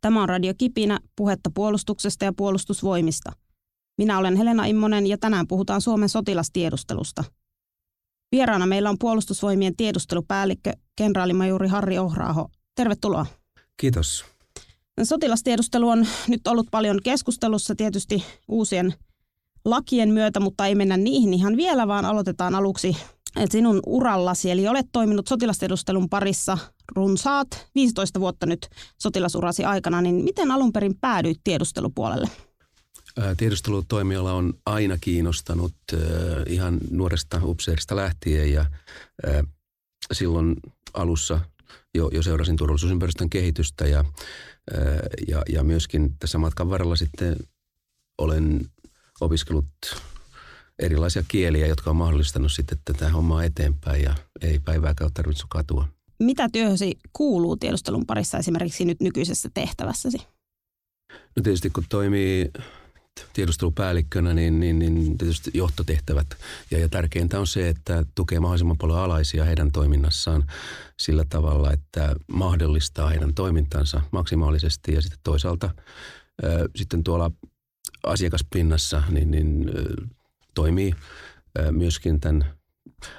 Tämä 0.00 0.22
on 0.22 0.28
Radio 0.28 0.52
Kipinä, 0.58 1.00
puhetta 1.16 1.50
puolustuksesta 1.54 2.24
ja 2.24 2.32
puolustusvoimista. 2.36 3.32
Minä 3.98 4.18
olen 4.18 4.36
Helena 4.36 4.64
Immonen 4.64 5.06
ja 5.06 5.18
tänään 5.18 5.46
puhutaan 5.46 5.80
Suomen 5.80 6.08
sotilastiedustelusta. 6.08 7.24
Vieraana 8.32 8.66
meillä 8.66 8.90
on 8.90 8.98
puolustusvoimien 8.98 9.76
tiedustelupäällikkö, 9.76 10.72
kenraalimajuri 10.96 11.68
Harri 11.68 11.98
Ohraaho. 11.98 12.48
Tervetuloa. 12.74 13.26
Kiitos. 13.76 14.24
Sotilastiedustelu 15.02 15.88
on 15.88 16.06
nyt 16.28 16.46
ollut 16.46 16.66
paljon 16.70 16.98
keskustelussa 17.04 17.74
tietysti 17.74 18.24
uusien 18.48 18.94
lakien 19.64 20.10
myötä, 20.10 20.40
mutta 20.40 20.66
ei 20.66 20.74
mennä 20.74 20.96
niihin 20.96 21.34
ihan 21.34 21.56
vielä, 21.56 21.88
vaan 21.88 22.04
aloitetaan 22.04 22.54
aluksi 22.54 22.96
sinun 23.50 23.80
urallasi. 23.86 24.50
Eli 24.50 24.68
olet 24.68 24.86
toiminut 24.92 25.26
sotilastiedustelun 25.26 26.08
parissa 26.08 26.58
runsaat 26.96 27.66
15 27.74 28.20
vuotta 28.20 28.46
nyt 28.46 28.68
sotilasurasi 28.98 29.64
aikana, 29.64 30.00
niin 30.00 30.14
miten 30.14 30.50
alun 30.50 30.72
perin 30.72 30.98
päädyit 31.00 31.40
tiedustelupuolelle? 31.44 32.28
Tiedustelutoimiala 33.36 34.32
on 34.32 34.54
aina 34.66 34.98
kiinnostanut 35.00 35.74
ihan 36.46 36.78
nuoresta 36.90 37.40
upseerista 37.42 37.96
lähtien 37.96 38.52
ja 38.52 38.66
silloin 40.12 40.56
alussa 40.94 41.40
jo, 41.94 42.10
jo 42.12 42.22
seurasin 42.22 42.56
turvallisuusympäristön 42.56 43.30
kehitystä 43.30 43.86
ja, 43.86 44.04
ja, 45.28 45.42
ja 45.48 45.64
myöskin 45.64 46.16
tässä 46.18 46.38
matkan 46.38 46.70
varrella 46.70 46.96
sitten 46.96 47.36
olen 48.18 48.60
opiskellut 49.20 49.66
erilaisia 50.78 51.22
kieliä, 51.28 51.66
jotka 51.66 51.90
on 51.90 51.96
mahdollistanut 51.96 52.52
sitten 52.52 52.78
tätä 52.84 53.08
hommaa 53.08 53.44
eteenpäin 53.44 54.02
ja 54.02 54.14
ei 54.40 54.58
päivääkään 54.58 55.12
tarvitse 55.14 55.44
katua. 55.48 55.88
Mitä 56.20 56.48
työhösi 56.52 56.98
kuuluu 57.12 57.56
tiedustelun 57.56 58.06
parissa 58.06 58.38
esimerkiksi 58.38 58.84
nyt 58.84 59.00
nykyisessä 59.00 59.48
tehtävässäsi? 59.54 60.18
No 61.36 61.42
tietysti 61.42 61.70
kun 61.70 61.84
toimii 61.88 62.50
tiedustelupäällikkönä, 63.32 64.34
niin, 64.34 64.60
niin, 64.60 64.78
niin 64.78 65.18
tietysti 65.18 65.50
johtotehtävät. 65.54 66.26
Ja, 66.70 66.78
ja 66.78 66.88
tärkeintä 66.88 67.40
on 67.40 67.46
se, 67.46 67.68
että 67.68 68.04
tukee 68.14 68.40
mahdollisimman 68.40 68.78
paljon 68.78 68.98
alaisia 68.98 69.44
heidän 69.44 69.72
toiminnassaan 69.72 70.44
sillä 71.00 71.24
tavalla, 71.28 71.72
että 71.72 72.14
mahdollistaa 72.32 73.08
heidän 73.08 73.34
toimintansa 73.34 74.00
maksimaalisesti. 74.10 74.94
Ja 74.94 75.02
sitten 75.02 75.20
toisaalta 75.22 75.66
äh, 76.44 76.52
sitten 76.76 77.04
tuolla 77.04 77.30
asiakaspinnassa 78.02 79.02
niin, 79.08 79.30
niin 79.30 79.70
äh, 79.78 80.08
toimii 80.54 80.94
äh, 81.58 81.70
myöskin 81.70 82.20
tämän 82.20 82.44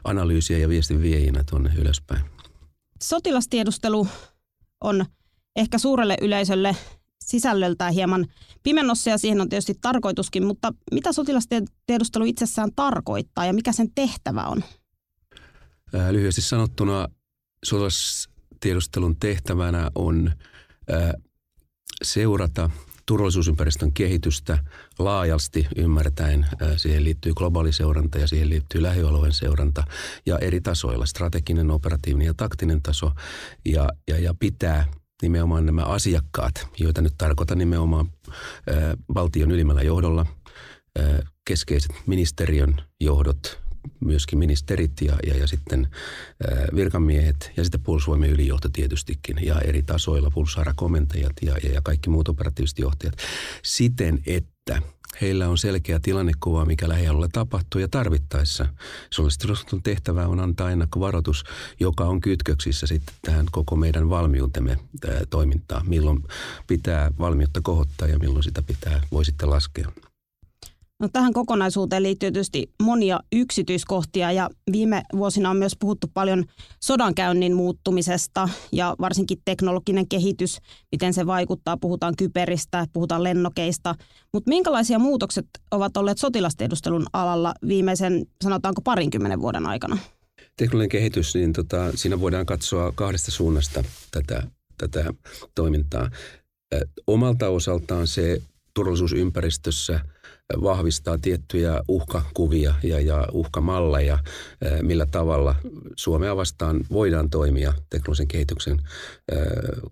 analyysiä 0.04 0.58
ja 0.58 0.70
viestin 0.70 1.02
viejinä 1.02 1.44
tuonne 1.50 1.72
ylöspäin. 1.78 2.22
Sotilastiedustelu 3.04 4.08
on 4.82 5.06
ehkä 5.56 5.78
suurelle 5.78 6.18
yleisölle 6.22 6.76
sisällöltään 7.20 7.94
hieman 7.94 8.28
pimennossa 8.64 9.10
ja 9.10 9.18
siihen 9.18 9.42
on 9.42 9.50
tietysti 9.50 9.78
tarkoituskin, 9.82 10.46
mutta 10.46 10.74
mitä 10.92 11.14
sotilastiedustelu 11.14 12.26
itsessään 12.26 12.70
tarkoittaa 12.76 13.46
ja 13.46 13.54
mikä 13.54 13.72
sen 13.72 13.92
tehtävä 13.96 14.44
on? 14.44 14.64
Lyhyesti 16.12 16.42
sanottuna 16.42 17.08
sotilastiedustelun 17.66 19.16
tehtävänä 19.16 19.92
on 19.96 20.32
seurata 22.04 22.70
turvallisuusympäristön 23.12 23.94
kehitystä 23.94 24.58
laajasti 25.00 25.68
ymmärtäen. 25.76 26.48
Siihen 26.78 27.04
liittyy 27.04 27.34
globaali 27.34 27.74
seuranta 27.74 28.18
ja 28.18 28.28
siihen 28.28 28.50
liittyy 28.50 28.82
lähialueen 28.82 29.34
seuranta 29.34 29.84
ja 30.26 30.38
eri 30.38 30.62
tasoilla, 30.62 31.06
strateginen, 31.06 31.72
operatiivinen 31.72 32.26
ja 32.26 32.34
taktinen 32.34 32.82
taso 32.82 33.12
ja, 33.66 33.90
ja, 34.08 34.20
ja 34.20 34.34
pitää 34.40 34.86
nimenomaan 35.22 35.66
nämä 35.66 35.82
asiakkaat, 35.82 36.68
joita 36.80 37.02
nyt 37.02 37.14
tarkoitan 37.18 37.58
nimenomaan 37.58 38.12
valtion 39.16 39.52
ylimmällä 39.52 39.82
johdolla, 39.82 40.26
keskeiset 41.46 41.92
ministeriön 42.06 42.82
johdot, 43.00 43.61
myöskin 44.00 44.40
ministerit 44.40 44.92
ja, 45.02 45.18
ja, 45.28 45.38
ja 45.38 45.48
sitten 45.48 45.88
ää, 46.52 46.68
virkamiehet 46.76 47.52
ja 47.58 47.64
sitten 47.64 47.82
puolustusvoimien 47.82 48.32
ylijohto 48.32 48.70
tietystikin 48.70 49.38
ja 49.42 49.60
eri 49.60 49.84
tasoilla 49.84 50.32
puolustushaarakomentajat 50.32 51.34
ja, 51.42 51.56
ja, 51.64 51.72
ja 51.74 51.82
kaikki 51.84 52.10
muut 52.10 52.28
operatiiviset 52.28 52.80
johtajat 52.80 53.16
siten, 53.64 54.20
että 54.26 54.82
heillä 55.22 55.50
on 55.50 55.58
selkeä 55.58 56.00
tilannekuva, 56.00 56.66
mikä 56.66 56.90
lähialueella 56.90 57.30
tapahtuu 57.34 57.82
ja 57.82 57.88
tarvittaessa. 57.88 58.66
Suunnittelun 59.10 59.84
tehtävä 59.84 60.28
on 60.28 60.40
antaa 60.40 60.72
ennakkovaroitus, 60.72 61.44
joka 61.80 62.06
on 62.06 62.22
kytköksissä 62.22 62.88
sitten 62.88 63.16
tähän 63.22 63.46
koko 63.52 63.76
meidän 63.76 64.10
valmiutemme 64.10 64.78
toimintaa. 65.30 65.84
Milloin 65.88 66.24
pitää 66.68 67.12
valmiutta 67.20 67.60
kohottaa 67.64 68.08
ja 68.08 68.20
milloin 68.20 68.44
sitä 68.44 68.62
pitää, 68.62 69.02
voi 69.12 69.26
sitten 69.26 69.50
laskea. 69.50 69.92
No, 71.02 71.10
tähän 71.14 71.34
kokonaisuuteen 71.34 72.04
liittyy 72.04 72.32
tietysti 72.32 72.72
monia 72.84 73.20
yksityiskohtia 73.32 74.32
ja 74.32 74.50
viime 74.72 75.04
vuosina 75.16 75.50
on 75.50 75.58
myös 75.58 75.76
puhuttu 75.80 76.08
paljon 76.14 76.46
sodankäynnin 76.84 77.56
muuttumisesta 77.56 78.50
ja 78.72 78.96
varsinkin 79.00 79.38
teknologinen 79.46 80.08
kehitys, 80.08 80.58
miten 80.92 81.14
se 81.14 81.26
vaikuttaa. 81.26 81.78
Puhutaan 81.78 82.14
kyberistä, 82.18 82.88
puhutaan 82.94 83.24
lennokeista, 83.24 83.96
mutta 84.34 84.50
minkälaisia 84.50 85.00
muutokset 85.00 85.46
ovat 85.72 85.98
olleet 85.98 86.18
sotilastiedustelun 86.18 87.06
alalla 87.14 87.54
viimeisen 87.68 88.26
sanotaanko 88.44 88.82
parinkymmenen 88.82 89.42
vuoden 89.42 89.66
aikana? 89.66 89.98
Teknologinen 90.58 90.90
kehitys, 90.90 91.36
niin 91.36 91.54
tota, 91.54 91.92
siinä 91.96 92.20
voidaan 92.20 92.46
katsoa 92.46 92.92
kahdesta 92.96 93.32
suunnasta 93.32 93.84
tätä, 94.12 94.44
tätä 94.78 95.14
toimintaa. 95.56 96.10
Omalta 97.08 97.50
osaltaan 97.50 98.08
se 98.08 98.42
turvallisuusympäristössä– 98.74 100.00
vahvistaa 100.64 101.18
tiettyjä 101.18 101.82
uhkakuvia 101.88 102.74
ja, 102.84 103.00
ja 103.00 103.28
uhkamalleja, 103.32 104.20
millä 104.82 105.06
tavalla 105.06 105.56
Suomea 105.96 106.36
vastaan 106.36 106.86
voidaan 106.92 107.30
toimia 107.30 107.74
teknologisen 107.90 108.28
kehityksen 108.28 108.80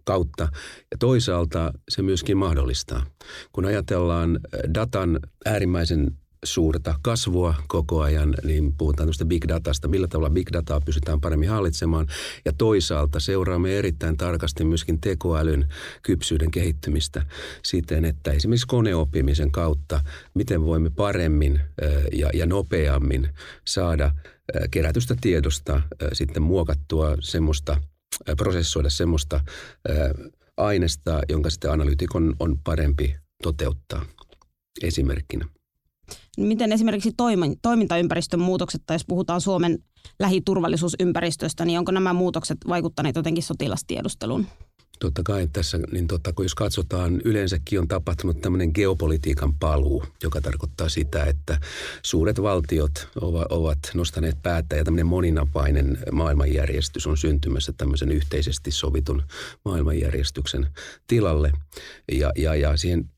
kautta. 0.03 0.43
Ja 0.91 0.97
toisaalta 0.99 1.73
se 1.89 2.01
myöskin 2.01 2.37
mahdollistaa. 2.37 3.05
Kun 3.51 3.65
ajatellaan 3.65 4.39
datan 4.73 5.19
äärimmäisen 5.45 6.11
suurta 6.45 6.95
kasvua 7.01 7.55
koko 7.67 8.01
ajan, 8.01 8.35
niin 8.43 8.73
puhutaan 8.77 9.09
tästä 9.09 9.25
big 9.25 9.45
datasta, 9.47 9.87
millä 9.87 10.07
tavalla 10.07 10.29
big 10.29 10.49
dataa 10.53 10.81
pystytään 10.81 11.21
paremmin 11.21 11.49
hallitsemaan. 11.49 12.07
Ja 12.45 12.53
toisaalta 12.53 13.19
seuraamme 13.19 13.77
erittäin 13.77 14.17
tarkasti 14.17 14.63
myöskin 14.63 15.01
tekoälyn 15.01 15.67
kypsyyden 16.03 16.51
kehittymistä 16.51 17.25
siten, 17.63 18.05
että 18.05 18.31
esimerkiksi 18.31 18.67
koneoppimisen 18.67 19.51
kautta, 19.51 20.03
miten 20.33 20.65
voimme 20.65 20.89
paremmin 20.89 21.61
ja, 22.11 22.29
ja 22.33 22.45
nopeammin 22.45 23.29
saada 23.67 24.11
kerätystä 24.71 25.15
tiedosta 25.21 25.81
sitten 26.13 26.43
muokattua 26.43 27.17
semmoista, 27.19 27.81
prosessoida 28.37 28.89
semmoista 28.89 29.41
aineesta, 30.57 31.21
jonka 31.29 31.49
sitten 31.49 31.71
analyytikon 31.71 32.35
on 32.39 32.57
parempi 32.63 33.15
toteuttaa 33.43 34.05
esimerkkinä. 34.83 35.45
Miten 36.39 36.71
esimerkiksi 36.71 37.11
toimintaympäristön 37.61 38.39
muutokset, 38.39 38.81
tai 38.85 38.95
jos 38.95 39.05
puhutaan 39.05 39.41
Suomen 39.41 39.79
lähiturvallisuusympäristöstä, 40.19 41.65
niin 41.65 41.79
onko 41.79 41.91
nämä 41.91 42.13
muutokset 42.13 42.57
vaikuttaneet 42.67 43.15
jotenkin 43.15 43.43
sotilastiedusteluun? 43.43 44.47
Totta 44.99 45.21
kai 45.23 45.47
tässä, 45.53 45.79
niin 45.91 46.07
totta, 46.07 46.33
kun 46.33 46.45
jos 46.45 46.55
katsotaan, 46.55 47.21
yleensäkin 47.25 47.79
on 47.79 47.87
tapahtunut 47.87 48.41
tämmöinen 48.41 48.71
geopolitiikan 48.73 49.53
paluu, 49.53 50.03
joka 50.23 50.41
tarkoittaa 50.41 50.89
sitä, 50.89 51.23
että 51.23 51.59
suuret 52.03 52.41
valtiot 52.41 53.09
ovat 53.49 53.79
nostaneet 53.93 54.41
päätä 54.43 54.75
ja 54.75 54.83
tämmöinen 54.83 55.05
moninapainen 55.05 55.97
maailmanjärjestys 56.11 57.07
on 57.07 57.17
syntymässä 57.17 57.73
tämmöisen 57.77 58.11
yhteisesti 58.11 58.71
sovitun 58.71 59.23
maailmanjärjestyksen 59.65 60.67
tilalle. 61.07 61.51
Ja, 62.11 62.31
ja, 62.35 62.55
ja 62.55 62.77
siihen 62.77 63.09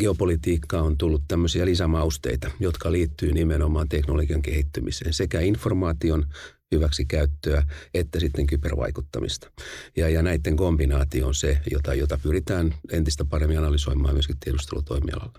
geopolitiikkaan 0.00 0.84
on 0.84 0.98
tullut 0.98 1.22
tämmöisiä 1.28 1.66
lisämausteita, 1.66 2.50
jotka 2.60 2.92
liittyy 2.92 3.32
nimenomaan 3.32 3.88
teknologian 3.88 4.42
kehittymiseen, 4.42 5.14
sekä 5.14 5.40
informaation 5.40 6.26
hyväksikäyttöä 6.72 7.62
että 7.94 8.20
sitten 8.20 8.46
kybervaikuttamista. 8.46 9.50
Ja, 9.96 10.08
ja 10.08 10.22
näiden 10.22 10.56
kombinaatio 10.56 11.26
on 11.26 11.34
se, 11.34 11.60
jota, 11.70 11.94
jota 11.94 12.18
pyritään 12.22 12.74
entistä 12.92 13.24
paremmin 13.24 13.58
analysoimaan 13.58 14.14
myöskin 14.14 14.36
tiedustelutoimialalla. 14.44 15.38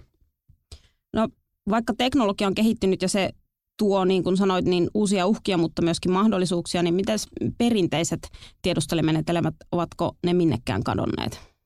No 1.13 1.27
vaikka 1.69 1.93
teknologia 1.97 2.47
on 2.47 2.55
kehittynyt 2.55 3.01
ja 3.01 3.09
se 3.09 3.29
tuo, 3.77 4.05
niin 4.05 4.23
kuin 4.23 4.37
sanoit, 4.37 4.65
niin 4.65 4.89
uusia 4.93 5.27
uhkia, 5.27 5.57
mutta 5.57 5.81
myöskin 5.81 6.11
mahdollisuuksia, 6.11 6.83
niin 6.83 6.93
miten 6.93 7.19
perinteiset 7.57 8.29
tiedustelemenetelmät, 8.61 9.55
ovatko 9.71 10.15
ne 10.25 10.33
minnekään 10.33 10.83
kadonneet? 10.83 11.56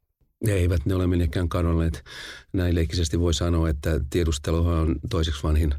Eivät 0.47 0.85
ne 0.85 0.95
ole 0.95 1.07
minnekään 1.07 1.49
kadonneet. 1.49 2.03
Näin 2.53 2.75
leikisesti 2.75 3.19
voi 3.19 3.33
sanoa, 3.33 3.69
että 3.69 3.99
tiedustelu 4.09 4.67
on 4.67 4.95
toiseksi 5.09 5.43
vanhin 5.43 5.73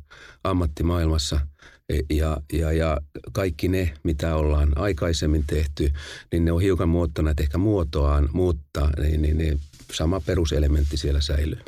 ammatti 0.44 0.82
maailmassa. 0.82 1.40
E, 1.88 2.00
ja, 2.10 2.40
ja, 2.52 2.72
ja 2.72 2.98
kaikki 3.32 3.68
ne, 3.68 3.94
mitä 4.02 4.36
ollaan 4.36 4.78
aikaisemmin 4.78 5.44
tehty, 5.46 5.92
niin 6.32 6.44
ne 6.44 6.52
on 6.52 6.62
hiukan 6.62 6.88
muottaneet 6.88 7.40
ehkä 7.40 7.58
muotoaan, 7.58 8.28
mutta 8.32 8.90
niin, 9.00 9.22
niin, 9.22 9.38
niin 9.38 9.60
sama 9.92 10.20
peruselementti 10.20 10.96
siellä 10.96 11.20
säilyy. 11.20 11.58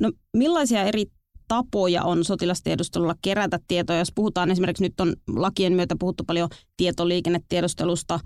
No 0.00 0.12
millaisia 0.36 0.82
eri 0.82 1.06
tapoja 1.48 2.02
on 2.02 2.24
sotilastiedustelulla 2.24 3.14
kerätä 3.22 3.58
tietoa. 3.68 3.96
Jos 3.96 4.12
puhutaan 4.14 4.50
esimerkiksi 4.50 4.84
nyt 4.84 5.00
on 5.00 5.14
lakien 5.28 5.72
myötä 5.72 5.96
puhuttu 5.98 6.24
paljon 6.24 6.48
tietoliikennetiedustelusta, 6.76 8.20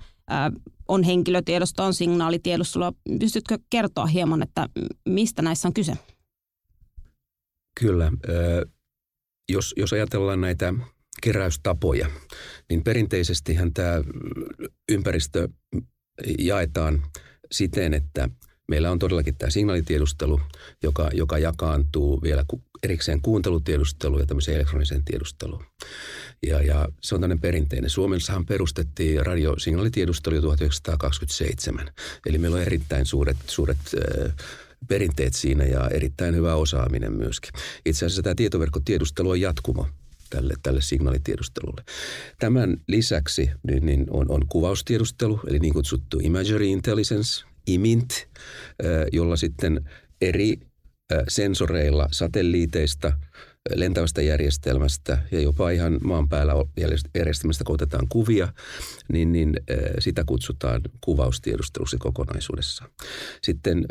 on 0.89 1.03
henkilötiedosta, 1.03 1.85
on 1.85 1.95
signaalitiedustelua. 1.95 2.93
Pystytkö 3.21 3.59
kertoa 3.71 4.07
hieman, 4.07 4.43
että 4.43 4.69
mistä 5.09 5.43
näissä 5.43 5.69
on 5.69 5.75
kyse? 5.75 5.93
Kyllä. 7.81 8.13
Jos, 9.53 9.75
jos 9.77 9.93
ajatellaan 9.93 10.41
näitä 10.41 10.75
keräystapoja, 11.23 12.09
niin 12.69 12.85
perinteisestihän 12.85 13.73
tämä 13.75 14.03
ympäristö 14.89 15.49
jaetaan 16.39 17.03
siten, 17.53 17.95
että 17.95 18.29
meillä 18.69 18.91
on 18.91 18.99
todellakin 18.99 19.37
tämä 19.37 19.51
signaalitiedustelu, 19.51 20.41
joka, 20.83 21.11
joka 21.13 21.39
jakaantuu 21.39 22.23
vielä 22.23 22.45
erikseen 22.83 23.21
kuuntelutiedustelu 23.23 24.19
ja 24.19 24.27
tämmöiseen 24.27 24.57
elektroniseen 24.57 25.05
tiedusteluun. 25.05 25.65
Ja, 26.47 26.63
ja 26.63 26.89
se 27.01 27.15
on 27.15 27.21
tämmöinen 27.21 27.41
perinteinen. 27.41 27.91
Suomessahan 27.91 28.47
perustettiin 28.47 29.27
radiosignaalitiedustelu 29.27 30.35
jo 30.35 30.41
1927. 30.41 31.91
Eli 32.27 32.39
meillä 32.39 32.57
on 32.57 32.63
erittäin 32.63 33.07
suuret, 33.07 33.37
suuret 33.47 33.79
perinteet 34.89 35.35
siinä 35.35 35.65
ja 35.65 35.89
erittäin 35.89 36.35
hyvä 36.35 36.55
osaaminen 36.55 37.13
myöskin. 37.13 37.53
Itse 37.87 38.07
asiassa 38.07 38.23
tämä 38.23 38.35
tietoverkkotiedustelu 38.35 39.31
on 39.31 39.41
jatkumo 39.41 39.87
tälle, 40.31 40.55
tälle 40.63 40.81
signaalitiedustelulle. 40.81 41.83
Tämän 42.39 42.77
lisäksi 42.89 43.51
niin, 43.63 43.87
niin 43.87 44.07
on, 44.11 44.27
on 44.29 44.47
kuvaustiedustelu, 44.49 45.41
eli 45.47 45.59
niin 45.59 45.75
kutsuttu 45.75 46.19
imagery 46.23 46.65
intelligence, 46.65 47.45
IMINT, 47.67 48.29
jolla 49.13 49.37
sitten 49.37 49.91
eri 50.21 50.57
sensoreilla, 51.29 52.09
satelliiteista, 52.13 53.13
lentävästä 53.75 54.23
järjestelmästä 54.23 55.19
ja 55.31 55.41
jopa 55.41 55.71
ihan 55.71 55.99
maan 56.05 56.29
päällä 56.29 56.53
järjestelmästä 57.15 57.65
kun 57.65 57.75
otetaan 57.75 58.09
kuvia, 58.09 58.53
niin, 59.13 59.33
niin 59.33 59.57
sitä 59.99 60.25
kutsutaan 60.27 60.83
kuvaustiedusteluksi 61.01 61.97
kokonaisuudessa. 61.99 62.85
Sitten 63.43 63.87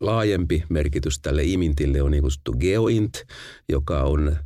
laajempi 0.00 0.64
merkitys 0.68 1.18
tälle 1.18 1.42
IMINTille 1.44 2.02
on 2.02 2.10
niin 2.10 2.22
kutsuttu 2.22 2.52
GeoINT, 2.52 3.24
joka 3.68 4.02
on 4.02 4.36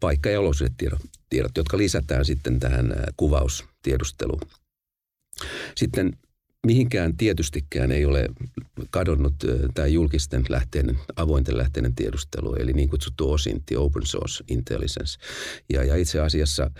paikka- 0.00 0.30
ja 0.30 0.40
olosuhdetiedot, 0.40 1.56
jotka 1.56 1.78
lisätään 1.78 2.24
sitten 2.24 2.60
tähän 2.60 2.94
kuvaustiedusteluun. 3.16 4.40
Sitten 5.76 6.18
mihinkään 6.64 7.16
tietystikään 7.16 7.92
ei 7.92 8.04
ole 8.04 8.28
kadonnut 8.90 9.34
tämä 9.74 9.86
julkisten 9.86 10.44
lähteiden, 10.48 10.98
avointen 11.16 11.58
lähteiden 11.58 11.94
tiedustelu, 11.94 12.54
eli 12.54 12.72
niin 12.72 12.88
kutsuttu 12.88 13.32
OSINTI, 13.32 13.76
Open 13.76 14.06
Source 14.06 14.44
Intelligence. 14.48 15.18
Ja, 15.72 15.84
ja 15.84 15.96
itse 15.96 16.20
asiassa 16.20 16.70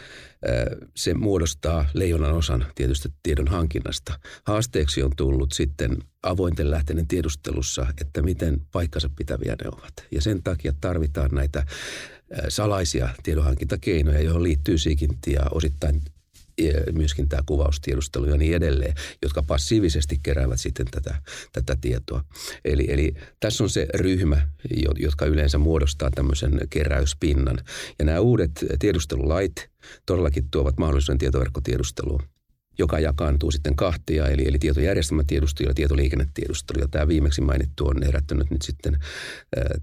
se 0.97 1.15
muodostaa 1.15 1.87
leijonan 1.95 2.33
osan 2.33 2.67
tietysti 2.75 3.09
tiedon 3.23 3.49
hankinnasta. 3.49 4.19
Haasteeksi 4.45 5.03
on 5.03 5.13
tullut 5.17 5.53
sitten 5.53 5.99
avointen 6.23 6.71
lähteiden 6.71 7.07
tiedustelussa, 7.07 7.87
että 8.01 8.23
miten 8.23 8.61
paikkansa 8.73 9.11
pitäviä 9.17 9.57
ne 9.63 9.69
ovat. 9.69 9.93
Ja 10.11 10.21
sen 10.21 10.43
takia 10.43 10.73
tarvitaan 10.81 11.31
näitä 11.33 11.67
salaisia 12.49 13.09
tiedonhankintakeinoja, 13.23 14.21
joihin 14.21 14.43
liittyy 14.43 14.79
siikinti 14.79 15.33
ja 15.33 15.43
osittain 15.51 16.01
myöskin 16.93 17.29
tämä 17.29 17.43
kuvaustiedustelu 17.47 18.25
ja 18.25 18.37
niin 18.37 18.56
edelleen, 18.56 18.95
jotka 19.23 19.43
passiivisesti 19.43 20.21
keräävät 20.23 20.61
sitten 20.61 20.87
tätä, 20.91 21.15
tätä 21.53 21.77
tietoa. 21.81 22.25
Eli, 22.65 22.87
eli 22.89 23.15
tässä 23.41 23.65
on 23.65 23.71
se 23.71 23.87
ryhmä, 23.95 24.49
jotka 24.97 25.27
yleensä 25.27 25.59
muodostaa 25.59 26.11
tämmöisen 26.11 26.61
keräyspinnan. 26.71 27.59
Ja 27.99 28.05
nämä 28.05 28.21
uudet 28.21 28.51
tiedustelulait 28.79 29.71
todellakin 30.06 30.51
tuovat 30.51 30.79
mahdollisuuden 30.79 31.19
tietoverkkotiedusteluun 31.19 32.34
joka 32.79 32.99
jakaantuu 32.99 33.50
sitten 33.50 33.76
kahtia, 33.76 34.29
eli, 34.29 34.49
eli 34.49 34.59
tietojärjestelmätiedustelu 34.59 35.69
ja 35.69 35.75
tietoliikennetiedustelu. 35.75 36.81
Ja 36.81 36.88
tämä 36.88 37.09
viimeksi 37.09 37.41
mainittu 37.41 37.87
on 37.87 38.03
herättänyt 38.03 38.50
nyt 38.50 38.62
sitten 38.62 38.99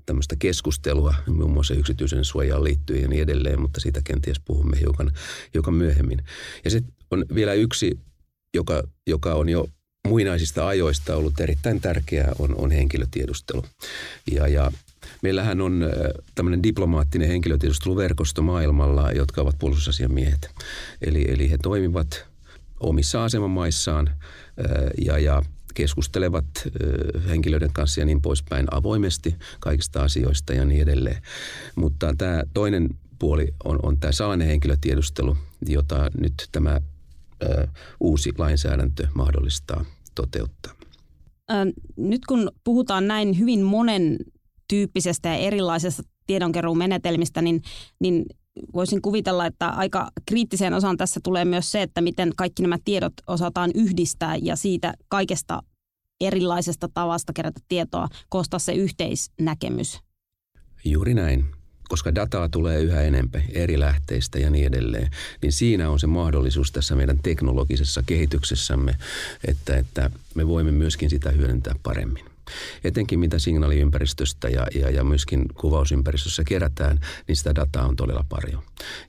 tämmöistä 0.05 0.35
keskustelua, 0.39 1.15
muun 1.27 1.51
muassa 1.51 1.73
yksityisen 1.73 2.25
suojaan 2.25 2.63
liittyen 2.63 3.01
ja 3.01 3.07
niin 3.07 3.23
edelleen, 3.23 3.61
mutta 3.61 3.79
siitä 3.79 4.01
kenties 4.03 4.39
puhumme 4.39 4.79
hiukan, 4.79 5.11
hiukan 5.53 5.73
myöhemmin. 5.73 6.23
Ja 6.63 6.69
sitten 6.69 6.93
on 7.11 7.25
vielä 7.35 7.53
yksi, 7.53 7.99
joka, 8.53 8.83
joka 9.07 9.33
on 9.33 9.49
jo 9.49 9.69
muinaisista 10.07 10.67
ajoista 10.67 11.15
ollut 11.15 11.39
erittäin 11.39 11.81
tärkeää, 11.81 12.31
on, 12.39 12.55
on 12.57 12.71
henkilötiedustelu. 12.71 13.65
Ja, 14.31 14.47
ja 14.47 14.71
Meillähän 15.21 15.61
on 15.61 15.89
tämmöinen 16.35 16.63
diplomaattinen 16.63 17.27
henkilötiedusteluverkosto 17.27 18.41
maailmalla, 18.41 19.11
jotka 19.11 19.41
ovat 19.41 19.55
puolustusasiamiehet. 19.59 20.49
Eli, 21.01 21.25
eli 21.27 21.51
he 21.51 21.57
toimivat 21.63 22.25
omissa 22.81 23.23
asemamaissaan 23.23 24.09
ja, 25.05 25.19
ja 25.19 25.41
keskustelevat 25.73 26.45
henkilöiden 27.29 27.73
kanssa 27.73 28.01
ja 28.01 28.05
niin 28.05 28.21
poispäin 28.21 28.67
avoimesti 28.71 29.35
kaikista 29.59 30.03
asioista 30.03 30.53
ja 30.53 30.65
niin 30.65 30.81
edelleen. 30.81 31.21
Mutta 31.75 32.13
tämä 32.17 32.43
toinen 32.53 32.89
puoli 33.19 33.53
on, 33.63 33.79
on 33.83 33.99
tämä 33.99 34.11
salainen 34.11 34.47
henkilötiedustelu, 34.47 35.37
jota 35.67 36.11
nyt 36.19 36.33
tämä 36.51 36.81
uusi 37.99 38.31
lainsäädäntö 38.37 39.07
mahdollistaa 39.13 39.85
toteuttaa. 40.15 40.73
Nyt 41.97 42.25
kun 42.25 42.51
puhutaan 42.63 43.07
näin 43.07 43.39
hyvin 43.39 43.61
monen 43.61 44.17
tyyppisestä 44.67 45.29
ja 45.29 45.35
erilaisesta 45.35 46.03
tiedonkeruumenetelmistä, 46.27 47.41
niin, 47.41 47.61
niin 47.99 48.25
voisin 48.73 49.01
kuvitella, 49.01 49.45
että 49.45 49.67
aika 49.67 50.11
kriittiseen 50.25 50.73
osaan 50.73 50.97
tässä 50.97 51.19
tulee 51.23 51.45
myös 51.45 51.71
se, 51.71 51.81
että 51.81 52.01
miten 52.01 52.31
kaikki 52.35 52.61
nämä 52.61 52.77
tiedot 52.85 53.13
osataan 53.27 53.71
yhdistää 53.75 54.35
ja 54.35 54.55
siitä 54.55 54.93
kaikesta 55.07 55.63
erilaisesta 56.21 56.89
tavasta 56.93 57.33
kerätä 57.33 57.59
tietoa 57.67 58.07
koostaa 58.29 58.59
se 58.59 58.73
yhteisnäkemys. 58.73 59.99
Juuri 60.85 61.13
näin 61.13 61.45
koska 61.89 62.15
dataa 62.15 62.49
tulee 62.49 62.81
yhä 62.81 63.01
enemmän 63.01 63.43
eri 63.49 63.79
lähteistä 63.79 64.39
ja 64.39 64.49
niin 64.49 64.67
edelleen, 64.67 65.11
niin 65.41 65.51
siinä 65.51 65.89
on 65.89 65.99
se 65.99 66.07
mahdollisuus 66.07 66.71
tässä 66.71 66.95
meidän 66.95 67.19
teknologisessa 67.23 68.03
kehityksessämme, 68.05 68.95
että, 69.47 69.77
että 69.77 70.09
me 70.35 70.47
voimme 70.47 70.71
myöskin 70.71 71.09
sitä 71.09 71.31
hyödyntää 71.31 71.75
paremmin 71.83 72.30
etenkin 72.83 73.19
mitä 73.19 73.39
signaaliympäristöstä 73.39 74.49
ja, 74.49 74.67
ja, 74.75 74.89
ja 74.89 75.03
myöskin 75.03 75.45
kuvausympäristössä 75.53 76.43
kerätään, 76.43 76.99
niin 77.27 77.35
sitä 77.35 77.55
dataa 77.55 77.87
on 77.87 77.95
todella 77.95 78.25
paljon. 78.29 78.63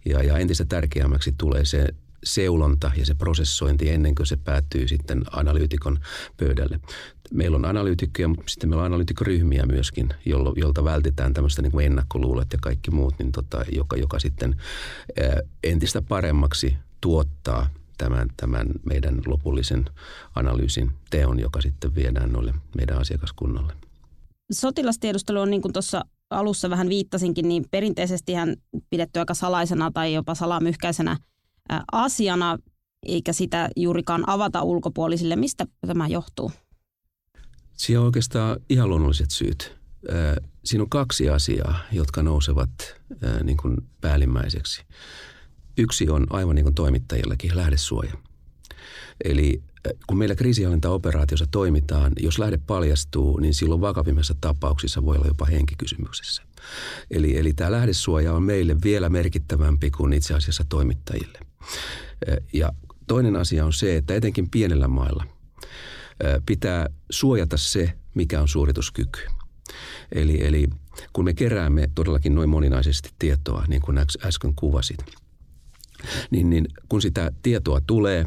Ja, 0.05 0.23
ja 0.23 0.39
entistä 0.39 0.65
tärkeämmäksi 0.65 1.35
tulee 1.39 1.65
se 1.65 1.89
seulonta 2.25 2.91
ja 2.97 3.07
se 3.07 3.15
prosessointi 3.15 3.91
ennen 3.91 4.15
kuin 4.15 4.27
se 4.27 4.37
päätyy 4.37 4.89
sitten 4.89 5.23
analyytikon 5.33 5.99
pöydälle. 6.37 6.81
Meillä 7.33 7.57
on 7.57 7.65
analyytikkoja, 7.65 8.29
mutta 8.29 8.43
sitten 8.47 8.69
meillä 8.71 8.81
on 8.81 8.87
analyytikkoryhmiä 8.87 9.67
myöskin, 9.67 10.09
jollo, 10.25 10.55
jolta 10.57 10.85
vältetään 10.85 11.35
tämmöistä 11.35 11.63
niin 11.63 11.73
kuin 11.73 11.87
ennakkoluulet 11.87 12.53
ja 12.53 12.59
kaikki 12.63 12.91
muut, 12.91 13.15
niin 13.19 13.33
tota, 13.33 13.65
joka, 13.73 13.97
joka 13.97 14.19
sitten 14.19 14.57
ää, 15.21 15.41
entistä 15.65 16.03
paremmaksi 16.03 16.77
tuottaa 17.01 17.69
tämän, 18.03 18.29
tämän 18.37 18.67
meidän 18.87 19.23
lopullisen 19.27 19.85
analyysin 20.35 20.93
teon, 21.11 21.41
joka 21.41 21.61
sitten 21.61 21.95
viedään 21.95 22.33
noille 22.33 22.55
meidän 22.77 22.99
asiakaskunnalle. 22.99 23.73
Sotilastiedustelu 24.53 25.41
on 25.41 25.51
niin 25.51 25.63
kuin 25.63 25.73
tuossa 25.73 26.05
alussa 26.31 26.71
vähän 26.71 26.89
viittasinkin, 26.89 27.49
niin 27.49 27.65
perinteisesti 27.71 28.35
hän 28.35 28.57
pidetty 28.91 29.19
aika 29.19 29.35
salaisena 29.35 29.91
tai 29.91 30.15
jopa 30.15 30.35
salamyhkäisenä 30.35 31.17
asiana, 31.93 32.59
eikä 33.07 33.33
sitä 33.33 33.69
juurikaan 33.77 34.29
avata 34.29 34.63
ulkopuolisille. 34.63 35.37
Mistä 35.37 35.67
tämä 35.87 36.09
johtuu? 36.09 36.53
Siinä 37.73 38.01
on 38.01 38.07
oikeastaan 38.07 38.57
ihan 38.69 38.89
luonnolliset 38.89 39.31
syyt. 39.31 39.77
Siinä 40.65 40.83
on 40.83 40.91
kaksi 40.91 41.29
asiaa, 41.29 41.79
jotka 41.93 42.23
nousevat 42.23 42.71
niin 43.45 43.57
kuin 43.57 43.77
päällimmäiseksi. 44.01 44.83
Yksi 45.79 46.09
on 46.09 46.27
aivan 46.31 46.55
niin 46.55 46.65
kuin 46.65 46.75
toimittajillakin 46.75 47.57
lähdesuoja. 47.57 48.13
Eli 49.25 49.63
äh, 49.87 49.93
kun 50.07 50.19
meillä 50.19 50.35
kriisihallintaoperaatiossa 50.35 51.47
toimitaan, 51.51 52.13
jos 52.21 52.39
lähde 52.39 52.59
paljastuu, 52.67 53.39
niin 53.39 53.55
silloin 53.55 53.81
vakavimmissa 53.81 54.35
tapauksissa 54.41 55.05
voi 55.05 55.17
olla 55.17 55.27
jopa 55.27 55.45
henkikysymyksessä. 55.45 56.43
Eli, 57.11 57.39
eli 57.39 57.53
tämä 57.53 57.73
lähdesuoja 57.73 58.33
on 58.33 58.43
meille 58.43 58.77
vielä 58.85 59.09
merkittävämpi 59.09 59.91
kuin 59.91 60.13
itse 60.13 60.35
asiassa 60.35 60.65
toimittajille. 60.69 61.39
Äh, 61.41 62.37
ja 62.53 62.73
toinen 63.07 63.37
asia 63.37 63.65
on 63.65 63.73
se, 63.73 63.97
että 63.97 64.15
etenkin 64.15 64.51
pienellä 64.51 64.89
mailla 64.89 65.25
äh, 65.25 66.43
pitää 66.47 66.89
suojata 67.11 67.57
se, 67.57 67.93
mikä 68.15 68.41
on 68.41 68.49
suorituskyky. 68.49 69.21
Eli, 70.13 70.47
eli 70.47 70.69
kun 71.13 71.25
me 71.25 71.35
keräämme 71.35 71.91
todellakin 71.95 72.35
noin 72.35 72.49
moninaisesti 72.49 73.11
tietoa, 73.19 73.65
niin 73.69 73.83
kuin 73.83 73.99
äsken 74.25 74.55
kuvasit– 74.55 74.99
niin, 76.31 76.51
niin 76.51 76.69
kun 76.89 77.03
sitä 77.03 77.33
tietoa 77.43 77.81
tulee 77.87 78.25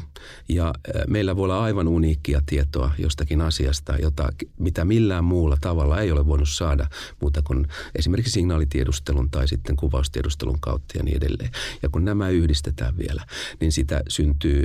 ja 0.49 0.73
meillä 1.07 1.35
voi 1.35 1.43
olla 1.43 1.63
aivan 1.63 1.87
uniikkia 1.87 2.41
tietoa 2.45 2.91
jostakin 2.97 3.41
asiasta, 3.41 3.97
jota, 3.97 4.29
mitä 4.57 4.85
millään 4.85 5.23
muulla 5.23 5.57
tavalla 5.61 6.01
ei 6.01 6.11
ole 6.11 6.25
voinut 6.25 6.49
saada 6.49 6.89
muuta 7.21 7.41
kuin 7.41 7.67
esimerkiksi 7.95 8.31
signaalitiedustelun 8.31 9.29
tai 9.29 9.47
sitten 9.47 9.75
kuvaustiedustelun 9.75 10.59
kautta 10.59 10.97
ja 10.97 11.03
niin 11.03 11.17
edelleen. 11.17 11.51
Ja 11.83 11.89
kun 11.89 12.05
nämä 12.05 12.29
yhdistetään 12.29 12.97
vielä, 12.97 13.25
niin 13.59 13.71
sitä 13.71 14.01
syntyy 14.07 14.63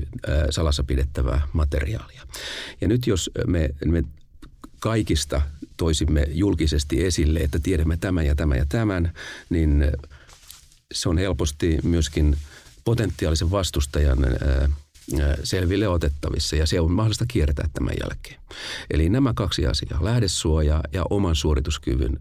salassa 0.51 0.85
pidettävää 0.85 1.43
materiaalia. 1.53 2.23
Ja 2.81 2.89
nyt 2.89 3.07
jos 3.07 3.31
me, 3.47 3.71
me 3.85 4.05
kaikista 4.81 5.43
toisimme 5.77 6.27
julkisesti 6.31 7.05
esille, 7.05 7.39
että 7.39 7.59
tiedämme 7.59 7.97
tämän 7.97 8.27
ja 8.27 8.35
tämän 8.35 8.59
ja 8.59 8.67
tämän, 8.69 9.13
niin 9.51 9.85
se 10.93 11.09
on 11.09 11.19
helposti 11.19 11.79
myöskin 11.83 12.37
potentiaalisen 12.85 13.51
vastustajan 13.51 14.19
selville 15.45 15.89
otettavissa 15.89 16.57
ja 16.57 16.67
se 16.67 16.81
on 16.81 16.93
mahdollista 16.93 17.25
kiertää 17.29 17.69
tämän 17.73 17.95
jälkeen. 18.01 18.41
Eli 18.91 19.09
nämä 19.09 19.33
kaksi 19.35 19.67
asiaa, 19.67 20.05
lähdesuoja 20.05 20.81
ja 20.93 21.05
oman 21.11 21.37
suorituskyvyn 21.37 22.21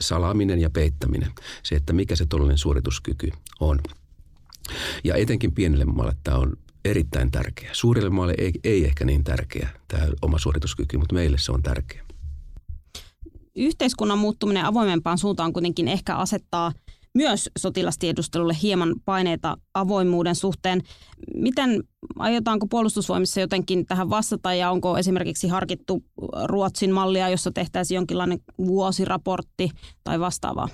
salaaminen 0.00 0.58
ja 0.60 0.70
peittäminen, 0.70 1.32
se, 1.62 1.74
että 1.74 1.92
mikä 1.92 2.16
se 2.16 2.26
todellinen 2.26 2.58
suorituskyky 2.58 3.32
on. 3.60 3.78
Ja 5.04 5.14
etenkin 5.14 5.52
pienelle 5.52 5.84
maalle 5.84 6.16
tämä 6.24 6.36
on 6.36 6.56
erittäin 6.84 7.30
tärkeä. 7.30 7.70
Suurille 7.72 8.10
maalle 8.10 8.34
ei, 8.38 8.52
ei 8.64 8.84
ehkä 8.84 9.04
niin 9.04 9.24
tärkeä 9.24 9.68
tämä 9.88 10.06
oma 10.22 10.38
suorituskyky, 10.38 10.98
mutta 10.98 11.14
meille 11.14 11.38
se 11.38 11.52
on 11.52 11.62
tärkeä. 11.62 12.04
Yhteiskunnan 13.56 14.18
muuttuminen 14.18 14.64
avoimempaan 14.64 15.18
suuntaan 15.18 15.52
kuitenkin 15.52 15.88
ehkä 15.88 16.16
asettaa 16.16 16.72
myös 17.14 17.50
sotilastiedustelulle 17.58 18.56
hieman 18.62 18.94
paineita 19.04 19.56
avoimuuden 19.74 20.34
suhteen. 20.34 20.80
Miten 21.34 21.84
aiotaanko 22.18 22.66
puolustusvoimissa 22.66 23.40
jotenkin 23.40 23.86
tähän 23.86 24.10
vastata 24.10 24.54
ja 24.54 24.70
onko 24.70 24.98
esimerkiksi 24.98 25.48
harkittu 25.48 26.04
Ruotsin 26.44 26.92
mallia, 26.92 27.28
jossa 27.28 27.52
tehtäisiin 27.52 27.96
jonkinlainen 27.96 28.38
vuosiraportti 28.58 29.70
tai 30.04 30.20
vastaavaa? 30.20 30.68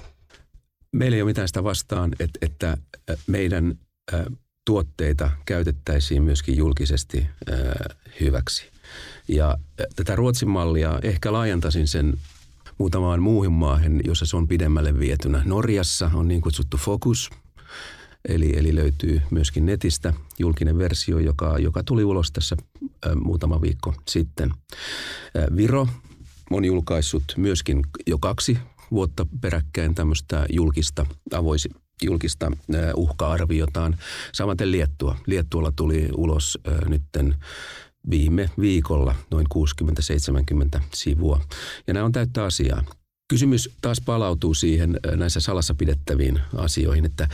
Meillä 0.93 1.15
ei 1.15 1.23
ole 1.23 1.31
mitään 1.31 1.49
sitä 1.49 1.65
vastaan, 1.65 2.13
että, 2.21 2.39
että 2.43 2.77
meidän 3.27 3.79
tuotteita 4.65 5.31
käytettäisiin 5.47 6.23
myöskin 6.23 6.57
julkisesti 6.57 7.27
hyväksi. 8.21 8.71
Ja 9.29 9.59
tätä 9.97 10.17
Ruotsin 10.17 10.49
mallia 10.49 10.99
ehkä 11.03 11.33
laajentaisin 11.33 11.89
sen 11.89 12.15
muutamaan 12.79 13.23
muuhun 13.23 13.53
maahan, 13.53 14.01
jossa 14.05 14.27
se 14.27 14.37
on 14.37 14.49
pidemmälle 14.49 14.99
vietynä. 14.99 15.43
Norjassa 15.45 16.11
on 16.15 16.29
niin 16.29 16.41
kutsuttu 16.41 16.77
Focus, 16.77 17.31
eli, 18.29 18.59
eli 18.59 18.75
löytyy 18.75 19.23
myöskin 19.31 19.67
netistä 19.67 20.13
julkinen 20.39 20.79
versio, 20.79 21.19
joka, 21.19 21.59
joka 21.59 21.83
tuli 21.83 22.05
ulos 22.05 22.33
tässä 22.33 22.57
ä, 23.07 23.15
muutama 23.15 23.61
viikko 23.61 23.95
sitten. 24.09 24.51
Ä, 24.51 25.57
Viro 25.57 25.87
on 26.51 26.65
julkaissut 26.65 27.25
myöskin 27.37 27.83
jo 28.07 28.19
kaksi 28.19 28.59
vuotta 28.91 29.27
peräkkäin 29.41 29.95
tämmöistä 29.95 30.47
julkista 30.51 31.07
avoisi, 31.35 31.69
julkista 32.03 32.53
uhka-arviotaan. 32.97 33.97
Samaten 34.33 34.73
Liettua. 34.73 35.17
Liettualla 35.27 35.73
tuli 35.77 36.09
ulos 36.17 36.59
nytten 36.89 37.35
viime 38.11 38.51
viikolla 38.61 39.15
noin 39.31 39.47
60-70 40.77 40.81
sivua. 40.95 41.41
Ja 41.87 41.95
nämä 41.95 42.07
on 42.07 42.13
täyttä 42.13 42.45
asiaa. 42.45 42.85
Kysymys 43.31 43.71
taas 43.83 44.01
palautuu 44.01 44.55
siihen 44.55 45.01
näissä 45.17 45.41
salassa 45.41 45.75
pidettäviin 45.75 46.41
asioihin, 46.57 47.05
että 47.05 47.29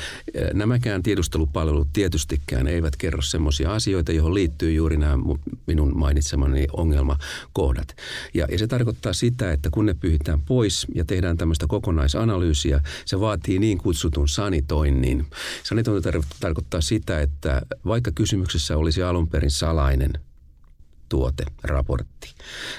nämäkään 0.54 1.02
tiedustelupalvelut 1.02 1.88
tietystikään 1.92 2.66
eivät 2.68 2.96
kerro 2.96 3.22
semmoisia 3.22 3.74
asioita, 3.74 4.12
johon 4.12 4.34
liittyy 4.34 4.72
juuri 4.72 4.96
nämä 4.96 5.18
minun 5.66 5.98
mainitsemani 5.98 6.66
ongelmakohdat. 6.72 7.96
Ja, 8.34 8.46
ja 8.50 8.58
se 8.58 8.66
tarkoittaa 8.66 9.12
sitä, 9.12 9.52
että 9.52 9.68
kun 9.70 9.86
ne 9.86 9.94
pyyhitään 9.94 10.42
pois 10.42 10.86
ja 10.94 11.04
tehdään 11.04 11.36
tämmöistä 11.36 11.66
kokonaisanalyysiä, 11.68 12.80
se 13.04 13.20
vaatii 13.20 13.58
niin 13.58 13.78
kutsutun 13.78 14.28
sanitoinnin. 14.28 15.26
Sanitointi 15.62 16.08
tarkoittaa 16.40 16.80
sitä, 16.80 17.20
että 17.20 17.62
vaikka 17.86 18.12
kysymyksessä 18.12 18.76
olisi 18.76 19.02
alun 19.02 19.28
perin 19.28 19.50
salainen 19.50 20.12
tuote, 21.08 21.44
raportti, 21.62 22.34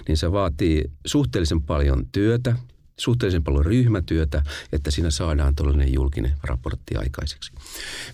niin 0.07 0.17
se 0.17 0.31
vaatii 0.31 0.91
suhteellisen 1.05 1.61
paljon 1.61 2.05
työtä, 2.11 2.55
suhteellisen 2.97 3.43
paljon 3.43 3.65
ryhmätyötä, 3.65 4.43
että 4.71 4.91
siinä 4.91 5.11
saadaan 5.11 5.55
todellinen 5.55 5.93
julkinen 5.93 6.33
raportti 6.43 6.95
aikaiseksi. 6.95 7.51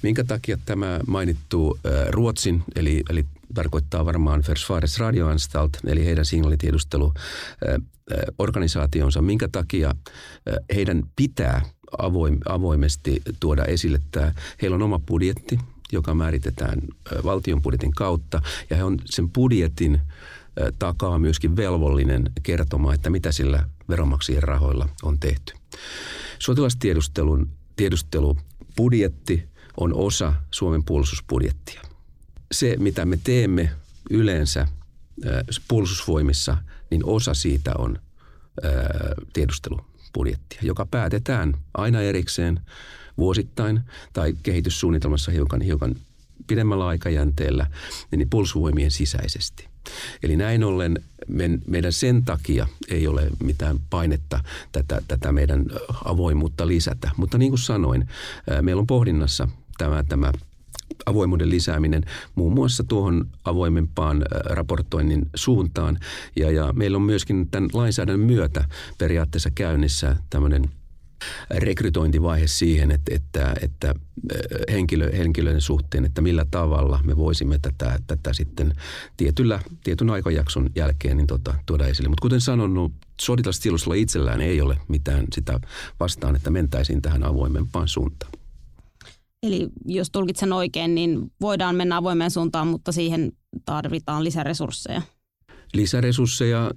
Minkä 0.02 0.24
takia 0.24 0.58
tämä 0.66 1.00
mainittu 1.08 1.80
Ruotsin, 2.10 2.64
eli, 2.76 3.04
eli 3.10 3.26
tarkoittaa 3.54 4.06
varmaan 4.06 4.42
Försvarets 4.42 5.00
radioanstalt, 5.00 5.72
eli 5.86 6.06
heidän 6.06 6.26
signaalitiedustelu 6.26 7.14
organisaationsa, 8.38 9.22
minkä 9.22 9.48
takia 9.52 9.96
heidän 10.76 11.04
pitää 11.16 11.62
avoim, 11.98 12.38
avoimesti 12.46 13.22
tuoda 13.40 13.66
esille 13.66 14.00
että 14.06 14.34
Heillä 14.62 14.76
on 14.76 14.82
oma 14.82 15.00
budjetti, 15.00 15.60
joka 15.92 16.14
määritetään 16.14 16.82
valtion 17.24 17.62
budjetin 17.62 17.92
kautta, 17.92 18.42
ja 18.70 18.76
he 18.76 18.84
on 18.84 18.98
sen 19.06 19.30
budjetin 19.30 20.02
takaa 20.80 21.20
myöskin 21.20 21.56
velvollinen 21.56 22.32
kertomaan, 22.44 22.96
että 22.96 23.10
mitä 23.10 23.32
sillä 23.32 23.70
veronmaksajien 23.90 24.44
rahoilla 24.44 24.90
on 25.04 25.20
tehty. 25.20 25.54
Sotilastiedustelun 26.40 27.50
tiedustelubudjetti 27.76 29.50
on 29.78 29.94
osa 29.94 30.34
Suomen 30.52 30.84
puolustusbudjettia. 30.84 31.82
Se, 32.52 32.76
mitä 32.80 33.06
me 33.06 33.20
teemme 33.24 33.72
yleensä 34.10 34.68
puolustusvoimissa, 35.68 36.58
niin 36.92 37.06
osa 37.06 37.34
siitä 37.34 37.72
on 37.78 38.00
tiedustelubudjettia, 39.34 40.60
joka 40.62 40.86
päätetään 40.86 41.54
aina 41.74 42.02
erikseen 42.02 42.60
vuosittain 43.22 43.82
tai 44.14 44.34
kehityssuunnitelmassa 44.44 45.32
hiukan, 45.32 45.62
hiukan 45.62 45.96
pidemmällä 46.48 46.88
aikajänteellä, 46.88 47.68
niin 48.12 48.30
puolustusvoimien 48.30 48.92
sisäisesti. 48.92 49.68
Eli 50.24 50.36
näin 50.36 50.64
ollen 50.64 51.00
meidän 51.68 51.94
sen 51.94 52.26
takia 52.26 52.68
ei 52.90 53.08
ole 53.08 53.30
mitään 53.44 53.80
painetta 53.90 54.44
tätä, 54.72 55.02
tätä 55.08 55.32
meidän 55.32 55.66
avoimuutta 56.06 56.68
lisätä. 56.68 57.12
Mutta 57.18 57.38
niin 57.38 57.52
kuin 57.52 57.60
sanoin, 57.60 58.08
meillä 58.62 58.80
on 58.80 58.88
pohdinnassa 58.88 59.48
tämä, 59.78 60.04
tämä 60.04 60.32
avoimuuden 61.06 61.50
lisääminen 61.50 62.04
muun 62.36 62.54
muassa 62.54 62.84
tuohon 62.84 63.28
avoimempaan 63.44 64.26
raportoinnin 64.46 65.30
suuntaan. 65.36 66.00
Ja, 66.36 66.52
ja 66.52 66.74
meillä 66.74 66.96
on 66.96 67.02
myöskin 67.02 67.48
tämän 67.50 67.70
lainsäädännön 67.74 68.28
myötä 68.28 68.66
periaatteessa 68.98 69.50
käynnissä 69.56 70.16
tämmöinen– 70.30 70.70
rekrytointivaihe 71.50 72.48
siihen, 72.48 72.92
että, 72.92 73.16
että, 73.16 73.56
että 73.62 73.96
henkilö, 74.72 75.12
henkilöiden 75.18 75.62
suhteen, 75.62 76.06
että 76.06 76.22
millä 76.22 76.46
tavalla 76.52 77.00
me 77.04 77.18
voisimme 77.18 77.60
tätä, 77.62 78.00
tätä 78.08 78.34
sitten 78.34 78.74
tietyllä, 79.18 79.60
tietyn 79.84 80.10
aikajakson 80.10 80.70
jälkeen 80.76 81.18
niin 81.18 81.28
tota, 81.28 81.56
tuoda 81.66 81.88
esille. 81.88 82.10
Mutta 82.10 82.22
kuten 82.22 82.42
sanonut, 82.42 82.92
sotilastilustolla 83.22 83.96
itsellään 83.96 84.42
ei 84.42 84.62
ole 84.62 84.78
mitään 84.88 85.26
sitä 85.34 85.60
vastaan, 86.00 86.36
että 86.36 86.50
mentäisiin 86.50 87.02
tähän 87.02 87.24
avoimempaan 87.24 87.88
suuntaan. 87.88 88.32
Eli 89.44 89.70
jos 89.86 90.10
tulkitsen 90.12 90.54
oikein, 90.54 90.96
niin 90.96 91.32
voidaan 91.42 91.76
mennä 91.76 91.98
avoimeen 91.98 92.32
suuntaan, 92.32 92.68
mutta 92.68 92.92
siihen 92.92 93.32
tarvitaan 93.66 94.24
lisäresursseja. 94.24 95.02
Lisäresursseja 95.74 96.72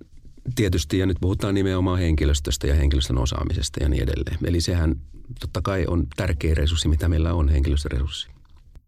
Tietysti, 0.55 0.99
ja 0.99 1.07
nyt 1.07 1.17
puhutaan 1.21 1.55
nimenomaan 1.55 1.99
henkilöstöstä 1.99 2.67
ja 2.67 2.75
henkilöstön 2.75 3.19
osaamisesta 3.19 3.83
ja 3.83 3.89
niin 3.89 4.03
edelleen. 4.03 4.39
Eli 4.45 4.61
sehän 4.61 4.97
totta 5.41 5.63
kai 5.63 5.85
on 5.87 6.07
tärkeä 6.17 6.55
resurssi, 6.55 6.89
mitä 6.89 7.09
meillä 7.09 7.35
on, 7.35 7.49
henkilöstöresurssi. 7.49 8.29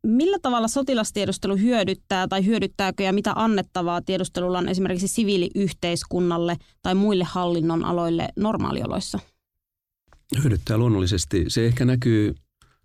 Millä 0.03 0.39
tavalla 0.43 0.69
sotilastiedustelu 0.69 1.57
hyödyttää 1.57 2.29
tai 2.29 2.47
hyödyttääkö 2.47 3.03
ja 3.03 3.13
mitä 3.13 3.33
annettavaa 3.37 4.03
tiedustelulla 4.03 4.59
on 4.59 4.69
esimerkiksi 4.69 5.09
siviiliyhteiskunnalle 5.09 6.57
tai 6.83 6.95
muille 6.95 7.25
hallinnon 7.25 7.85
aloille 7.85 8.29
normaalioloissa? 8.37 9.19
Hyödyttää 10.43 10.79
luonnollisesti. 10.79 11.45
Se 11.49 11.67
ehkä 11.67 11.85
näkyy 11.85 12.35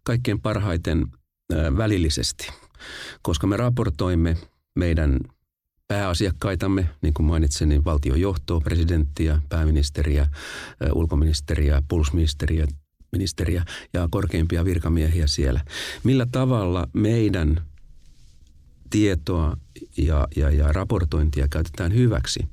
kaikkein 0.04 0.42
parhaiten 0.42 1.08
välillisesti, 1.78 2.48
koska 3.22 3.48
me 3.48 3.58
raportoimme 3.58 4.38
meidän 4.76 5.20
pääasiakkaitamme, 5.92 6.90
niin 7.02 7.14
kuin 7.14 7.28
mainitsin, 7.28 7.70
niin 7.70 7.86
valtiojohtoa, 7.86 8.62
presidenttiä, 8.62 9.42
pääministeriä, 9.50 10.28
ulkoministeriä, 10.94 11.84
puolustusministeriä, 11.88 12.68
ministeriä 13.12 13.66
ja 13.94 14.08
korkeimpia 14.12 14.66
virkamiehiä 14.66 15.28
siellä. 15.28 15.62
Millä 16.04 16.28
tavalla 16.32 16.88
meidän 16.94 17.62
tietoa 18.90 19.58
ja, 19.98 20.28
ja, 20.36 20.50
ja 20.50 20.74
raportointia 20.74 21.48
käytetään 21.48 21.94
hyväksi, 21.94 22.48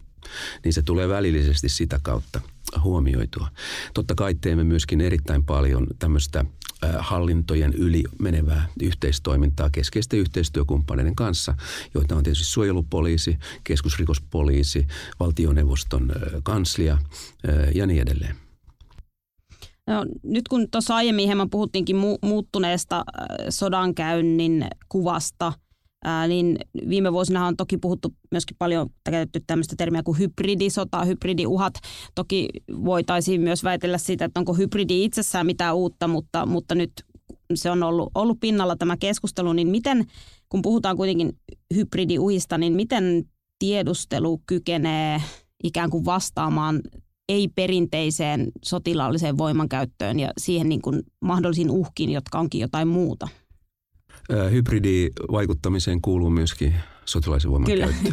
niin 0.65 0.73
se 0.73 0.83
tulee 0.83 1.09
välillisesti 1.09 1.69
sitä 1.69 2.01
kautta 2.03 2.41
huomioitua. 2.81 3.49
Totta 3.95 4.15
kai 4.15 4.35
teemme 4.35 4.65
myöskin 4.65 5.01
erittäin 5.01 5.45
paljon 5.45 5.87
tämmöistä 5.99 6.45
hallintojen 6.99 7.75
yli 7.75 8.05
menevää 8.19 8.69
yhteistoimintaa 8.83 9.71
keskeisten 9.71 10.19
yhteistyökumppaneiden 10.19 11.15
kanssa, 11.15 11.55
joita 11.95 12.17
on 12.17 12.23
tietysti 12.23 12.45
suojelupoliisi, 12.45 13.39
keskusrikospoliisi, 13.65 14.87
valtioneuvoston 15.21 16.13
kanslia 16.43 16.99
ja 17.75 17.87
niin 17.87 18.03
edelleen. 18.03 18.37
No, 19.87 20.07
nyt 20.23 20.49
kun 20.49 20.71
tuossa 20.71 20.97
aiemmin 20.97 21.27
hieman 21.27 21.51
puhuttiinkin 21.51 21.97
mu- 21.97 22.19
muuttuneesta 22.29 23.05
sodankäynnin 23.49 24.67
kuvasta, 24.89 25.53
ää, 26.05 26.29
niin 26.29 26.59
viime 26.89 27.13
vuosina 27.13 27.47
on 27.47 27.57
toki 27.57 27.79
puhuttu 27.79 28.15
myöskin 28.31 28.57
paljon 28.59 28.89
käytetty 29.05 29.41
tämmöistä 29.47 29.75
termiä 29.79 30.03
kuin 30.03 30.19
hybridisota, 30.19 31.05
hybridiuhat. 31.05 31.75
Toki 32.15 32.49
voitaisiin 32.85 33.41
myös 33.41 33.65
väitellä 33.65 33.99
siitä, 33.99 34.25
että 34.25 34.41
onko 34.41 34.55
hybridi 34.55 35.05
itsessään 35.05 35.47
mitään 35.47 35.77
uutta, 35.77 36.09
mutta, 36.09 36.47
mutta 36.47 36.75
nyt 36.75 36.93
se 37.55 37.71
on 37.71 37.83
ollut, 37.83 38.11
ollut 38.15 38.41
pinnalla 38.41 38.77
tämä 38.77 38.97
keskustelu, 38.97 39.53
niin 39.53 39.69
miten, 39.69 40.05
kun 40.49 40.63
puhutaan 40.63 40.97
kuitenkin 40.97 41.33
hybridiuhista, 41.75 42.59
niin 42.59 42.73
miten 42.73 43.25
tiedustelu 43.59 44.41
kykenee 44.47 45.23
ikään 45.65 45.91
kuin 45.91 46.05
vastaamaan 46.05 46.81
ei-perinteiseen 47.29 48.53
sotilaalliseen 48.65 49.39
voimankäyttöön 49.39 50.21
ja 50.21 50.33
siihen 50.39 50.69
niin 50.69 50.83
kuin 50.83 51.03
mahdollisiin 51.21 51.71
uhkiin, 51.71 52.11
jotka 52.11 52.39
onkin 52.39 52.61
jotain 52.61 52.89
muuta? 52.89 53.29
Hybridivaikuttamiseen 54.51 56.01
kuuluu 56.01 56.31
myöskin 56.31 56.75
sotilaisen 57.05 57.51
voiman 57.51 57.71
Kyllä. 57.71 57.87
käyttö. 57.87 58.13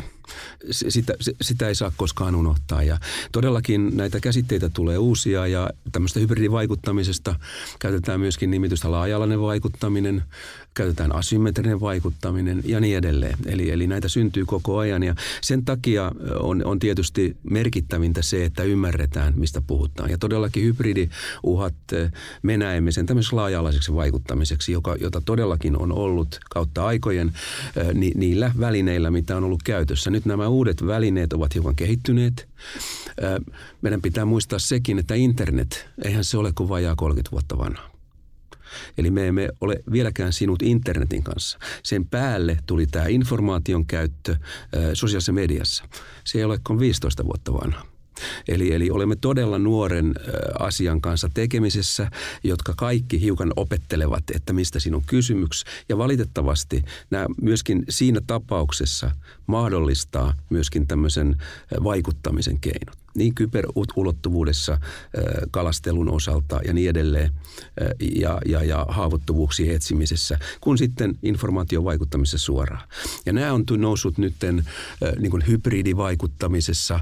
Sitä, 0.72 1.14
sitä 1.42 1.68
ei 1.68 1.76
saa 1.76 1.92
koskaan 1.98 2.36
unohtaa 2.36 2.84
ja 2.84 2.98
todellakin 3.32 3.98
näitä 3.98 4.20
käsitteitä 4.20 4.70
tulee 4.70 4.98
uusia 4.98 5.48
ja 5.48 5.70
tämmöistä 5.92 6.20
hybridivaikuttamisesta 6.20 7.36
käytetään 7.80 8.20
myöskin 8.20 8.52
nimitystä 8.52 8.92
laaja 8.92 9.20
vaikuttaminen, 9.20 10.24
käytetään 10.76 11.16
asymmetrinen 11.16 11.82
vaikuttaminen 11.82 12.62
ja 12.66 12.80
niin 12.80 12.98
edelleen. 12.98 13.38
Eli, 13.46 13.72
eli 13.72 13.88
näitä 13.88 14.08
syntyy 14.08 14.46
koko 14.46 14.78
ajan 14.78 15.04
ja 15.04 15.16
sen 15.42 15.66
takia 15.66 16.12
on, 16.40 16.66
on 16.66 16.80
tietysti 16.80 17.38
merkittävintä 17.50 18.22
se, 18.22 18.46
että 18.46 18.64
ymmärretään, 18.64 19.34
mistä 19.38 19.62
puhutaan. 19.68 20.10
Ja 20.10 20.18
todellakin 20.18 20.64
hybridiuhat, 20.64 21.76
me 22.44 22.58
näemme 22.58 22.92
sen 22.92 23.06
tämmöiseksi 23.06 23.36
laaja-alaiseksi 23.36 23.96
vaikuttamiseksi, 23.96 24.72
joka, 24.72 24.96
jota 25.00 25.22
todellakin 25.26 25.78
on 25.78 25.92
ollut 25.92 26.40
kautta 26.50 26.86
aikojen 26.86 27.34
ni, 27.94 28.12
niillä 28.16 28.52
välineillä, 28.60 29.12
mitä 29.12 29.38
on 29.38 29.44
ollut 29.44 29.64
käytössä. 29.64 30.10
Nyt 30.10 30.26
nämä 30.26 30.48
uudet 30.48 30.86
välineet 30.88 31.34
ovat 31.34 31.54
hiukan 31.56 31.76
kehittyneet. 31.76 32.48
Meidän 33.82 34.02
pitää 34.02 34.26
muistaa 34.26 34.60
sekin, 34.60 35.00
että 35.00 35.16
internet, 35.16 35.88
eihän 36.06 36.24
se 36.24 36.38
ole 36.38 36.52
kuin 36.56 36.70
vajaa 36.70 36.96
30 36.96 37.32
vuotta 37.32 37.58
vanha. 37.58 37.95
Eli 38.98 39.12
me 39.12 39.28
emme 39.28 39.50
ole 39.62 39.84
vieläkään 39.92 40.34
sinut 40.34 40.62
internetin 40.62 41.24
kanssa. 41.24 41.60
Sen 41.84 42.06
päälle 42.06 42.58
tuli 42.66 42.88
tämä 42.88 43.06
informaation 43.08 43.86
käyttö 43.86 44.36
sosiaalisessa 44.94 45.32
mediassa. 45.32 45.84
Se 46.24 46.38
ei 46.38 46.44
ole 46.44 46.60
kuin 46.68 46.80
15 46.80 47.26
vuotta 47.26 47.54
vanha. 47.54 47.86
Eli, 48.48 48.74
eli 48.74 48.92
olemme 48.92 49.16
todella 49.16 49.60
nuoren 49.60 50.16
asian 50.60 51.02
kanssa 51.02 51.30
tekemisessä, 51.34 52.12
jotka 52.44 52.74
kaikki 52.78 53.22
hiukan 53.22 53.54
opettelevat, 53.56 54.24
että 54.36 54.54
mistä 54.54 54.80
sinun 54.80 55.04
kysymys. 55.08 55.64
Ja 55.90 55.98
valitettavasti 55.98 56.84
nämä 57.10 57.26
myöskin 57.42 57.84
siinä 57.90 58.22
tapauksessa 58.28 59.12
mahdollistaa 59.48 60.34
myöskin 60.50 60.88
tämmöisen 60.88 61.36
vaikuttamisen 61.84 62.60
keinot 62.60 63.05
niin 63.16 63.36
kyberulottuvuudessa 63.36 64.80
kalastelun 65.52 66.10
osalta 66.10 66.60
ja 66.66 66.74
niin 66.74 66.90
edelleen 66.90 67.32
ja, 68.16 68.42
ja, 68.46 68.64
ja 68.64 68.86
haavoittuvuuksien 68.90 69.76
etsimisessä, 69.76 70.40
kun 70.62 70.78
sitten 70.78 71.16
informaation 71.24 71.84
vaikuttamisessa 71.84 72.46
suoraan. 72.46 72.88
Ja 73.26 73.34
nämä 73.34 73.54
on 73.54 73.64
noussut 73.78 74.18
nyt 74.18 74.36
niin 75.20 75.48
hybridivaikuttamisessa 75.48 77.00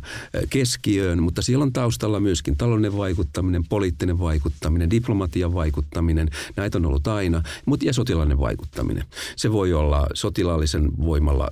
keskiöön, 0.50 1.24
mutta 1.24 1.42
siellä 1.42 1.64
on 1.64 1.74
taustalla 1.74 2.20
myöskin 2.20 2.58
taloudellinen 2.58 2.98
vaikuttaminen, 2.98 3.64
poliittinen 3.70 4.20
vaikuttaminen, 4.20 4.90
diplomatian 4.90 5.54
vaikuttaminen, 5.54 6.30
näitä 6.56 6.78
on 6.78 6.86
ollut 6.86 7.08
aina, 7.08 7.44
mutta 7.66 7.86
ja 7.86 7.94
sotilainen 7.94 8.40
vaikuttaminen. 8.40 9.04
Se 9.36 9.52
voi 9.52 9.74
olla 9.74 10.08
sotilaallisen 10.14 10.98
voimalla 10.98 11.50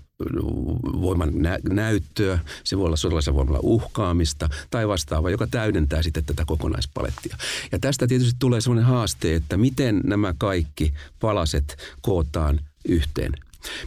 voiman 1.01 1.31
nä- 1.33 1.59
näyttöä, 1.69 2.39
se 2.63 2.77
voi 2.77 2.85
olla 2.85 2.95
sotilaisen 2.95 3.33
voimalla 3.33 3.59
uhkaamista 3.63 4.49
tai 4.69 4.87
vastaava, 4.87 5.29
joka 5.29 5.47
täydentää 5.47 6.03
sitten 6.03 6.25
tätä 6.25 6.43
kokonaispalettia. 6.45 7.37
Ja 7.71 7.79
tästä 7.79 8.07
tietysti 8.07 8.35
tulee 8.39 8.61
sellainen 8.61 8.85
haaste, 8.85 9.35
että 9.35 9.57
miten 9.57 10.01
nämä 10.03 10.33
kaikki 10.37 10.93
palaset 11.19 11.77
kootaan 12.01 12.59
yhteen. 12.85 13.31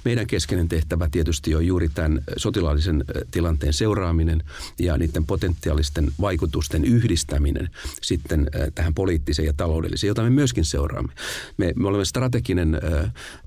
Meidän 0.05 0.27
keskeinen 0.27 0.69
tehtävä 0.69 1.09
tietysti 1.11 1.55
on 1.55 1.67
juuri 1.67 1.89
tämän 1.89 2.23
sotilaallisen 2.37 3.05
tilanteen 3.31 3.73
seuraaminen 3.73 4.43
ja 4.79 4.99
niiden 4.99 5.27
potentiaalisten 5.27 6.13
vaikutusten 6.21 6.85
yhdistäminen 6.85 7.71
sitten 8.03 8.51
tähän 8.75 8.95
poliittiseen 8.95 9.47
ja 9.47 9.53
taloudelliseen, 9.57 10.09
jota 10.09 10.23
me 10.23 10.31
myöskin 10.31 10.65
seuraamme. 10.65 11.13
Me, 11.57 11.73
me 11.77 11.89
olemme 11.89 12.05
strateginen 12.05 12.81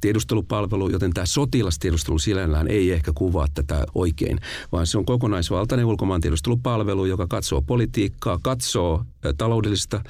tiedustelupalvelu, 0.01 0.89
joten 0.89 1.13
tämä 1.13 1.25
sotilastiedustelu 1.25 2.19
sinällään 2.19 2.67
ei 2.67 2.91
ehkä 2.91 3.11
kuvaa 3.15 3.47
tätä 3.53 3.85
oikein, 3.95 4.39
vaan 4.71 4.87
se 4.87 4.97
on 4.97 5.05
kokonaisvaltainen 5.05 5.85
ulkomaan 5.85 6.21
tiedustelupalvelu, 6.21 7.05
joka 7.05 7.27
katsoo 7.27 7.61
politiikkaa, 7.61 8.39
katsoo 8.41 9.05
taloudellista 9.37 10.01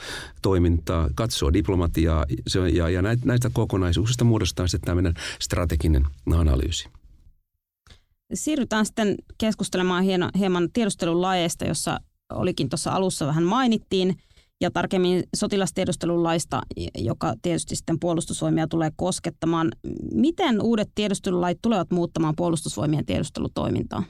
toimintaa, 0.42 1.10
katsoo 1.16 1.54
diplomatiaa 1.54 2.26
ja, 2.74 2.90
ja 2.90 3.02
näistä 3.02 3.50
kokonaisuuksista 3.54 4.26
muodostaa 4.26 4.68
sitten 4.68 4.86
tämä 4.86 4.96
meidän 4.96 5.24
strateginen 5.42 6.06
analyysi. 6.36 6.90
Siirrytään 8.34 8.86
sitten 8.86 9.16
keskustelemaan 9.38 10.04
hieman 10.38 10.70
tiedustelun 10.74 11.22
lajeista, 11.22 11.66
jossa 11.66 12.00
olikin 12.34 12.70
tuossa 12.70 12.92
alussa 12.92 13.28
vähän 13.28 13.44
mainittiin, 13.44 14.16
ja 14.62 14.72
tarkemmin 14.72 15.24
sotilastiedustelulaista, 15.36 16.62
joka 16.98 17.34
tietysti 17.42 17.76
sitten 17.76 18.00
puolustusvoimia 18.00 18.68
tulee 18.68 18.92
koskettamaan. 18.96 19.72
Miten 20.14 20.62
uudet 20.62 20.90
tiedustelulait 20.96 21.58
tulevat 21.62 21.92
muuttamaan 21.92 22.36
puolustusvoimien 22.36 23.06
tiedustelutoimintaa? 23.06 24.04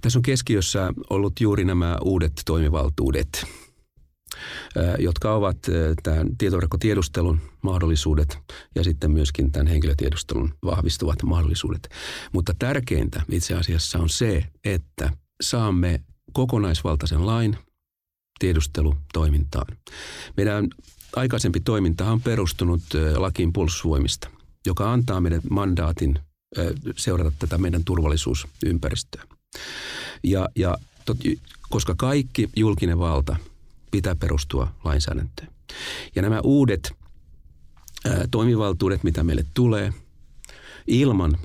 Tässä 0.00 0.18
on 0.18 0.22
keskiössä 0.22 0.92
ollut 1.10 1.40
juuri 1.40 1.64
nämä 1.64 1.96
uudet 2.04 2.32
toimivaltuudet, 2.46 3.46
jotka 4.98 5.34
ovat 5.34 5.56
tämän 6.02 6.36
tietoverkkotiedustelun 6.38 7.40
mahdollisuudet 7.62 8.38
ja 8.74 8.84
sitten 8.84 9.10
myöskin 9.10 9.52
tämän 9.52 9.66
henkilötiedustelun 9.66 10.54
vahvistuvat 10.64 11.22
mahdollisuudet. 11.22 11.88
Mutta 12.32 12.54
tärkeintä 12.58 13.22
itse 13.30 13.54
asiassa 13.54 13.98
on 13.98 14.08
se, 14.08 14.44
että 14.64 15.10
saamme 15.42 16.00
kokonaisvaltaisen 16.32 17.26
lain 17.26 17.56
tiedustelutoimintaan. 18.38 19.76
Meidän 20.36 20.68
aikaisempi 21.16 21.60
toiminta 21.60 22.10
on 22.10 22.20
perustunut 22.20 22.82
lakiin 23.16 23.52
puolustusvoimista, 23.52 24.28
joka 24.66 24.92
antaa 24.92 25.20
meidän 25.20 25.40
mandaatin 25.50 26.18
seurata 26.96 27.32
tätä 27.38 27.58
meidän 27.58 27.84
turvallisuusympäristöä. 27.84 29.22
Ja, 30.24 30.48
ja 30.56 30.78
tot, 31.04 31.18
koska 31.70 31.94
kaikki 31.96 32.48
julkinen 32.56 32.98
valta– 32.98 33.36
pitää 33.92 34.14
perustua 34.14 34.74
lainsäädäntöön. 34.84 35.48
Ja 36.14 36.22
nämä 36.22 36.40
uudet 36.40 36.92
ää, 38.04 38.24
toimivaltuudet, 38.30 39.04
mitä 39.04 39.24
meille 39.24 39.44
tulee, 39.54 39.92
ilman 40.86 41.38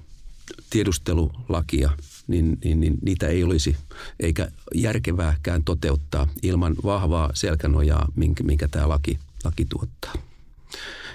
tiedustelulakia, 0.70 1.90
niin, 2.28 2.58
niin, 2.64 2.80
niin 2.80 2.98
niitä 3.02 3.28
ei 3.28 3.44
olisi 3.44 3.76
eikä 4.20 4.52
järkevääkään 4.76 5.64
toteuttaa 5.64 6.28
ilman 6.44 6.76
vahvaa 6.84 7.32
selkänojaa, 7.34 8.08
minkä, 8.16 8.44
minkä 8.44 8.68
tämä 8.68 8.90
laki, 8.90 9.20
laki 9.44 9.66
tuottaa. 9.66 10.14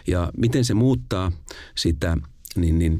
Ja 0.06 0.32
miten 0.36 0.64
se 0.64 0.74
muuttaa 0.74 1.32
sitä, 1.74 2.16
niin, 2.56 2.78
niin 2.78 2.98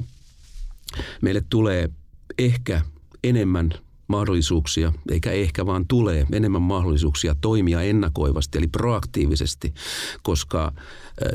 meille 1.22 1.42
tulee 1.50 1.90
ehkä 2.38 2.82
enemmän 3.24 3.72
mahdollisuuksia, 4.12 4.92
eikä 5.10 5.30
ehkä 5.30 5.66
vaan 5.66 5.86
tulee 5.88 6.26
enemmän 6.32 6.62
mahdollisuuksia 6.62 7.34
toimia 7.40 7.82
ennakoivasti, 7.82 8.58
eli 8.58 8.68
proaktiivisesti, 8.68 9.74
koska 10.22 10.72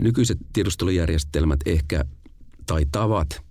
nykyiset 0.02 0.38
tiedustelujärjestelmät 0.54 1.60
ehkä 1.66 2.06
tai 2.66 2.86
tavat 2.92 3.42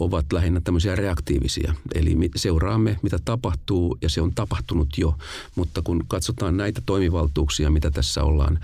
ovat 0.00 0.32
lähinnä 0.32 0.60
tämmöisiä 0.60 0.96
reaktiivisia. 0.96 1.74
Eli 1.94 2.16
seuraamme, 2.36 2.98
mitä 3.02 3.18
tapahtuu, 3.24 3.98
ja 4.02 4.08
se 4.08 4.20
on 4.20 4.34
tapahtunut 4.34 4.98
jo. 4.98 5.14
Mutta 5.54 5.82
kun 5.82 6.04
katsotaan 6.08 6.56
näitä 6.56 6.82
toimivaltuuksia, 6.86 7.70
mitä 7.70 7.90
tässä 7.90 8.22
ollaan 8.22 8.58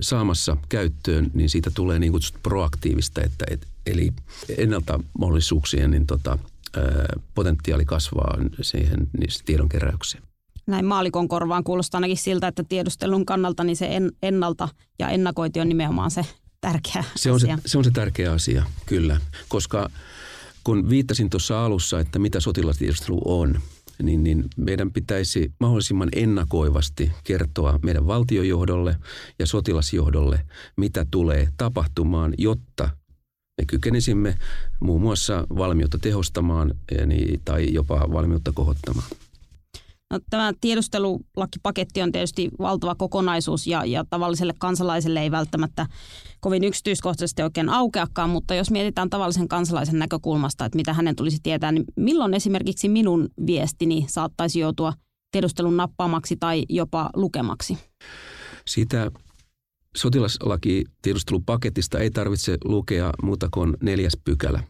saamassa 0.00 0.56
käyttöön, 0.68 1.30
niin 1.34 1.50
siitä 1.50 1.70
tulee 1.74 1.98
niin 1.98 2.12
kutsuttu 2.12 2.40
proaktiivista, 2.42 3.22
että, 3.22 3.44
et, 3.50 3.66
eli 3.86 4.12
ennalta 4.58 5.00
mahdollisuuksien 5.18 5.90
niin 5.90 6.06
tota, 6.06 6.38
potentiaali 7.34 7.84
kasvaa 7.84 8.38
siihen 8.60 9.06
niissä 9.18 9.42
tiedonkeräyksiin. 9.46 10.22
Näin 10.66 10.84
maalikon 10.84 11.28
korvaan 11.28 11.64
kuulostaa 11.64 11.98
ainakin 11.98 12.16
siltä, 12.16 12.48
että 12.48 12.64
tiedustelun 12.68 13.26
kannalta 13.26 13.64
niin 13.64 13.76
se 13.76 13.88
ennalta 14.22 14.68
ja 14.98 15.08
ennakointi 15.08 15.60
on 15.60 15.68
nimenomaan 15.68 16.10
se 16.10 16.26
tärkeä 16.60 17.04
se 17.16 17.30
on 17.30 17.36
asia. 17.36 17.56
Se, 17.56 17.68
se 17.68 17.78
on 17.78 17.84
se 17.84 17.90
tärkeä 17.90 18.32
asia, 18.32 18.64
kyllä. 18.86 19.20
Koska 19.48 19.90
kun 20.64 20.88
viittasin 20.88 21.30
tuossa 21.30 21.64
alussa, 21.64 22.00
että 22.00 22.18
mitä 22.18 22.40
sotilastiedustelu 22.40 23.22
on, 23.24 23.60
niin, 24.02 24.24
niin 24.24 24.44
meidän 24.56 24.92
pitäisi 24.92 25.52
mahdollisimman 25.60 26.08
ennakoivasti 26.12 27.12
kertoa 27.24 27.78
meidän 27.82 28.06
valtiojohdolle 28.06 28.96
ja 29.38 29.46
sotilasjohdolle, 29.46 30.40
mitä 30.76 31.06
tulee 31.10 31.48
tapahtumaan, 31.56 32.34
jotta 32.38 32.90
me 33.60 33.66
kykenisimme 33.66 34.38
muun 34.80 35.00
muassa 35.00 35.46
valmiutta 35.56 35.98
tehostamaan 35.98 36.74
niin, 37.06 37.40
tai 37.44 37.72
jopa 37.72 38.06
valmiutta 38.12 38.52
kohottamaan. 38.52 39.06
No, 40.10 40.20
tämä 40.30 40.52
tiedustelulakipaketti 40.60 42.02
on 42.02 42.12
tietysti 42.12 42.50
valtava 42.58 42.94
kokonaisuus 42.94 43.66
ja, 43.66 43.84
ja 43.84 44.04
tavalliselle 44.10 44.54
kansalaiselle 44.58 45.20
ei 45.20 45.30
välttämättä 45.30 45.86
kovin 46.40 46.64
yksityiskohtaisesti 46.64 47.42
oikein 47.42 47.68
aukeakaan, 47.68 48.30
mutta 48.30 48.54
jos 48.54 48.70
mietitään 48.70 49.10
tavallisen 49.10 49.48
kansalaisen 49.48 49.98
näkökulmasta, 49.98 50.64
että 50.64 50.76
mitä 50.76 50.92
hänen 50.92 51.16
tulisi 51.16 51.38
tietää, 51.42 51.72
niin 51.72 51.84
milloin 51.96 52.34
esimerkiksi 52.34 52.88
minun 52.88 53.28
viestini 53.46 54.06
saattaisi 54.08 54.60
joutua 54.60 54.92
tiedustelun 55.30 55.76
nappaamaksi 55.76 56.36
tai 56.36 56.64
jopa 56.68 57.10
lukemaksi? 57.16 57.78
Sitä 58.66 59.10
sotilaslaki 59.96 60.84
tiedustelupaketista 61.02 61.98
ei 61.98 62.10
tarvitse 62.10 62.58
lukea 62.64 63.12
muuta 63.22 63.48
kuin 63.50 63.76
neljäs 63.82 64.18
pykälä. 64.24 64.62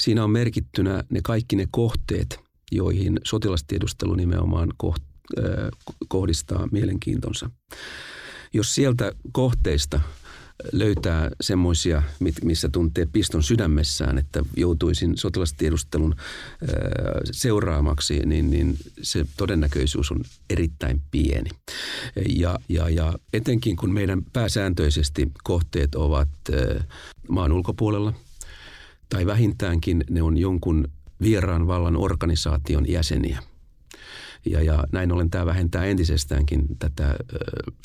Siinä 0.00 0.24
on 0.24 0.30
merkittynä 0.30 1.04
ne 1.10 1.20
kaikki 1.24 1.56
ne 1.56 1.66
kohteet, 1.70 2.40
joihin 2.72 3.20
sotilastiedustelu 3.24 4.14
nimenomaan 4.14 4.72
koht, 4.76 5.02
äh, 5.38 5.44
kohdistaa 6.08 6.68
mielenkiintonsa. 6.72 7.50
Jos 8.52 8.74
sieltä 8.74 9.12
kohteista 9.32 10.00
löytää 10.72 11.30
semmoisia, 11.40 12.02
missä 12.44 12.68
tuntee 12.68 13.06
piston 13.12 13.42
sydämessään, 13.42 14.18
että 14.18 14.42
joutuisin 14.56 15.18
sotilastiedustelun 15.18 16.14
seuraamaksi, 17.30 18.18
niin, 18.26 18.50
niin 18.50 18.76
se 19.02 19.24
todennäköisyys 19.36 20.10
on 20.10 20.20
erittäin 20.50 21.02
pieni. 21.10 21.50
Ja, 22.28 22.58
ja, 22.68 22.88
ja 22.88 23.14
etenkin 23.32 23.76
kun 23.76 23.92
meidän 23.92 24.22
pääsääntöisesti 24.32 25.32
kohteet 25.44 25.94
ovat 25.94 26.28
maan 27.28 27.52
ulkopuolella, 27.52 28.12
tai 29.08 29.26
vähintäänkin 29.26 30.04
ne 30.10 30.22
on 30.22 30.36
jonkun 30.36 30.88
vieraan 31.22 31.66
vallan 31.66 31.96
organisaation 31.96 32.88
jäseniä– 32.88 33.42
ja, 34.44 34.62
ja 34.62 34.84
näin 34.92 35.12
ollen 35.12 35.30
tämä 35.30 35.46
vähentää 35.46 35.84
entisestäänkin 35.84 36.62
tätä 36.78 37.08
ö, 37.08 37.16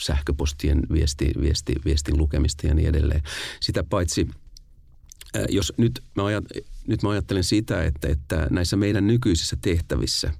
sähköpostien 0.02 0.82
viesti, 0.91 1.32
viesti, 1.41 1.76
viestin 1.86 2.17
lukemista 2.17 2.67
ja 2.67 2.74
niin 2.74 2.89
edelleen. 2.89 3.24
Sitä 3.60 3.84
paitsi 3.84 4.28
jos 5.50 5.74
nyt 5.78 6.04
mä, 6.15 6.26
ajat, 6.26 6.43
nyt 6.88 7.04
mä 7.04 7.10
ajattelen 7.10 7.43
sitä, 7.43 7.84
että, 7.84 8.08
että 8.08 8.48
näissä 8.50 8.78
meidän 8.78 9.08
nykyisissä 9.08 9.58
tehtävissä, 9.62 10.34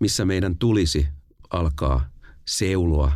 missä 0.00 0.24
meidän 0.24 0.58
tulisi 0.58 1.08
alkaa 1.50 2.10
seuloa 2.44 3.12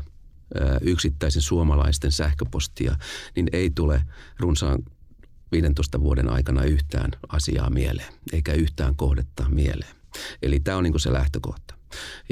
yksittäisen 0.80 1.42
suomalaisten 1.42 2.12
sähköpostia, 2.12 2.96
niin 3.36 3.48
ei 3.52 3.70
tule 3.70 4.02
runsaan 4.38 4.78
15 5.52 6.00
vuoden 6.00 6.30
aikana 6.30 6.64
yhtään 6.64 7.10
asiaa 7.28 7.70
mieleen, 7.70 8.12
eikä 8.32 8.52
yhtään 8.52 8.96
kohdetta 8.96 9.48
mieleen. 9.48 9.96
Eli 10.42 10.60
tämä 10.60 10.76
on 10.76 10.84
niin 10.84 11.00
se 11.00 11.12
lähtökohta. 11.12 11.77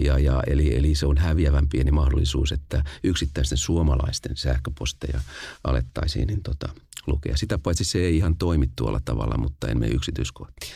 Ja, 0.05 0.19
ja, 0.19 0.43
eli, 0.47 0.77
eli 0.77 0.95
se 0.95 1.07
on 1.07 1.19
häviävän 1.19 1.69
pieni 1.69 1.91
mahdollisuus, 1.91 2.53
että 2.53 2.85
yksittäisten 3.05 3.59
suomalaisten 3.59 4.37
sähköposteja 4.37 5.21
alettaisiin 5.65 6.27
niin 6.27 6.43
tota, 6.43 6.69
lukea. 7.07 7.37
Sitä 7.37 7.59
paitsi 7.59 7.85
se 7.85 7.99
ei 7.99 8.17
ihan 8.17 8.37
toimi 8.37 8.71
tuolla 8.77 9.01
tavalla, 9.05 9.39
mutta 9.39 9.69
en 9.69 9.79
mene 9.79 9.93
yksityiskohtiin. 9.93 10.73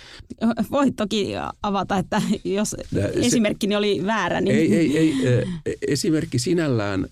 Voit 0.70 0.96
toki 0.96 1.32
avata, 1.62 1.96
että 1.96 2.22
jos 2.44 2.76
esimerkkini 3.12 3.76
oli 3.76 4.06
väärä. 4.06 4.40
Niin... 4.40 4.56
Ei, 4.56 4.98
ei, 4.98 5.26
ei. 5.26 5.46
Esimerkki 5.88 6.38
sinällään 6.38 7.06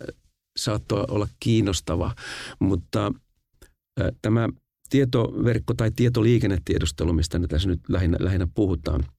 saattoi 0.59 1.05
olla 1.09 1.29
kiinnostava, 1.41 2.15
mutta 2.59 3.13
tämä 4.23 4.49
tietoverkko- 4.91 5.75
tai 5.77 5.91
tietoliikennetiedustelu, 5.97 7.13
mistä 7.13 7.41
tässä 7.49 7.69
nyt 7.69 7.81
lähinnä, 7.89 8.17
lähinnä 8.21 8.49
puhutaan– 8.55 9.05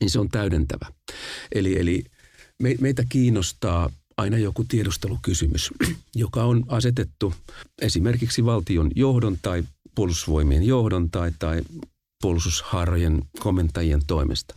niin 0.00 0.10
se 0.10 0.18
on 0.18 0.28
täydentävä. 0.28 0.86
Eli, 1.52 1.80
eli 1.80 2.04
me, 2.62 2.74
meitä 2.80 3.04
kiinnostaa 3.08 3.90
aina 4.16 4.38
joku 4.38 4.64
tiedustelukysymys, 4.64 5.70
joka 6.14 6.44
on 6.44 6.64
asetettu 6.68 7.34
esimerkiksi 7.82 8.44
valtion 8.44 8.90
johdon 8.94 9.38
tai 9.42 9.64
puolustusvoimien 9.94 10.62
johdon 10.62 11.10
tai, 11.10 11.32
tai 11.38 11.62
puolustushaarojen 12.22 13.22
komentajien 13.38 14.02
toimesta. 14.06 14.54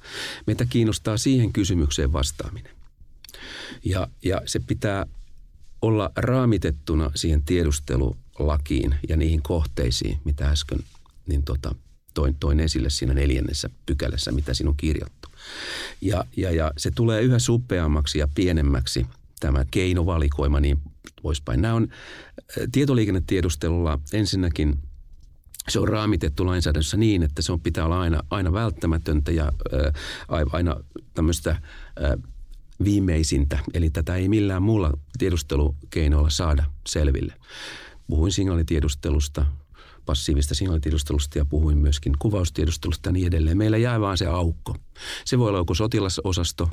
Meitä 0.48 0.66
kiinnostaa 0.66 1.18
siihen 1.18 1.54
kysymykseen 1.54 2.14
vastaaminen. 2.14 2.76
Ja, 3.86 4.08
ja 4.26 4.42
se 4.46 4.60
pitää 4.60 5.06
olla 5.82 6.12
raamitettuna 6.16 7.12
siihen 7.16 7.44
tiedustelulakiin 7.44 8.96
ja 9.10 9.18
niihin 9.18 9.42
kohteisiin, 9.42 10.20
mitä 10.26 10.50
äsken 10.50 10.80
niin 11.28 11.44
tota, 11.44 11.76
toin, 12.14 12.36
toin 12.40 12.60
esille 12.60 12.90
siinä 12.90 13.14
neljännessä 13.14 13.70
pykälässä, 13.86 14.32
mitä 14.32 14.54
sinun 14.54 14.78
kirjoittu. 14.78 15.19
Ja, 16.02 16.26
ja, 16.38 16.52
ja 16.52 16.72
se 16.78 16.92
tulee 16.92 17.22
yhä 17.22 17.40
suppeammaksi 17.40 18.20
ja 18.20 18.28
pienemmäksi 18.36 19.06
tämä 19.40 19.66
keinovalikoima 19.72 20.60
niin 20.60 20.80
poispäin. 21.22 21.62
Nämä 21.62 21.74
on 21.74 21.88
tietoliikennetiedustelulla 22.72 24.00
ensinnäkin 24.14 24.80
se 25.70 25.80
on 25.80 25.88
raamitettu 25.88 26.46
lainsäädännössä 26.46 26.98
niin, 26.98 27.24
että 27.24 27.42
se 27.42 27.52
on 27.52 27.62
pitää 27.62 27.86
olla 27.86 28.00
aina, 28.00 28.24
aina 28.30 28.54
välttämätöntä 28.54 29.32
ja 29.32 29.44
ää, 29.44 29.92
aina 30.52 30.76
tämmöistä 31.14 31.50
ää, 31.50 32.18
viimeisintä. 32.84 33.60
Eli 33.74 33.90
tätä 33.90 34.16
ei 34.16 34.30
millään 34.30 34.64
muulla 34.64 34.98
tiedustelukeinoilla 35.18 36.30
saada 36.30 36.64
selville. 36.88 37.34
Puhuin 38.08 38.32
signaalitiedustelusta, 38.32 39.46
passiivista 40.10 40.56
signaalitiedustelusta 40.56 41.38
ja 41.38 41.46
puhuin 41.46 41.78
myöskin 41.78 42.14
kuvaustiedustelusta 42.20 43.10
ja 43.10 43.14
niin 43.14 43.28
edelleen. 43.28 43.58
Meillä 43.58 43.78
jää 43.78 44.00
vaan 44.02 44.18
se 44.18 44.26
aukko. 44.26 44.76
Se 45.26 45.40
voi 45.40 45.50
olla 45.50 45.58
joko 45.58 45.74
sotilasosasto 45.74 46.70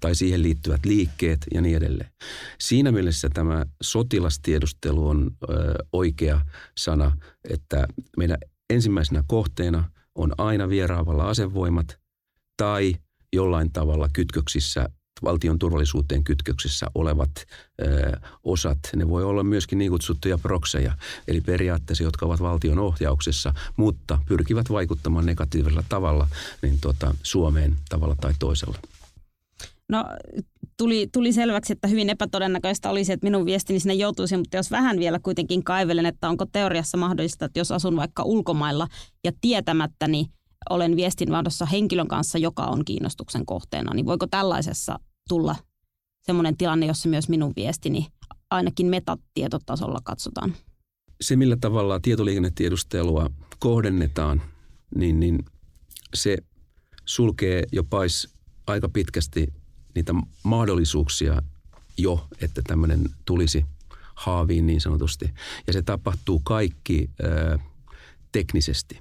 tai 0.00 0.14
siihen 0.14 0.42
liittyvät 0.42 0.86
liikkeet 0.86 1.46
ja 1.54 1.60
niin 1.60 1.76
edelleen. 1.76 2.10
Siinä 2.60 2.92
mielessä 2.92 3.28
tämä 3.34 3.66
sotilastiedustelu 3.82 5.08
on 5.08 5.30
ö, 5.42 5.74
oikea 5.92 6.40
sana, 6.76 7.16
että 7.50 7.88
meidän 8.16 8.38
ensimmäisenä 8.70 9.24
kohteena 9.26 9.90
on 10.14 10.32
aina 10.38 10.68
vieraavalla 10.68 11.28
asevoimat 11.28 11.98
tai 12.56 12.94
jollain 13.32 13.72
tavalla 13.72 14.08
kytköksissä 14.12 14.88
valtion 15.24 15.58
turvallisuuteen 15.58 16.24
kytköksissä 16.24 16.86
olevat 16.94 17.30
ö, 17.82 18.16
osat, 18.44 18.78
ne 18.96 19.08
voi 19.08 19.24
olla 19.24 19.44
myöskin 19.44 19.78
niin 19.78 19.90
kutsuttuja 19.90 20.38
prokseja, 20.38 20.92
eli 21.28 21.40
periaatteessa, 21.40 22.04
jotka 22.04 22.26
ovat 22.26 22.40
valtion 22.40 22.78
ohjauksessa, 22.78 23.54
mutta 23.76 24.18
pyrkivät 24.28 24.70
vaikuttamaan 24.70 25.26
negatiivisella 25.26 25.84
tavalla 25.88 26.28
niin 26.62 26.78
tuota, 26.80 27.14
Suomeen 27.22 27.76
tavalla 27.88 28.16
tai 28.20 28.32
toisella. 28.38 28.78
No 29.88 30.04
tuli, 30.76 31.08
tuli 31.12 31.32
selväksi, 31.32 31.72
että 31.72 31.88
hyvin 31.88 32.10
epätodennäköistä 32.10 32.90
olisi, 32.90 33.12
että 33.12 33.26
minun 33.26 33.46
viestini 33.46 33.80
sinne 33.80 33.94
joutuisi, 33.94 34.36
mutta 34.36 34.56
jos 34.56 34.70
vähän 34.70 34.98
vielä 34.98 35.18
kuitenkin 35.18 35.64
kaivelen, 35.64 36.06
että 36.06 36.28
onko 36.28 36.46
teoriassa 36.52 36.98
mahdollista, 36.98 37.44
että 37.44 37.60
jos 37.60 37.72
asun 37.72 37.96
vaikka 37.96 38.22
ulkomailla 38.22 38.88
ja 39.24 39.32
tietämättäni 39.40 40.26
olen 40.70 40.96
viestinvaihdossa 40.96 41.66
henkilön 41.66 42.08
kanssa, 42.08 42.38
joka 42.38 42.62
on 42.62 42.84
kiinnostuksen 42.84 43.46
kohteena, 43.46 43.94
niin 43.94 44.06
voiko 44.06 44.26
tällaisessa 44.26 44.98
tulla 45.28 45.56
semmoinen 46.28 46.56
tilanne, 46.56 46.86
jossa 46.86 47.08
myös 47.08 47.28
minun 47.28 47.52
viestini 47.56 48.06
ainakin 48.50 48.86
metatietotasolla 48.86 49.98
katsotaan? 50.04 50.54
Se, 51.20 51.36
millä 51.36 51.56
tavalla 51.56 52.00
tietoliikennetiedustelua 52.00 53.30
kohdennetaan, 53.58 54.42
niin, 54.94 55.20
niin 55.20 55.38
se 56.14 56.38
sulkee 57.04 57.62
jo 57.72 57.84
pais 57.84 58.28
aika 58.66 58.88
pitkästi 58.88 59.46
niitä 59.94 60.14
mahdollisuuksia 60.42 61.42
jo, 61.98 62.26
että 62.40 62.62
tämmöinen 62.66 63.04
tulisi 63.24 63.64
haaviin 64.14 64.66
niin 64.66 64.80
sanotusti. 64.80 65.30
Ja 65.66 65.72
se 65.72 65.82
tapahtuu 65.82 66.40
kaikki 66.44 67.10
ö, 67.24 67.58
teknisesti. 68.32 69.00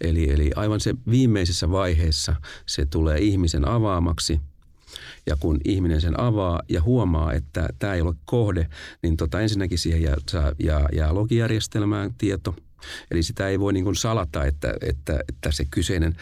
Eli, 0.00 0.30
eli 0.30 0.50
aivan 0.56 0.80
se 0.80 0.94
viimeisessä 1.10 1.70
vaiheessa 1.70 2.36
se 2.66 2.86
tulee 2.86 3.18
ihmisen 3.18 3.68
avaamaksi– 3.68 4.40
ja 5.26 5.36
kun 5.40 5.60
ihminen 5.64 6.00
sen 6.00 6.20
avaa 6.20 6.62
ja 6.68 6.82
huomaa, 6.82 7.32
että 7.32 7.68
tämä 7.78 7.94
ei 7.94 8.00
ole 8.00 8.14
kohde, 8.24 8.66
niin 9.02 9.16
tota, 9.16 9.40
ensinnäkin 9.40 9.78
siihen 9.78 10.02
jää, 10.02 10.16
jää, 10.58 10.88
jää 10.92 11.14
logijärjestelmään 11.14 12.14
tieto. 12.18 12.54
Eli 13.10 13.22
sitä 13.22 13.48
ei 13.48 13.60
voi 13.60 13.72
niin 13.72 13.96
salata, 13.96 14.44
että, 14.44 14.74
että, 14.80 15.20
että 15.28 15.52
se 15.52 15.64
kyseinen 15.70 16.16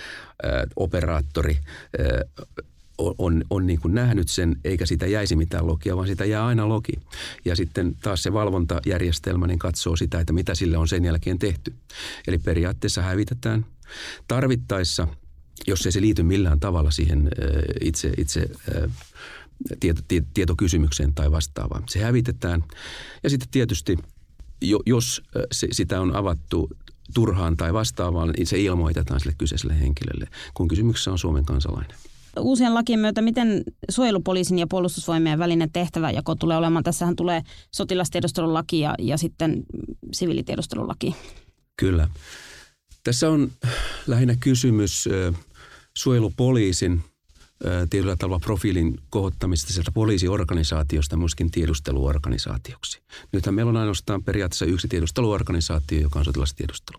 ä, 0.45 0.67
operaattori 0.77 1.59
ä, 2.01 2.45
on, 2.99 3.15
on, 3.19 3.45
on 3.51 3.67
niin 3.67 3.81
kuin 3.81 3.95
nähnyt 3.95 4.29
sen, 4.29 4.57
eikä 4.65 4.87
sitä 4.87 5.07
jäisi 5.07 5.37
mitään 5.37 5.67
logia, 5.67 5.97
vaan 5.97 6.09
sitä 6.09 6.25
jää 6.25 6.47
aina 6.47 6.69
logi. 6.69 6.93
Ja 7.45 7.57
sitten 7.57 7.97
taas 8.03 8.23
se 8.23 8.33
valvontajärjestelmä 8.33 9.47
niin 9.47 9.59
katsoo 9.59 9.97
sitä, 9.97 10.21
että 10.21 10.33
mitä 10.33 10.55
sille 10.55 10.77
on 10.77 10.89
sen 10.89 11.05
jälkeen 11.05 11.39
tehty. 11.39 11.75
Eli 12.27 12.39
periaatteessa 12.39 13.03
hävitetään. 13.03 13.67
Tarvittaessa, 14.29 15.09
jos 15.67 15.87
ei 15.87 15.93
se 15.93 16.01
liity 16.01 16.23
millään 16.23 16.61
tavalla 16.61 16.91
siihen 16.91 17.31
itse, 17.81 18.13
itse 18.19 18.51
tieto, 19.81 20.03
tietokysymykseen 20.35 21.15
tai 21.15 21.31
vastaavaan, 21.31 21.83
se 21.89 21.99
hävitetään. 21.99 22.65
Ja 23.23 23.31
sitten 23.31 23.49
tietysti, 23.51 23.97
jos 24.87 25.23
se, 25.53 25.69
sitä 25.73 26.01
on 26.01 26.17
avattu 26.17 26.71
turhaan 27.15 27.57
tai 27.57 27.73
vastaavaan, 27.73 28.31
niin 28.31 28.47
se 28.47 28.61
ilmoitetaan 28.61 29.21
sille 29.21 29.35
kyseiselle 29.39 29.81
henkilölle, 29.81 30.29
kun 30.55 30.69
kysymyksessä 30.69 31.13
on 31.13 31.19
Suomen 31.19 31.45
kansalainen. 31.45 31.97
Uusien 32.41 32.75
lakien 32.75 33.01
myötä, 33.01 33.23
miten 33.23 33.63
suojelupoliisin 33.89 34.59
ja 34.59 34.67
puolustusvoimien 34.67 35.39
välinen 35.39 35.73
tehtäväjako 35.73 36.35
tulee 36.35 36.57
olemaan? 36.57 36.85
Tässähän 36.85 37.17
tulee 37.17 37.43
sotilastiedustelulaki 37.71 38.81
ja, 38.81 38.95
ja 38.99 39.17
sitten 39.19 39.63
siviilitiedustelulaki. 40.13 41.15
Kyllä. 41.77 42.09
Tässä 43.07 43.31
on 43.31 43.53
lähinnä 44.07 44.37
kysymys 44.41 45.09
suojelupoliisin 45.95 47.03
tietyllä 47.91 48.17
tavalla 48.17 48.39
profiilin 48.39 49.01
kohottamista 49.11 49.73
sieltä 49.73 49.93
poliisiorganisaatiosta 49.93 51.17
myöskin 51.17 51.51
tiedusteluorganisaatioksi. 51.51 53.03
Nythän 53.33 53.55
meillä 53.55 53.71
on 53.71 53.77
ainoastaan 53.77 54.25
periaatteessa 54.25 54.65
yksi 54.65 54.89
tiedusteluorganisaatio, 54.89 56.01
joka 56.01 56.19
on 56.19 56.25
sotilastiedustelu. 56.25 56.99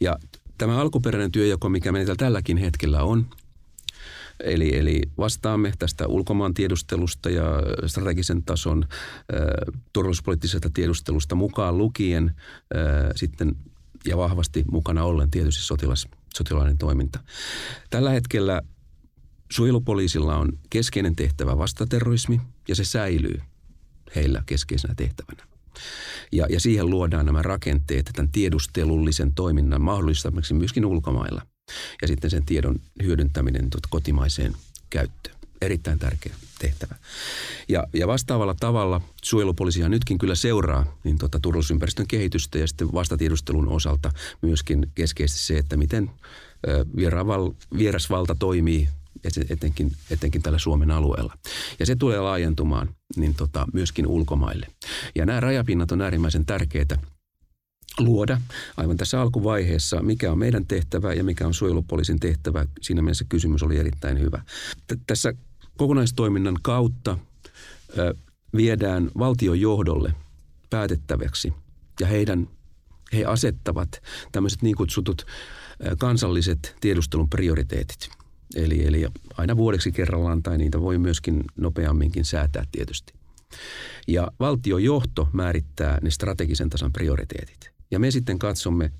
Ja 0.00 0.18
tämä 0.58 0.80
alkuperäinen 0.80 1.32
työjako, 1.32 1.68
mikä 1.68 1.92
meillä 1.92 2.16
tälläkin 2.16 2.56
hetkellä 2.56 3.02
on, 3.02 3.26
Eli, 4.40 4.78
eli 4.78 5.02
vastaamme 5.18 5.72
tästä 5.78 6.06
ulkomaan 6.06 6.54
tiedustelusta 6.54 7.30
ja 7.30 7.44
strategisen 7.86 8.42
tason 8.42 8.84
äh, 8.84 9.40
turvallisuuspoliittisesta 9.92 10.70
tiedustelusta 10.74 11.34
mukaan 11.34 11.78
lukien 11.78 12.24
äh, 12.26 13.10
sitten 13.16 13.56
ja 14.06 14.16
vahvasti 14.16 14.64
mukana 14.70 15.04
ollen 15.04 15.30
tietysti 15.30 15.62
sotilas, 15.62 16.08
sotilainen 16.34 16.78
toiminta. 16.78 17.20
Tällä 17.90 18.10
hetkellä 18.10 18.62
Suojelupoliisilla 19.52 20.36
on 20.36 20.58
keskeinen 20.70 21.16
tehtävä 21.16 21.58
vastaterrorismi 21.58 22.40
ja 22.68 22.74
se 22.74 22.84
säilyy 22.84 23.40
heillä 24.14 24.42
keskeisenä 24.46 24.94
tehtävänä. 24.94 25.46
Ja, 26.32 26.46
ja 26.50 26.60
siihen 26.60 26.90
luodaan 26.90 27.26
nämä 27.26 27.42
rakenteet 27.42 28.10
tämän 28.14 28.32
tiedustelullisen 28.32 29.34
toiminnan 29.34 29.82
mahdollistamiseksi 29.82 30.54
myöskin 30.54 30.84
ulkomailla. 30.84 31.46
Ja 32.02 32.08
sitten 32.08 32.30
sen 32.30 32.44
tiedon 32.44 32.80
hyödyntäminen 33.02 33.70
tuota 33.70 33.88
kotimaiseen 33.90 34.52
käyttöön. 34.90 35.36
Erittäin 35.60 35.98
tärkeä 35.98 36.34
tehtävä. 36.62 36.94
Ja, 37.68 37.86
ja 37.92 38.06
vastaavalla 38.06 38.54
tavalla 38.60 39.00
suojelupoliisia 39.24 39.88
nytkin 39.88 40.18
kyllä 40.18 40.34
seuraa 40.34 40.98
niin 41.04 41.18
tuota, 41.18 41.40
turvallisuusympäristön 41.40 42.06
kehitystä 42.06 42.58
ja 42.58 42.66
sitten 42.66 42.92
vastatiedustelun 42.92 43.68
osalta 43.68 44.12
myöskin 44.42 44.86
keskeisesti 44.94 45.46
se, 45.46 45.58
että 45.58 45.76
miten 45.76 46.10
vierasvalta 47.78 48.34
toimii 48.34 48.88
etenkin, 49.50 49.92
etenkin 50.10 50.42
tällä 50.42 50.58
Suomen 50.58 50.90
alueella. 50.90 51.34
Ja 51.78 51.86
se 51.86 51.96
tulee 51.96 52.20
laajentumaan 52.20 52.94
niin 53.16 53.34
tota, 53.34 53.66
myöskin 53.72 54.06
ulkomaille. 54.06 54.66
Ja 55.14 55.26
nämä 55.26 55.40
rajapinnat 55.40 55.92
on 55.92 56.00
äärimmäisen 56.00 56.46
tärkeitä 56.46 56.98
luoda 57.98 58.40
aivan 58.76 58.96
tässä 58.96 59.20
alkuvaiheessa, 59.20 60.02
mikä 60.02 60.32
on 60.32 60.38
meidän 60.38 60.66
tehtävä 60.66 61.14
ja 61.14 61.24
mikä 61.24 61.46
on 61.46 61.54
suojelupoliisin 61.54 62.20
tehtävä. 62.20 62.66
Siinä 62.80 63.02
mielessä 63.02 63.24
kysymys 63.28 63.62
oli 63.62 63.78
erittäin 63.78 64.18
hyvä. 64.18 64.42
T- 64.86 65.00
tässä 65.06 65.34
kokonaistoiminnan 65.82 66.56
kautta 66.62 67.18
viedään 68.56 69.10
valtiojohdolle 69.18 70.14
päätettäväksi 70.70 71.52
ja 72.00 72.06
heidän, 72.06 72.48
he 73.12 73.24
asettavat 73.24 74.02
tämmöiset 74.32 74.62
niin 74.62 74.76
kutsutut 74.76 75.26
kansalliset 75.98 76.76
tiedustelun 76.80 77.30
prioriteetit– 77.30 78.08
Eli, 78.54 78.86
eli 78.86 79.06
aina 79.36 79.56
vuodeksi 79.56 79.92
kerrallaan 79.92 80.42
tai 80.42 80.58
niitä 80.58 80.80
voi 80.80 80.98
myöskin 80.98 81.44
nopeamminkin 81.56 82.24
säätää 82.24 82.64
tietysti. 82.72 83.12
Ja 84.08 84.28
valtiojohto 84.40 85.28
määrittää 85.32 85.98
ne 86.02 86.10
strategisen 86.10 86.70
tasan 86.70 86.92
prioriteetit. 86.92 87.70
Ja 87.90 87.98
me 87.98 88.10
sitten 88.10 88.38
katsomme 88.38 88.92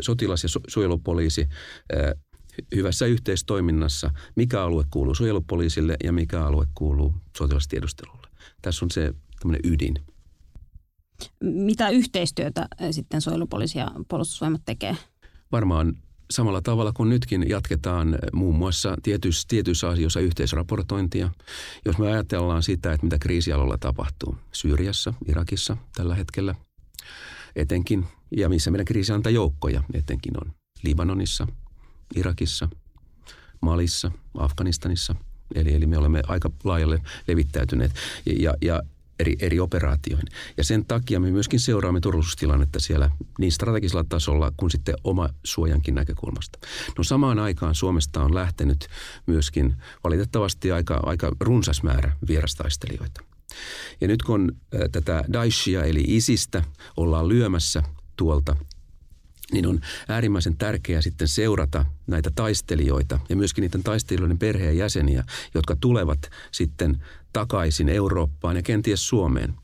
sotilas- 0.00 0.42
ja 0.42 0.48
suojelupoliisi 0.68 1.48
hyvässä 2.74 3.06
yhteistoiminnassa, 3.06 4.10
mikä 4.36 4.62
alue 4.62 4.84
kuuluu 4.90 5.14
suojelupoliisille 5.14 5.96
ja 6.04 6.12
mikä 6.12 6.44
alue 6.46 6.66
kuuluu 6.74 7.14
sotilastiedustelulle. 7.38 8.28
Tässä 8.62 8.84
on 8.84 8.90
se 8.90 9.14
tämmöinen 9.40 9.72
ydin. 9.72 9.94
Mitä 11.40 11.88
yhteistyötä 11.88 12.68
sitten 12.90 13.20
suojelupoliisi 13.20 13.78
ja 13.78 13.90
puolustusvoimat 14.08 14.62
tekee? 14.64 14.96
Varmaan 15.52 15.96
samalla 16.30 16.62
tavalla 16.62 16.92
kuin 16.92 17.08
nytkin 17.08 17.48
jatketaan 17.48 18.18
muun 18.32 18.54
muassa 18.54 18.96
tietyissä, 19.02 19.48
tietyissä 19.48 19.88
asioissa 19.88 20.20
yhteisraportointia. 20.20 21.30
Jos 21.84 21.98
me 21.98 22.12
ajatellaan 22.12 22.62
sitä, 22.62 22.92
että 22.92 23.06
mitä 23.06 23.18
kriisialoilla 23.18 23.78
tapahtuu 23.78 24.36
Syyriassa, 24.52 25.14
Irakissa 25.28 25.76
tällä 25.96 26.14
hetkellä 26.14 26.54
etenkin, 27.56 28.06
ja 28.36 28.48
missä 28.48 28.70
meidän 28.70 28.84
kriisiantajoukkoja 28.84 29.82
etenkin 29.94 30.32
on 30.44 30.52
Libanonissa, 30.82 31.46
Irakissa, 32.16 32.68
Malissa, 33.60 34.10
Afganistanissa. 34.34 35.14
Eli, 35.54 35.74
eli 35.74 35.86
me 35.86 35.98
olemme 35.98 36.22
aika 36.26 36.50
laajalle 36.64 37.02
levittäytyneet. 37.28 37.92
Ja, 38.38 38.54
ja 38.62 38.82
eri, 39.20 39.36
eri 39.40 39.60
operaatioihin. 39.60 40.26
Ja 40.56 40.64
sen 40.64 40.84
takia 40.84 41.20
me 41.20 41.30
myöskin 41.30 41.60
seuraamme 41.60 42.00
turvallisuustilannetta 42.00 42.80
siellä 42.80 43.10
niin 43.38 43.52
strategisella 43.52 44.04
tasolla 44.08 44.52
kuin 44.56 44.70
sitten 44.70 44.94
oma 45.04 45.28
suojankin 45.44 45.94
näkökulmasta. 45.94 46.58
No 46.98 47.04
samaan 47.04 47.38
aikaan 47.38 47.74
Suomesta 47.74 48.22
on 48.22 48.34
lähtenyt 48.34 48.88
myöskin 49.26 49.76
valitettavasti 50.04 50.72
aika, 50.72 51.00
aika 51.02 51.36
runsas 51.40 51.82
määrä 51.82 52.12
vierastaistelijoita. 52.28 53.20
Ja 54.00 54.08
nyt 54.08 54.22
kun 54.22 54.56
tätä 54.92 55.24
Daeshia 55.32 55.84
eli 55.84 56.04
ISIStä 56.06 56.64
ollaan 56.96 57.28
lyömässä 57.28 57.82
tuolta– 58.16 58.56
niin 59.52 59.66
on 59.66 59.80
äärimmäisen 60.08 60.56
tärkeää 60.56 61.02
sitten 61.02 61.28
seurata 61.28 61.84
näitä 62.06 62.30
taistelijoita 62.34 63.18
ja 63.28 63.36
myöskin 63.36 63.62
niiden 63.62 63.82
taistelijoiden 63.82 64.38
perheenjäseniä, 64.38 65.24
jotka 65.54 65.76
tulevat 65.80 66.18
sitten 66.52 67.04
takaisin 67.32 67.88
Eurooppaan 67.88 68.56
ja 68.56 68.62
kenties 68.62 69.08
Suomeen. 69.08 69.54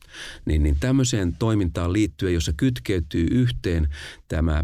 Niin, 0.45 0.63
niin 0.63 0.77
tämmöiseen 0.79 1.35
toimintaan 1.35 1.93
liittyen, 1.93 2.33
jossa 2.33 2.53
kytkeytyy 2.57 3.27
yhteen 3.31 3.89
tämä 4.27 4.63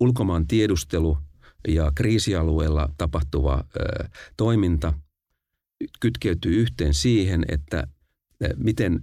ulkomaan 0.00 0.46
tiedustelu 0.46 1.18
ja 1.68 1.92
kriisialueella 1.94 2.88
tapahtuva 2.98 3.64
ö, 3.76 4.08
toiminta, 4.36 4.92
kytkeytyy 6.00 6.60
yhteen 6.60 6.94
siihen, 6.94 7.44
että 7.48 7.86
miten 8.56 9.00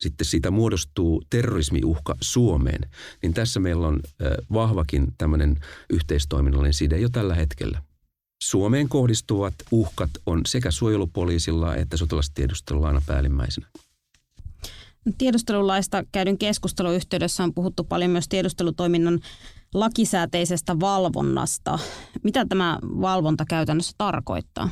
sitten 0.00 0.24
siitä 0.24 0.50
muodostuu 0.50 1.22
terrorismiuhka 1.30 2.16
Suomeen, 2.20 2.90
niin 3.22 3.34
tässä 3.34 3.60
meillä 3.60 3.88
on 3.88 4.00
vahvakin 4.52 5.14
tämmöinen 5.18 5.56
yhteistoiminnallinen 5.90 6.74
side 6.74 6.98
jo 6.98 7.08
tällä 7.08 7.34
hetkellä. 7.34 7.82
Suomeen 8.42 8.88
kohdistuvat 8.88 9.54
uhkat 9.70 10.10
on 10.26 10.40
sekä 10.46 10.70
suojelupoliisilla 10.70 11.76
että 11.76 11.96
sotilastiedustelulla 11.96 12.86
aina 12.86 13.02
päällimmäisenä. 13.06 13.66
Tiedustelulaista 15.18 16.04
käydyn 16.12 16.38
keskustelun 16.38 16.94
yhteydessä 16.94 17.44
on 17.44 17.54
puhuttu 17.54 17.84
paljon 17.84 18.10
myös 18.10 18.28
tiedustelutoiminnan 18.28 19.20
lakisääteisestä 19.74 20.80
valvonnasta. 20.80 21.78
Mitä 22.22 22.46
tämä 22.48 22.78
valvonta 22.82 23.44
käytännössä 23.48 23.92
tarkoittaa? 23.98 24.70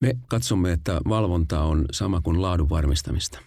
Me 0.00 0.14
katsomme, 0.28 0.72
että 0.72 1.00
valvonta 1.08 1.60
on 1.60 1.84
sama 1.92 2.20
kuin 2.20 2.42
laadun 2.42 2.70
varmistamista 2.70 3.38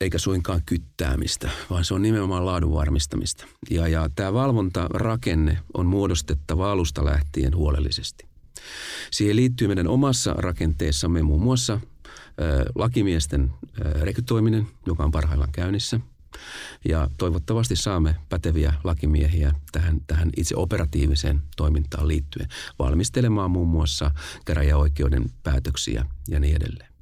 eikä 0.00 0.18
suinkaan 0.18 0.62
kyttäämistä, 0.66 1.50
vaan 1.70 1.84
se 1.84 1.94
on 1.94 2.02
nimenomaan 2.02 2.46
laadun 2.46 2.72
varmistamista. 2.72 3.46
Ja, 3.70 3.88
ja 3.88 4.10
tämä 4.14 4.32
valvontarakenne 4.32 5.58
on 5.74 5.86
muodostettava 5.86 6.72
alusta 6.72 7.04
lähtien 7.04 7.56
huolellisesti. 7.56 8.28
Siihen 9.10 9.36
liittyy 9.36 9.68
meidän 9.68 9.88
omassa 9.88 10.32
rakenteessamme 10.32 11.22
muun 11.22 11.42
muassa 11.42 11.80
ö, 12.40 12.64
lakimiesten 12.74 13.52
ö, 13.80 14.04
rekrytoiminen, 14.04 14.66
joka 14.86 15.04
on 15.04 15.10
parhaillaan 15.10 15.52
käynnissä. 15.52 16.00
Ja 16.88 17.10
toivottavasti 17.18 17.76
saamme 17.76 18.16
päteviä 18.28 18.74
lakimiehiä 18.84 19.52
tähän, 19.72 20.00
tähän 20.06 20.30
itse 20.36 20.56
operatiiviseen 20.56 21.42
toimintaan 21.56 22.08
liittyen 22.08 22.48
valmistelemaan 22.78 23.50
muun 23.50 23.68
muassa 23.68 24.10
käräjäoikeuden 24.44 25.30
päätöksiä 25.42 26.06
ja 26.28 26.40
niin 26.40 26.56
edelleen. 26.56 26.95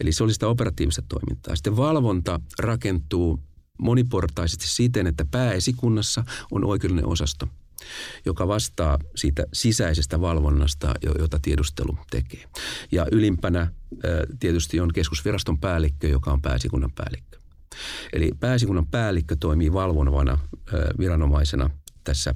Eli 0.00 0.12
se 0.12 0.24
oli 0.24 0.32
sitä 0.32 0.48
operatiivista 0.48 1.02
toimintaa. 1.08 1.56
Sitten 1.56 1.76
valvonta 1.76 2.40
rakentuu 2.58 3.40
moniportaisesti 3.78 4.68
siten, 4.68 5.06
että 5.06 5.24
pääesikunnassa 5.30 6.24
on 6.50 6.64
oikeudellinen 6.64 7.10
osasto. 7.10 7.48
joka 8.24 8.48
vastaa 8.48 8.98
siitä 9.16 9.44
sisäisestä 9.52 10.20
valvonnasta, 10.20 10.94
jota 11.18 11.38
tiedustelu 11.42 11.98
tekee. 12.10 12.44
Ja 12.92 13.06
ylimpänä 13.12 13.72
tietysti 14.40 14.80
on 14.80 14.92
keskusviraston 14.92 15.58
päällikkö, 15.58 16.08
joka 16.08 16.32
on 16.32 16.42
pääsikunnan 16.42 16.92
päällikkö. 16.92 17.38
Eli 18.12 18.30
pääsikunnan 18.40 18.86
päällikkö 18.86 19.36
toimii 19.40 19.72
valvonvana 19.72 20.38
viranomaisena 20.98 21.70
tässä 22.04 22.34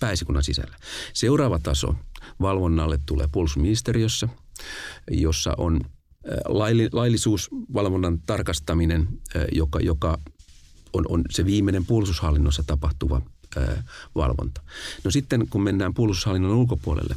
pääsikunnan 0.00 0.44
sisällä. 0.44 0.76
Seuraava 1.12 1.58
taso 1.58 1.94
valvonnalle 2.40 2.98
tulee 3.06 3.28
puolustusministeriössä, 3.32 4.28
jossa 5.10 5.54
on 5.58 5.80
laillisuusvalvonnan 6.92 8.20
tarkastaminen, 8.26 9.08
joka, 9.52 9.80
joka 9.80 10.18
on, 10.92 11.04
on 11.08 11.22
se 11.30 11.44
viimeinen 11.44 11.86
puolustushallinnossa 11.86 12.62
tapahtuva 12.66 13.22
valvonta. 14.14 14.60
No 15.04 15.10
sitten 15.10 15.48
kun 15.50 15.62
mennään 15.62 15.94
puolustushallinnon 15.94 16.52
ulkopuolelle, 16.52 17.16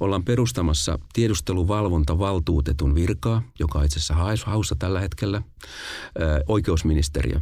ollaan 0.00 0.24
perustamassa 0.24 0.98
tiedusteluvalvontavaltuutetun 1.12 2.94
virkaa, 2.94 3.42
joka 3.58 3.78
on 3.78 3.84
itse 3.84 3.98
asiassa 3.98 4.50
haussa 4.50 4.76
tällä 4.78 5.00
hetkellä, 5.00 5.42
oikeusministeriö 6.48 7.40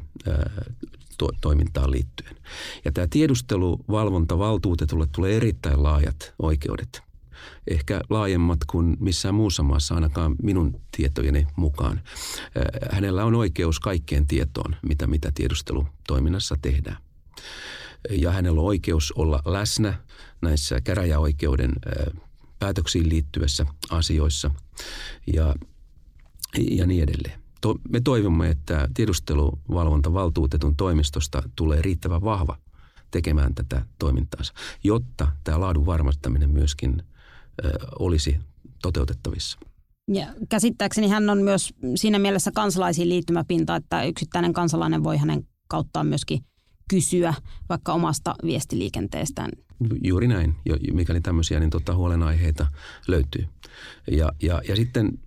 to- 1.18 1.32
toimintaan 1.40 1.90
liittyen. 1.90 2.36
Ja 2.84 2.92
tämä 2.92 3.06
tiedusteluvalvontavaltuutetulle 3.10 5.06
tulee 5.12 5.36
erittäin 5.36 5.82
laajat 5.82 6.34
oikeudet. 6.38 7.11
Ehkä 7.66 8.00
laajemmat 8.10 8.58
kuin 8.66 8.96
missään 9.00 9.34
muussa 9.34 9.62
maassa, 9.62 9.94
ainakaan 9.94 10.36
minun 10.42 10.80
tietojeni 10.96 11.46
mukaan. 11.56 12.00
Hänellä 12.92 13.24
on 13.24 13.34
oikeus 13.34 13.80
kaikkeen 13.80 14.26
tietoon, 14.26 14.76
mitä, 14.82 15.06
mitä 15.06 15.32
tiedustelutoiminnassa 15.34 16.56
tehdään 16.62 16.96
ja 18.10 18.32
hänellä 18.32 18.60
on 18.60 18.66
oikeus 18.66 19.12
olla 19.12 19.42
läsnä 19.44 19.94
näissä 20.42 20.80
käräjäoikeuden 20.80 21.72
päätöksiin 22.58 23.08
liittyvissä 23.08 23.66
asioissa 23.90 24.50
ja, 25.34 25.54
ja 26.70 26.86
niin 26.86 27.02
edelleen. 27.02 27.40
To, 27.60 27.78
me 27.88 28.00
toivomme, 28.00 28.50
että 28.50 28.88
tiedusteluvalvontavaltuutetun 28.94 30.76
toimistosta 30.76 31.42
tulee 31.56 31.82
riittävän 31.82 32.22
vahva 32.22 32.58
tekemään 33.10 33.54
tätä 33.54 33.86
toimintaansa, 33.98 34.54
jotta 34.84 35.28
tämä 35.44 35.60
laadun 35.60 35.86
varmistaminen 35.86 36.50
myöskin 36.50 37.02
olisi 37.98 38.38
toteutettavissa. 38.82 39.58
Ja 40.08 40.26
käsittääkseni 40.48 41.08
hän 41.08 41.30
on 41.30 41.38
myös 41.38 41.74
siinä 41.94 42.18
mielessä 42.18 42.50
kansalaisiin 42.54 43.08
liittymäpinta, 43.08 43.76
että 43.76 44.04
yksittäinen 44.04 44.52
kansalainen 44.52 45.04
voi 45.04 45.16
hänen 45.16 45.46
kauttaan 45.68 46.06
myöskin 46.06 46.44
kysyä 46.88 47.34
vaikka 47.68 47.92
omasta 47.92 48.34
viestiliikenteestään. 48.44 49.50
Juuri 50.04 50.28
näin, 50.28 50.54
mikäli 50.92 51.20
tämmöisiä 51.20 51.60
niin 51.60 51.70
tota, 51.70 51.94
huolenaiheita 51.94 52.66
löytyy. 53.08 53.46
Ja, 54.10 54.32
ja, 54.42 54.62
ja 54.68 54.76
sitten 54.76 55.18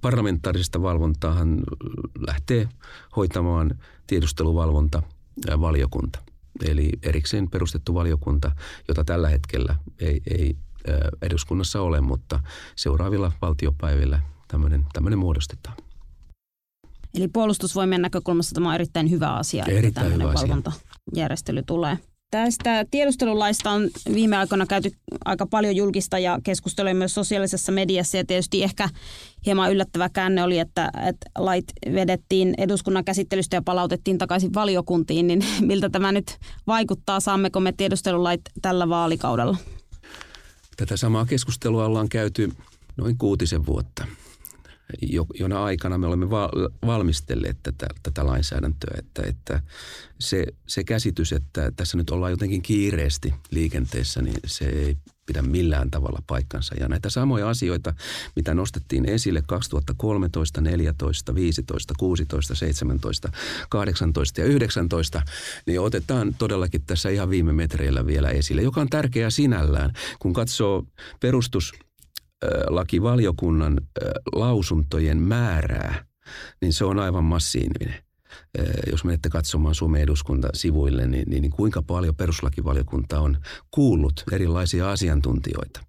parlamentaarisesta 0.00 0.82
valvontaahan 0.82 1.62
lähtee 2.26 2.68
hoitamaan 3.16 3.78
tiedusteluvalvonta 4.06 5.02
valiokunta. 5.60 6.18
Eli 6.64 6.90
erikseen 7.02 7.50
perustettu 7.50 7.94
valiokunta, 7.94 8.52
jota 8.88 9.04
tällä 9.04 9.28
hetkellä 9.28 9.74
ei, 10.00 10.20
ei 10.30 10.56
eduskunnassa 11.22 11.80
ole, 11.80 12.00
mutta 12.00 12.40
seuraavilla 12.76 13.32
valtiopäivillä 13.42 14.20
tämmöinen, 14.48 14.86
tämmöinen 14.92 15.18
muodostetaan. 15.18 15.76
Eli 17.14 17.28
puolustusvoimien 17.28 18.02
näkökulmasta 18.02 18.54
tämä 18.54 18.68
on 18.68 18.74
erittäin 18.74 19.10
hyvä 19.10 19.34
asia, 19.34 19.64
erittäin 19.64 19.88
että 19.88 20.00
tämmöinen 20.00 20.28
hyvä 20.28 20.34
valvontajärjestely 20.34 21.62
tulee. 21.66 21.98
Tästä 22.34 22.84
tiedustelulaista 22.90 23.70
on 23.70 23.88
viime 24.14 24.36
aikoina 24.36 24.66
käyty 24.66 24.90
aika 25.24 25.46
paljon 25.46 25.76
julkista 25.76 26.18
ja 26.18 26.38
keskustelua 26.44 26.94
myös 26.94 27.14
sosiaalisessa 27.14 27.72
mediassa 27.72 28.16
ja 28.16 28.24
tietysti 28.24 28.62
ehkä 28.62 28.88
hieman 29.46 29.72
yllättävä 29.72 30.08
käänne 30.08 30.42
oli, 30.42 30.58
että, 30.58 30.90
että 31.08 31.30
lait 31.38 31.64
vedettiin 31.94 32.54
eduskunnan 32.58 33.04
käsittelystä 33.04 33.56
ja 33.56 33.62
palautettiin 33.62 34.18
takaisin 34.18 34.54
valiokuntiin, 34.54 35.26
niin 35.26 35.44
miltä 35.60 35.90
tämä 35.90 36.12
nyt 36.12 36.36
vaikuttaa? 36.66 37.20
Saammeko 37.20 37.60
me 37.60 37.72
tiedustelulait 37.72 38.40
tällä 38.62 38.88
vaalikaudella? 38.88 39.56
Tätä 40.76 40.96
samaa 40.96 41.26
keskustelua 41.26 41.86
ollaan 41.86 42.08
käyty 42.08 42.52
noin 42.96 43.18
kuutisen 43.18 43.66
vuotta 43.66 44.06
jona 45.38 45.64
aikana 45.64 45.98
me 45.98 46.06
olemme 46.06 46.30
valmistelleet 46.86 47.56
tätä, 47.62 47.86
tätä 48.02 48.26
lainsäädäntöä, 48.26 48.94
että, 48.98 49.22
että 49.26 49.62
se, 50.20 50.46
se 50.66 50.84
käsitys, 50.84 51.32
että 51.32 51.72
tässä 51.76 51.96
nyt 51.96 52.10
ollaan 52.10 52.32
jotenkin 52.32 52.62
kiireesti 52.62 53.34
liikenteessä, 53.50 54.22
niin 54.22 54.36
se 54.46 54.64
ei 54.64 54.96
pidä 55.26 55.42
millään 55.42 55.90
tavalla 55.90 56.22
paikkansa. 56.26 56.74
Ja 56.80 56.88
näitä 56.88 57.10
samoja 57.10 57.48
asioita, 57.48 57.94
mitä 58.36 58.54
nostettiin 58.54 59.08
esille 59.08 59.42
2013, 59.46 60.60
14, 60.60 61.34
15, 61.34 61.94
16, 61.98 62.54
17, 62.54 63.32
18 63.70 64.40
ja 64.40 64.46
19, 64.46 65.22
niin 65.66 65.80
otetaan 65.80 66.34
todellakin 66.38 66.82
tässä 66.86 67.08
ihan 67.08 67.30
viime 67.30 67.52
metreillä 67.52 68.06
vielä 68.06 68.28
esille, 68.28 68.62
joka 68.62 68.80
on 68.80 68.88
tärkeää 68.88 69.30
sinällään. 69.30 69.92
Kun 70.18 70.32
katsoo 70.32 70.84
perustus 71.20 71.72
lakivaliokunnan 72.68 73.80
lausuntojen 74.32 75.22
määrää, 75.22 76.04
niin 76.60 76.72
se 76.72 76.84
on 76.84 76.98
aivan 76.98 77.24
massiivinen. 77.24 78.04
Jos 78.90 79.04
menette 79.04 79.28
katsomaan 79.28 79.74
Suomen 79.74 80.02
eduskunta-sivuille, 80.02 81.06
niin, 81.06 81.30
niin, 81.30 81.42
niin 81.42 81.52
kuinka 81.52 81.82
paljon 81.82 82.14
peruslakivaliokunta 82.14 83.20
on 83.20 83.38
kuullut 83.70 84.24
erilaisia 84.32 84.90
asiantuntijoita. 84.90 85.80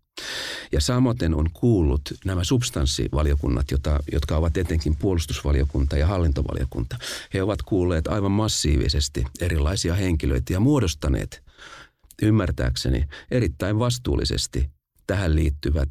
Ja 0.71 0.81
samoin 0.81 1.35
on 1.35 1.49
kuullut 1.53 2.01
nämä 2.25 2.43
substanssivaliokunnat, 2.43 3.71
jota, 3.71 3.99
jotka 4.11 4.37
ovat 4.37 4.57
etenkin 4.57 4.95
puolustusvaliokunta 4.95 5.97
ja 5.97 6.07
hallintovaliokunta. 6.07 6.97
He 7.33 7.43
ovat 7.43 7.61
kuulleet 7.61 8.07
aivan 8.07 8.31
massiivisesti 8.31 9.23
erilaisia 9.41 9.95
henkilöitä 9.95 10.53
ja 10.53 10.59
muodostaneet 10.59 11.43
ymmärtääkseni 12.21 13.05
erittäin 13.31 13.79
vastuullisesti 13.79 14.74
tähän 15.07 15.35
liittyvät 15.35 15.89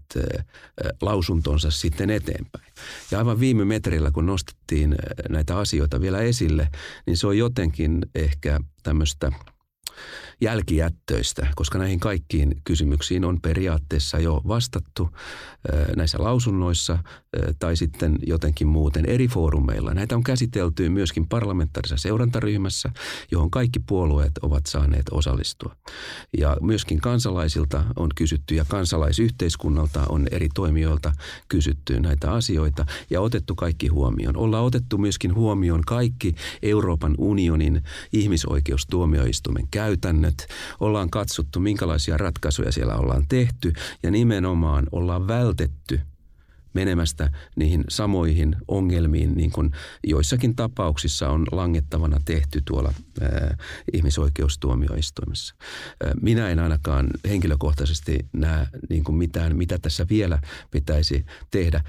lausuntonsa 1.02 1.70
sitten 1.70 2.10
eteenpäin. 2.10 2.72
Ja 3.10 3.18
aivan 3.18 3.40
viime 3.40 3.64
metrillä, 3.64 4.10
kun 4.10 4.26
nostettiin 4.26 4.94
näitä 5.28 5.58
asioita 5.58 6.00
vielä 6.00 6.20
esille, 6.20 6.68
niin 7.06 7.16
se 7.16 7.26
on 7.26 7.38
jotenkin 7.38 7.98
ehkä 8.14 8.60
tämmöistä– 8.82 9.32
jälkijättöistä, 10.40 11.46
koska 11.56 11.78
näihin 11.78 12.00
kaikkiin 12.00 12.60
kysymyksiin 12.64 13.24
on 13.24 13.40
periaatteessa 13.40 14.18
jo 14.18 14.42
vastattu 14.48 15.08
näissä 15.96 16.18
lausunnoissa 16.20 16.98
tai 17.58 17.76
sitten 17.76 18.18
jotenkin 18.26 18.68
muuten 18.68 19.06
eri 19.06 19.28
foorumeilla. 19.28 19.94
Näitä 19.94 20.16
on 20.16 20.24
käsitelty 20.24 20.88
myöskin 20.88 21.28
parlamentaarisessa 21.28 22.02
seurantaryhmässä, 22.02 22.90
johon 23.30 23.50
kaikki 23.50 23.80
puolueet 23.80 24.38
ovat 24.42 24.66
saaneet 24.66 25.06
osallistua. 25.10 25.76
Ja 26.38 26.56
myöskin 26.60 27.00
kansalaisilta 27.00 27.84
on 27.96 28.10
kysytty 28.14 28.54
ja 28.54 28.64
kansalaisyhteiskunnalta 28.68 30.06
on 30.08 30.26
eri 30.30 30.48
toimijoilta 30.54 31.12
kysytty 31.48 32.00
näitä 32.00 32.32
asioita 32.32 32.86
ja 33.10 33.20
otettu 33.20 33.54
kaikki 33.54 33.88
huomioon. 33.88 34.36
Ollaan 34.36 34.64
otettu 34.64 34.98
myöskin 34.98 35.34
huomioon 35.34 35.82
kaikki 35.86 36.34
Euroopan 36.62 37.14
unionin 37.18 37.82
ihmisoikeustuomioistuimen 38.12 39.68
käytännöt. 39.70 40.23
Ollaan 40.80 41.10
katsottu, 41.10 41.60
minkälaisia 41.60 42.16
ratkaisuja 42.16 42.72
siellä 42.72 42.94
ollaan 42.96 43.24
tehty 43.28 43.72
ja 44.02 44.10
nimenomaan 44.10 44.86
ollaan 44.92 45.28
vältetty 45.28 46.00
menemästä 46.74 47.30
niihin 47.56 47.84
samoihin 47.88 48.56
ongelmiin, 48.68 49.34
niin 49.34 49.50
kuin 49.52 49.70
joissakin 50.06 50.56
tapauksissa 50.56 51.28
on 51.28 51.46
langettavana 51.52 52.20
tehty 52.24 52.62
tuolla 52.64 52.92
ää, 53.20 53.56
ihmisoikeustuomioistuimessa. 53.92 55.54
Ää, 56.04 56.12
minä 56.22 56.48
en 56.48 56.58
ainakaan 56.58 57.08
henkilökohtaisesti 57.28 58.18
näe 58.32 58.66
niin 58.90 59.04
kuin 59.04 59.16
mitään, 59.16 59.56
mitä 59.56 59.78
tässä 59.78 60.06
vielä 60.08 60.38
pitäisi 60.70 61.24
tehdä. 61.50 61.84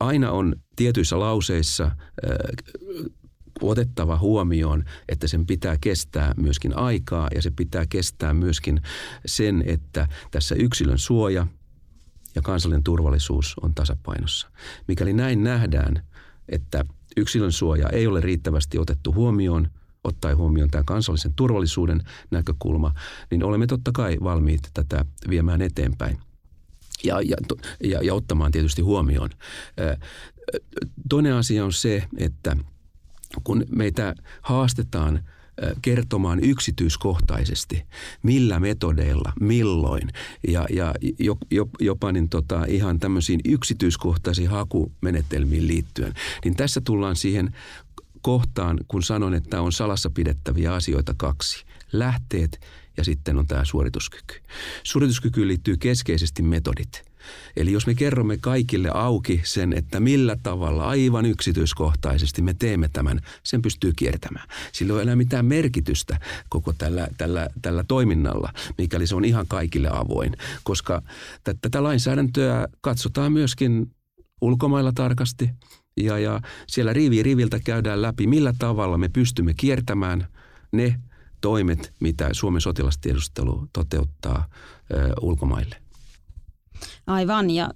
Aina 0.00 0.30
on 0.30 0.56
tietyissä 0.76 1.20
lauseissa 1.20 1.84
ää, 1.84 2.36
otettava 3.70 4.18
huomioon, 4.18 4.84
että 5.08 5.28
sen 5.28 5.46
pitää 5.46 5.76
kestää 5.80 6.34
myöskin 6.36 6.76
aikaa 6.76 7.28
ja 7.34 7.42
se 7.42 7.50
pitää 7.50 7.86
kestää 7.86 8.34
myöskin 8.34 8.80
sen, 9.26 9.64
että 9.66 10.08
tässä 10.30 10.54
yksilön 10.54 10.98
suoja 10.98 11.46
ja 12.34 12.42
kansallinen 12.42 12.84
turvallisuus 12.84 13.54
on 13.62 13.74
tasapainossa. 13.74 14.50
Mikäli 14.88 15.12
näin 15.12 15.44
nähdään, 15.44 16.02
että 16.48 16.84
yksilön 17.16 17.52
suoja 17.52 17.88
ei 17.88 18.06
ole 18.06 18.20
riittävästi 18.20 18.78
otettu 18.78 19.14
huomioon, 19.14 19.68
ottaen 20.04 20.36
huomioon 20.36 20.70
tämän 20.70 20.84
kansallisen 20.84 21.32
turvallisuuden 21.36 22.02
näkökulma, 22.30 22.94
niin 23.30 23.44
olemme 23.44 23.66
totta 23.66 23.92
kai 23.92 24.16
valmiit 24.22 24.60
tätä 24.74 25.04
viemään 25.28 25.62
eteenpäin 25.62 26.18
ja, 27.04 27.20
ja, 27.20 27.36
ja, 27.84 28.02
ja 28.02 28.14
ottamaan 28.14 28.52
tietysti 28.52 28.82
huomioon. 28.82 29.30
Toinen 31.08 31.34
asia 31.34 31.64
on 31.64 31.72
se, 31.72 32.04
että 32.16 32.56
kun 33.44 33.64
meitä 33.70 34.14
haastetaan 34.42 35.22
kertomaan 35.82 36.40
yksityiskohtaisesti, 36.40 37.82
millä 38.22 38.60
metodeilla, 38.60 39.32
milloin 39.40 40.08
ja, 40.48 40.66
ja 40.70 40.94
jopa 41.80 42.12
niin 42.12 42.28
tota, 42.28 42.64
ihan 42.64 42.98
tämmöisiin 42.98 43.40
yksityiskohtaisiin 43.44 44.50
hakumenetelmiin 44.50 45.66
liittyen. 45.66 46.14
Niin 46.44 46.56
tässä 46.56 46.80
tullaan 46.80 47.16
siihen 47.16 47.56
kohtaan, 48.22 48.78
kun 48.88 49.02
sanon, 49.02 49.34
että 49.34 49.60
on 49.60 49.72
salassa 49.72 50.10
pidettäviä 50.10 50.74
asioita 50.74 51.14
kaksi. 51.16 51.64
Lähteet 51.92 52.60
ja 52.96 53.04
sitten 53.04 53.38
on 53.38 53.46
tämä 53.46 53.64
suorituskyky. 53.64 54.34
Suorituskykyyn 54.82 55.48
liittyy 55.48 55.76
keskeisesti 55.76 56.42
metodit– 56.42 57.02
Eli 57.56 57.72
jos 57.72 57.86
me 57.86 57.94
kerromme 57.94 58.36
kaikille 58.40 58.90
auki 58.94 59.40
sen, 59.44 59.72
että 59.72 60.00
millä 60.00 60.36
tavalla 60.42 60.88
aivan 60.88 61.26
yksityiskohtaisesti 61.26 62.42
me 62.42 62.54
teemme 62.54 62.88
tämän, 62.92 63.20
sen 63.42 63.62
pystyy 63.62 63.92
kiertämään. 63.96 64.48
Sillä 64.72 64.90
ei 64.90 64.94
ole 64.94 65.02
enää 65.02 65.16
mitään 65.16 65.46
merkitystä 65.46 66.20
koko 66.48 66.72
tällä, 66.72 67.08
tällä, 67.18 67.48
tällä 67.62 67.84
toiminnalla, 67.88 68.52
mikäli 68.78 69.06
se 69.06 69.14
on 69.14 69.24
ihan 69.24 69.46
kaikille 69.48 69.88
avoin. 69.92 70.36
Koska 70.62 71.02
tätä 71.44 71.82
lainsäädäntöä 71.82 72.68
katsotaan 72.80 73.32
myöskin 73.32 73.90
ulkomailla 74.40 74.92
tarkasti 74.92 75.50
ja, 75.96 76.18
ja 76.18 76.40
siellä 76.66 76.92
rivi 76.92 77.22
riviltä 77.22 77.60
käydään 77.64 78.02
läpi, 78.02 78.26
millä 78.26 78.54
tavalla 78.58 78.98
me 78.98 79.08
pystymme 79.08 79.54
kiertämään 79.54 80.26
ne 80.72 81.00
toimet, 81.40 81.92
mitä 82.00 82.28
Suomen 82.32 82.60
sotilastiedustelu 82.60 83.68
toteuttaa 83.72 84.48
ö, 84.94 85.12
ulkomaille. 85.20 85.81
Aivan, 87.06 87.50
ja 87.50 87.70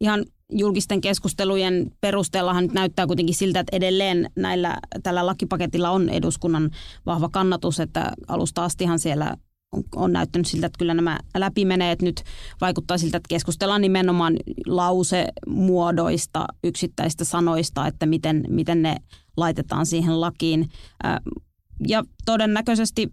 ihan 0.00 0.24
julkisten 0.52 1.00
keskustelujen 1.00 1.90
perusteellahan 2.00 2.64
nyt 2.64 2.72
näyttää 2.72 3.06
kuitenkin 3.06 3.34
siltä, 3.34 3.60
että 3.60 3.76
edelleen 3.76 4.30
näillä, 4.36 4.78
tällä 5.02 5.26
lakipaketilla 5.26 5.90
on 5.90 6.08
eduskunnan 6.08 6.70
vahva 7.06 7.28
kannatus, 7.28 7.80
että 7.80 8.12
alusta 8.28 8.64
astihan 8.64 8.98
siellä 8.98 9.36
on, 9.72 9.82
on 9.96 10.12
näyttänyt 10.12 10.46
siltä, 10.46 10.66
että 10.66 10.78
kyllä 10.78 10.94
nämä 10.94 11.18
läpimeneet 11.36 12.02
nyt 12.02 12.22
vaikuttaa 12.60 12.98
siltä, 12.98 13.16
että 13.16 13.28
keskustellaan 13.28 13.80
nimenomaan 13.80 14.36
lausemuodoista, 14.66 16.46
yksittäistä 16.64 17.24
sanoista, 17.24 17.86
että 17.86 18.06
miten, 18.06 18.44
miten 18.48 18.82
ne 18.82 18.96
laitetaan 19.36 19.86
siihen 19.86 20.20
lakiin. 20.20 20.70
Ja 21.88 22.02
todennäköisesti 22.24 23.12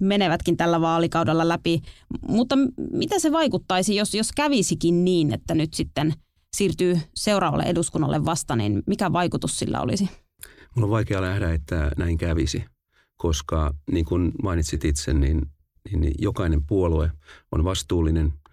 menevätkin 0.00 0.56
tällä 0.56 0.80
vaalikaudella 0.80 1.48
läpi. 1.48 1.82
Mutta 2.28 2.56
mitä 2.92 3.18
se 3.18 3.32
vaikuttaisi, 3.32 3.96
jos, 3.96 4.14
jos 4.14 4.32
kävisikin 4.32 5.04
niin, 5.04 5.34
että 5.34 5.54
nyt 5.54 5.74
sitten 5.74 6.14
siirtyy 6.56 6.98
seuraavalle 7.14 7.64
eduskunnalle 7.64 8.24
vasta, 8.24 8.56
niin 8.56 8.82
mikä 8.86 9.12
vaikutus 9.12 9.58
sillä 9.58 9.80
olisi? 9.80 10.08
Mulla 10.76 10.86
on 10.86 10.90
vaikea 10.90 11.20
nähdä, 11.20 11.52
että 11.52 11.90
näin 11.96 12.18
kävisi, 12.18 12.64
koska 13.16 13.74
niin 13.92 14.04
kuin 14.04 14.32
mainitsit 14.42 14.84
itse, 14.84 15.14
niin, 15.14 15.42
niin 15.96 16.14
jokainen 16.18 16.66
puolue 16.66 17.10
on 17.52 17.64
vastuullinen– 17.64 18.32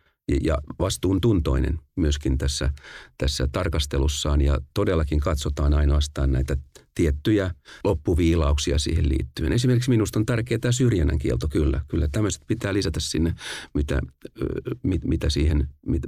ja 0.43 0.57
vastuuntuntoinen 0.79 1.79
myöskin 1.95 2.37
tässä, 2.37 2.69
tässä 3.17 3.47
tarkastelussaan 3.51 4.41
ja 4.41 4.59
todellakin 4.73 5.19
katsotaan 5.19 5.73
ainoastaan 5.73 6.31
näitä 6.31 6.57
tiettyjä 6.95 7.51
loppuviilauksia 7.83 8.79
siihen 8.79 9.09
liittyen. 9.09 9.53
Esimerkiksi 9.53 9.89
minusta 9.89 10.19
on 10.19 10.25
tärkeää 10.25 10.59
tämä 10.59 10.71
syrjinnän 10.71 11.19
kielto, 11.19 11.47
kyllä. 11.47 11.81
Kyllä 11.87 12.07
tämmöiset 12.11 12.41
pitää 12.47 12.73
lisätä 12.73 12.99
sinne, 12.99 13.35
mitä, 13.73 14.01
mit, 14.83 15.05
mitä 15.05 15.29
siihen, 15.29 15.67
mit, 15.85 16.03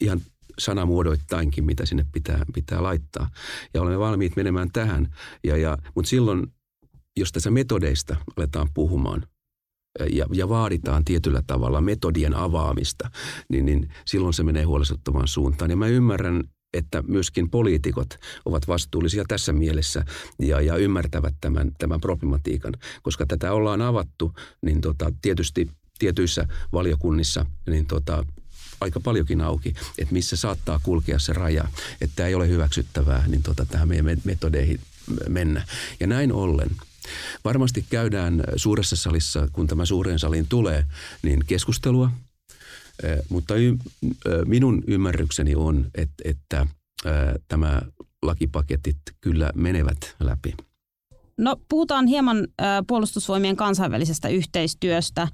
ihan 0.00 0.20
sanamuodoittainkin, 0.58 1.64
mitä 1.64 1.86
sinne 1.86 2.06
pitää, 2.12 2.44
pitää 2.54 2.82
laittaa. 2.82 3.30
Ja 3.74 3.82
olemme 3.82 3.98
valmiit 3.98 4.36
menemään 4.36 4.72
tähän. 4.72 5.14
Ja, 5.44 5.56
ja, 5.56 5.78
mutta 5.94 6.08
silloin, 6.08 6.46
jos 7.16 7.32
tässä 7.32 7.50
metodeista 7.50 8.16
aletaan 8.36 8.68
puhumaan– 8.74 9.26
ja, 10.12 10.26
ja 10.32 10.48
vaaditaan 10.48 11.04
tietyllä 11.04 11.42
tavalla 11.46 11.80
metodien 11.80 12.34
avaamista, 12.34 13.10
niin, 13.48 13.66
niin 13.66 13.88
silloin 14.06 14.34
se 14.34 14.42
menee 14.42 14.64
huolestuttavaan 14.64 15.28
suuntaan. 15.28 15.70
Ja 15.70 15.76
mä 15.76 15.86
ymmärrän, 15.86 16.44
että 16.72 17.02
myöskin 17.02 17.50
poliitikot 17.50 18.08
ovat 18.44 18.68
vastuullisia 18.68 19.24
tässä 19.28 19.52
mielessä 19.52 20.04
ja, 20.38 20.60
ja 20.60 20.76
ymmärtävät 20.76 21.34
tämän, 21.40 21.72
tämän 21.78 22.00
problematiikan, 22.00 22.74
koska 23.02 23.26
tätä 23.26 23.52
ollaan 23.52 23.82
avattu, 23.82 24.34
niin 24.62 24.80
tota, 24.80 25.12
tietysti 25.22 25.70
tietyissä 25.98 26.48
valiokunnissa, 26.72 27.46
niin 27.66 27.86
tota, 27.86 28.24
aika 28.80 29.00
paljonkin 29.00 29.40
auki, 29.40 29.74
että 29.98 30.12
missä 30.12 30.36
saattaa 30.36 30.80
kulkea 30.82 31.18
se 31.18 31.32
raja, 31.32 31.68
että 32.00 32.26
ei 32.26 32.34
ole 32.34 32.48
hyväksyttävää, 32.48 33.24
niin 33.26 33.42
tota, 33.42 33.66
tähän 33.66 33.88
meidän 33.88 34.18
metodeihin 34.24 34.80
mennä. 35.28 35.66
Ja 36.00 36.06
näin 36.06 36.32
ollen– 36.32 36.70
Varmasti 37.44 37.86
käydään 37.90 38.44
suuressa 38.56 38.96
salissa, 38.96 39.48
kun 39.52 39.66
tämä 39.66 39.84
suureen 39.84 40.18
saliin 40.18 40.46
tulee, 40.48 40.86
niin 41.22 41.44
keskustelua, 41.46 42.10
mutta 43.28 43.54
minun 44.46 44.84
ymmärrykseni 44.86 45.54
on, 45.54 45.86
että, 45.94 46.14
että 46.24 46.66
tämä 47.48 47.82
lakipaketit 48.22 48.96
kyllä 49.20 49.50
menevät 49.54 50.16
läpi. 50.20 50.54
No 51.38 51.56
puhutaan 51.68 52.06
hieman 52.06 52.48
puolustusvoimien 52.86 53.56
kansainvälisestä 53.56 54.28
yhteistyöstä. 54.28 55.28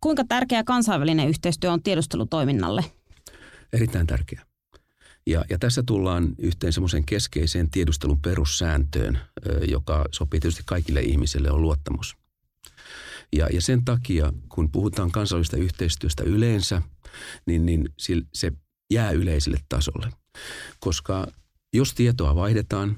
Kuinka 0.00 0.24
tärkeä 0.28 0.64
kansainvälinen 0.64 1.28
yhteistyö 1.28 1.72
on 1.72 1.82
tiedustelutoiminnalle? 1.82 2.84
Erittäin 3.72 4.06
tärkeä. 4.06 4.46
Ja, 5.26 5.44
ja 5.50 5.58
tässä 5.58 5.82
tullaan 5.86 6.28
yhteen 6.38 6.72
semmoiseen 6.72 7.04
keskeiseen 7.04 7.70
tiedustelun 7.70 8.20
perussääntöön, 8.20 9.18
joka 9.68 10.04
sopii 10.10 10.40
tietysti 10.40 10.62
kaikille 10.66 11.00
ihmisille, 11.00 11.50
on 11.50 11.62
luottamus. 11.62 12.16
Ja, 13.36 13.48
ja 13.52 13.60
sen 13.60 13.84
takia, 13.84 14.32
kun 14.48 14.70
puhutaan 14.70 15.10
kansallisesta 15.10 15.56
yhteistyöstä 15.56 16.24
yleensä, 16.24 16.82
niin, 17.46 17.66
niin 17.66 17.88
se 18.34 18.52
jää 18.92 19.10
yleiselle 19.10 19.58
tasolle. 19.68 20.10
Koska 20.80 21.26
jos 21.72 21.94
tietoa 21.94 22.34
vaihdetaan, 22.34 22.96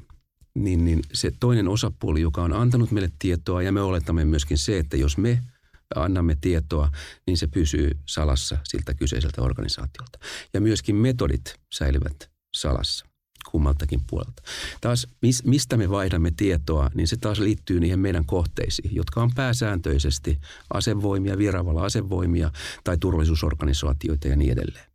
niin, 0.54 0.84
niin 0.84 1.02
se 1.12 1.32
toinen 1.40 1.68
osapuoli, 1.68 2.20
joka 2.20 2.42
on 2.42 2.52
antanut 2.52 2.90
meille 2.90 3.10
tietoa, 3.18 3.62
ja 3.62 3.72
me 3.72 3.80
oletamme 3.80 4.24
myöskin 4.24 4.58
se, 4.58 4.78
että 4.78 4.96
jos 4.96 5.18
me– 5.18 5.42
annamme 5.94 6.36
tietoa, 6.40 6.90
niin 7.26 7.36
se 7.36 7.46
pysyy 7.46 7.98
salassa 8.06 8.58
siltä 8.64 8.94
kyseiseltä 8.94 9.42
organisaatiolta. 9.42 10.18
Ja 10.54 10.60
myöskin 10.60 10.96
metodit 10.96 11.54
säilyvät 11.74 12.30
salassa 12.56 13.06
kummaltakin 13.50 14.00
puolelta. 14.10 14.42
Taas 14.80 15.06
mistä 15.44 15.76
me 15.76 15.90
vaihdamme 15.90 16.32
tietoa, 16.36 16.90
niin 16.94 17.08
se 17.08 17.16
taas 17.16 17.38
liittyy 17.38 17.80
niihin 17.80 17.98
meidän 17.98 18.24
kohteisiin, 18.24 18.94
jotka 18.94 19.22
on 19.22 19.30
pääsääntöisesti 19.34 20.38
asevoimia, 20.74 21.38
viravalla 21.38 21.84
asevoimia 21.84 22.50
tai 22.84 22.98
turvallisuusorganisaatioita 22.98 24.28
ja 24.28 24.36
niin 24.36 24.52
edelleen. 24.52 24.86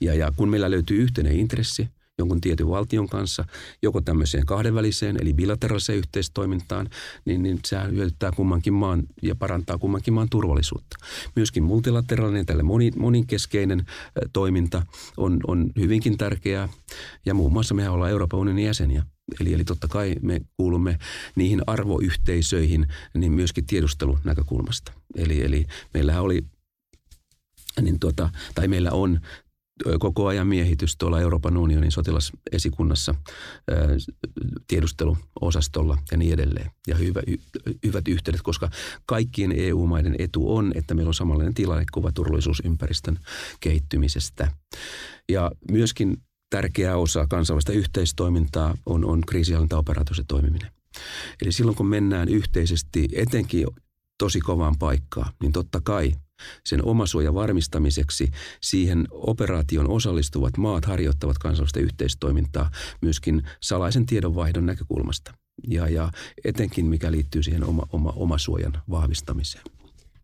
Ja, 0.00 0.14
ja 0.14 0.32
kun 0.36 0.48
meillä 0.48 0.70
löytyy 0.70 1.02
yhteinen 1.02 1.36
intressi, 1.36 1.88
jonkun 2.18 2.40
tietyn 2.40 2.68
valtion 2.68 3.08
kanssa, 3.08 3.44
joko 3.82 4.00
tämmöiseen 4.00 4.46
kahdenväliseen 4.46 5.16
eli 5.20 5.34
bilateraaliseen 5.34 5.98
yhteistoimintaan, 5.98 6.90
niin, 7.24 7.42
niin 7.42 7.60
se 7.66 7.76
hyödyttää 7.90 8.32
kummankin 8.36 8.74
maan 8.74 9.02
ja 9.22 9.34
parantaa 9.34 9.78
kummankin 9.78 10.14
maan 10.14 10.28
turvallisuutta. 10.30 10.96
Myöskin 11.36 11.62
multilateraalinen, 11.62 12.46
tälle 12.46 12.62
moni, 12.62 12.90
moninkeskeinen 12.96 13.86
toiminta 14.32 14.82
on, 15.16 15.40
on 15.46 15.70
hyvinkin 15.76 16.18
tärkeää 16.18 16.68
ja 17.26 17.34
muun 17.34 17.52
muassa 17.52 17.74
mehän 17.74 17.92
ollaan 17.92 18.10
Euroopan 18.10 18.40
unionin 18.40 18.64
jäseniä. 18.64 19.02
Eli, 19.40 19.54
eli 19.54 19.64
totta 19.64 19.88
kai 19.88 20.14
me 20.22 20.40
kuulumme 20.56 20.98
niihin 21.36 21.62
arvoyhteisöihin 21.66 22.86
niin 23.14 23.32
myöskin 23.32 23.66
tiedustelun 23.66 24.18
näkökulmasta. 24.24 24.92
Eli, 25.16 25.44
eli 25.44 25.66
meillähän 25.94 26.22
oli 26.22 26.44
niin 27.82 27.98
tuota, 28.00 28.30
tai 28.54 28.68
meillä 28.68 28.90
on 28.90 29.20
koko 29.98 30.26
ajan 30.26 30.46
miehitys 30.46 30.96
tuolla 30.96 31.20
Euroopan 31.20 31.56
unionin 31.56 31.92
sotilasesikunnassa, 31.92 33.14
tiedusteluosastolla 34.66 35.98
ja 36.10 36.16
niin 36.16 36.32
edelleen. 36.32 36.70
Ja 36.86 36.96
hyvä, 36.96 37.22
hyvät 37.86 38.08
yhteydet, 38.08 38.42
koska 38.42 38.70
kaikkien 39.06 39.52
EU-maiden 39.56 40.14
etu 40.18 40.56
on, 40.56 40.72
että 40.74 40.94
meillä 40.94 41.10
on 41.10 41.14
samanlainen 41.14 41.54
tilannekuva 41.54 42.12
turvallisuusympäristön 42.12 43.18
kehittymisestä. 43.60 44.50
Ja 45.28 45.50
myöskin 45.70 46.16
tärkeä 46.50 46.96
osa 46.96 47.26
kansainvälistä 47.26 47.72
yhteistoimintaa 47.72 48.74
on, 48.86 49.04
on 49.04 49.20
kriisihallintaoperaatioiden 49.20 50.26
toimiminen. 50.26 50.70
Eli 51.42 51.52
silloin 51.52 51.76
kun 51.76 51.86
mennään 51.86 52.28
yhteisesti 52.28 53.08
etenkin 53.12 53.66
tosi 54.18 54.40
kovaan 54.40 54.78
paikkaan, 54.78 55.32
niin 55.40 55.52
totta 55.52 55.80
kai– 55.80 56.12
sen 56.64 56.84
omasuojan 56.84 57.34
varmistamiseksi 57.34 58.30
siihen 58.60 59.06
operaation 59.10 59.90
osallistuvat 59.90 60.56
maat 60.56 60.84
harjoittavat 60.84 61.38
kansallista 61.38 61.80
yhteistoimintaa 61.80 62.70
myöskin 63.00 63.42
salaisen 63.60 64.06
tiedonvaihdon 64.06 64.66
näkökulmasta. 64.66 65.32
Ja, 65.68 65.88
ja 65.88 66.12
etenkin 66.44 66.86
mikä 66.86 67.12
liittyy 67.12 67.42
siihen 67.42 67.64
oma, 67.64 67.82
oma, 67.92 68.12
omasuojan 68.16 68.82
vahvistamiseen. 68.90 69.64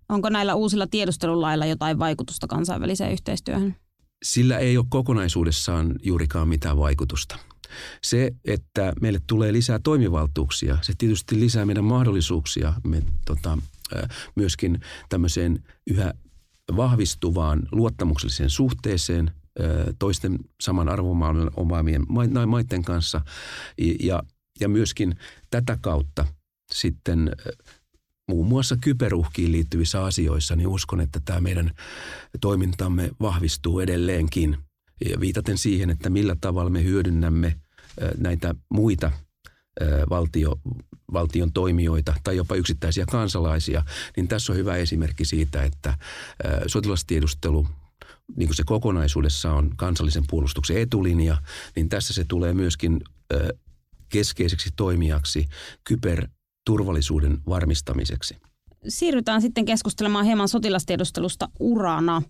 Onko 0.08 0.28
näillä 0.28 0.54
uusilla 0.54 0.86
tiedustelulailla 0.86 1.66
jotain 1.66 1.98
vaikutusta 1.98 2.46
kansainväliseen 2.46 3.12
yhteistyöhön? 3.12 3.76
Sillä 4.24 4.58
ei 4.58 4.76
ole 4.78 4.86
kokonaisuudessaan 4.88 5.94
juurikaan 6.02 6.48
mitään 6.48 6.78
vaikutusta. 6.78 7.38
Se, 8.02 8.32
että 8.44 8.92
meille 9.00 9.20
tulee 9.26 9.52
lisää 9.52 9.78
toimivaltuuksia, 9.78 10.78
se 10.82 10.92
tietysti 10.98 11.40
lisää 11.40 11.66
meidän 11.66 11.84
mahdollisuuksia 11.84 12.74
me, 12.84 13.02
tota, 13.26 13.58
myöskin 14.34 14.80
tämmöiseen 15.08 15.64
yhä 15.90 16.14
vahvistuvaan 16.76 17.62
luottamukselliseen 17.72 18.50
suhteeseen 18.50 19.30
toisten 19.98 20.38
saman 20.60 20.88
arvomaailman 20.88 21.50
omaamien 21.56 22.02
maiden 22.46 22.82
kanssa 22.82 23.20
ja, 24.00 24.22
ja 24.60 24.68
myöskin 24.68 25.16
tätä 25.50 25.78
kautta 25.80 26.24
sitten 26.72 27.30
muun 28.28 28.46
muassa 28.46 28.76
kyberuhkiin 28.76 29.52
liittyvissä 29.52 30.04
asioissa, 30.04 30.56
niin 30.56 30.68
uskon, 30.68 31.00
että 31.00 31.20
tämä 31.24 31.40
meidän 31.40 31.70
toimintamme 32.40 33.10
vahvistuu 33.20 33.80
edelleenkin. 33.80 34.58
Ja 35.10 35.20
viitaten 35.20 35.58
siihen, 35.58 35.90
että 35.90 36.10
millä 36.10 36.36
tavalla 36.40 36.70
me 36.70 36.84
hyödynnämme 36.84 37.60
näitä 38.18 38.54
muita 38.70 39.10
valtio, 40.10 40.60
valtion 41.12 41.52
toimijoita 41.52 42.14
tai 42.24 42.36
jopa 42.36 42.54
yksittäisiä 42.54 43.04
kansalaisia, 43.10 43.84
niin 44.16 44.28
tässä 44.28 44.52
on 44.52 44.58
hyvä 44.58 44.76
esimerkki 44.76 45.24
siitä, 45.24 45.62
että 45.62 45.98
sotilastiedustelu 46.66 47.66
niin 48.36 48.48
kuin 48.48 48.56
se 48.56 48.62
kokonaisuudessa 48.66 49.52
on 49.52 49.70
kansallisen 49.76 50.24
puolustuksen 50.30 50.76
etulinja, 50.76 51.36
niin 51.76 51.88
tässä 51.88 52.14
se 52.14 52.24
tulee 52.24 52.54
myöskin 52.54 53.00
keskeiseksi 54.08 54.70
toimijaksi 54.76 55.46
kyberturvallisuuden 55.84 57.38
varmistamiseksi. 57.48 58.36
Siirrytään 58.88 59.42
sitten 59.42 59.64
keskustelemaan 59.64 60.24
hieman 60.24 60.48
sotilastiedustelusta 60.48 61.48
urana. 61.60 62.22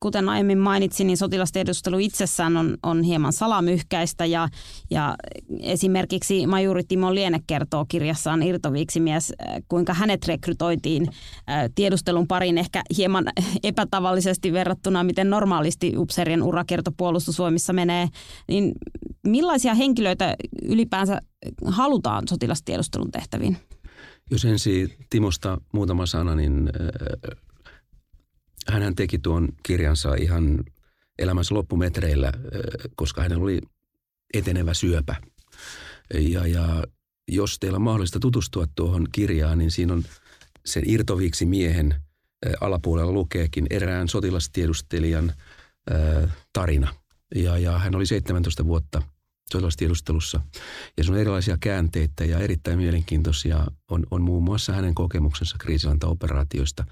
Kuten 0.00 0.28
aiemmin 0.28 0.58
mainitsin, 0.58 1.06
niin 1.06 1.16
sotilastiedustelu 1.16 1.98
itsessään 1.98 2.56
on, 2.56 2.76
on 2.82 3.02
hieman 3.02 3.32
salamyhkäistä 3.32 4.26
ja, 4.26 4.48
ja 4.90 5.16
esimerkiksi 5.60 6.46
majuri 6.46 6.84
Timo 6.84 7.14
Liene 7.14 7.40
kertoo 7.46 7.86
kirjassaan 7.88 8.42
Irtoviiksimies, 8.42 9.32
äh, 9.40 9.62
kuinka 9.68 9.94
hänet 9.94 10.26
rekrytoitiin 10.26 11.08
äh, 11.50 11.70
tiedustelun 11.74 12.26
pariin 12.26 12.58
ehkä 12.58 12.82
hieman 12.96 13.24
epätavallisesti 13.62 14.52
verrattuna, 14.52 15.04
miten 15.04 15.30
normaalisti 15.30 15.92
upserien 15.96 16.42
urakierto 16.42 16.90
puolustusvoimissa 16.96 17.72
menee. 17.72 18.08
Niin 18.48 18.72
millaisia 19.26 19.74
henkilöitä 19.74 20.36
ylipäänsä 20.62 21.22
halutaan 21.64 22.28
sotilastiedustelun 22.28 23.10
tehtäviin? 23.10 23.56
Jos 24.30 24.44
ensin 24.44 24.92
Timosta 25.10 25.60
muutama 25.72 26.06
sana, 26.06 26.34
niin 26.34 26.70
äh, 28.70 28.82
hän 28.82 28.94
teki 28.94 29.18
tuon 29.18 29.48
kirjansa 29.62 30.14
ihan 30.14 30.64
elämänsä 31.18 31.54
loppumetreillä, 31.54 32.32
koska 32.96 33.22
hänellä 33.22 33.44
oli 33.44 33.60
etenevä 34.34 34.74
syöpä. 34.74 35.16
Ja, 36.14 36.46
ja 36.46 36.84
jos 37.28 37.58
teillä 37.58 37.76
on 37.76 37.82
mahdollista 37.82 38.20
tutustua 38.20 38.66
tuohon 38.74 39.06
kirjaan, 39.12 39.58
niin 39.58 39.70
siinä 39.70 39.92
on 39.92 40.04
sen 40.66 40.82
irtoviksi 40.86 41.46
miehen 41.46 41.94
alapuolella 42.60 43.12
lukeekin 43.12 43.66
erään 43.70 44.08
sotilastiedustelijan 44.08 45.32
tarina. 46.52 46.94
Ja, 47.34 47.58
ja 47.58 47.78
hän 47.78 47.94
oli 47.94 48.06
17 48.06 48.64
vuotta– 48.64 49.02
sotilastiedustelussa. 49.52 50.40
Ja 50.96 51.04
se 51.04 51.12
on 51.12 51.18
erilaisia 51.18 51.56
käänteitä 51.60 52.24
ja 52.24 52.38
erittäin 52.38 52.78
mielenkiintoisia 52.78 53.66
on, 53.90 54.06
on 54.10 54.22
muun 54.22 54.42
muassa 54.42 54.72
hänen 54.72 54.94
kokemuksensa 54.94 55.56
kriisilantaoperaatioista 55.58 56.84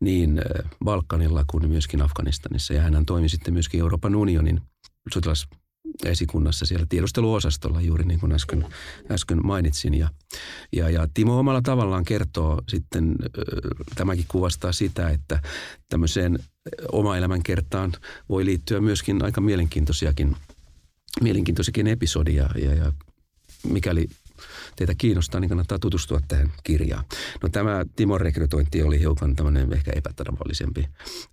niin 0.00 0.40
Balkanilla 0.84 1.44
kuin 1.46 1.68
myöskin 1.68 2.02
Afganistanissa. 2.02 2.74
Ja 2.74 2.82
hän 2.82 3.06
toimi 3.06 3.28
sitten 3.28 3.54
myöskin 3.54 3.80
Euroopan 3.80 4.14
unionin 4.14 4.60
sotilas 5.14 5.48
esikunnassa 6.04 6.66
siellä 6.66 6.86
tiedusteluosastolla, 6.88 7.80
juuri 7.80 8.04
niin 8.04 8.20
kuin 8.20 8.32
äsken, 8.32 8.66
äsken 9.10 9.46
mainitsin. 9.46 9.94
Ja, 9.94 10.08
ja, 10.72 10.90
ja 10.90 11.08
Timo 11.14 11.38
omalla 11.38 11.62
tavallaan 11.62 12.04
kertoo 12.04 12.62
sitten, 12.68 13.16
tämäkin 13.94 14.24
kuvastaa 14.28 14.72
sitä, 14.72 15.10
että 15.10 15.42
tämmöiseen 15.88 16.38
oma 16.92 17.16
elämänkertaan 17.16 17.92
voi 18.28 18.44
liittyä 18.44 18.80
myöskin 18.80 19.24
aika 19.24 19.40
mielenkiintoisiakin 19.40 20.36
mielenkiintoisikin 21.20 21.86
episodia 21.86 22.48
ja, 22.62 22.74
ja 22.74 22.92
mikäli 23.68 24.08
teitä 24.76 24.94
kiinnostaa, 24.98 25.40
niin 25.40 25.48
kannattaa 25.48 25.78
tutustua 25.78 26.20
tähän 26.28 26.52
kirjaan. 26.64 27.04
No 27.42 27.48
tämä 27.48 27.84
Timon 27.96 28.20
rekrytointi 28.20 28.82
oli 28.82 29.00
hiukan 29.00 29.36
tämmöinen 29.36 29.72
ehkä 29.72 29.92
epätarvallisempi 29.94 30.88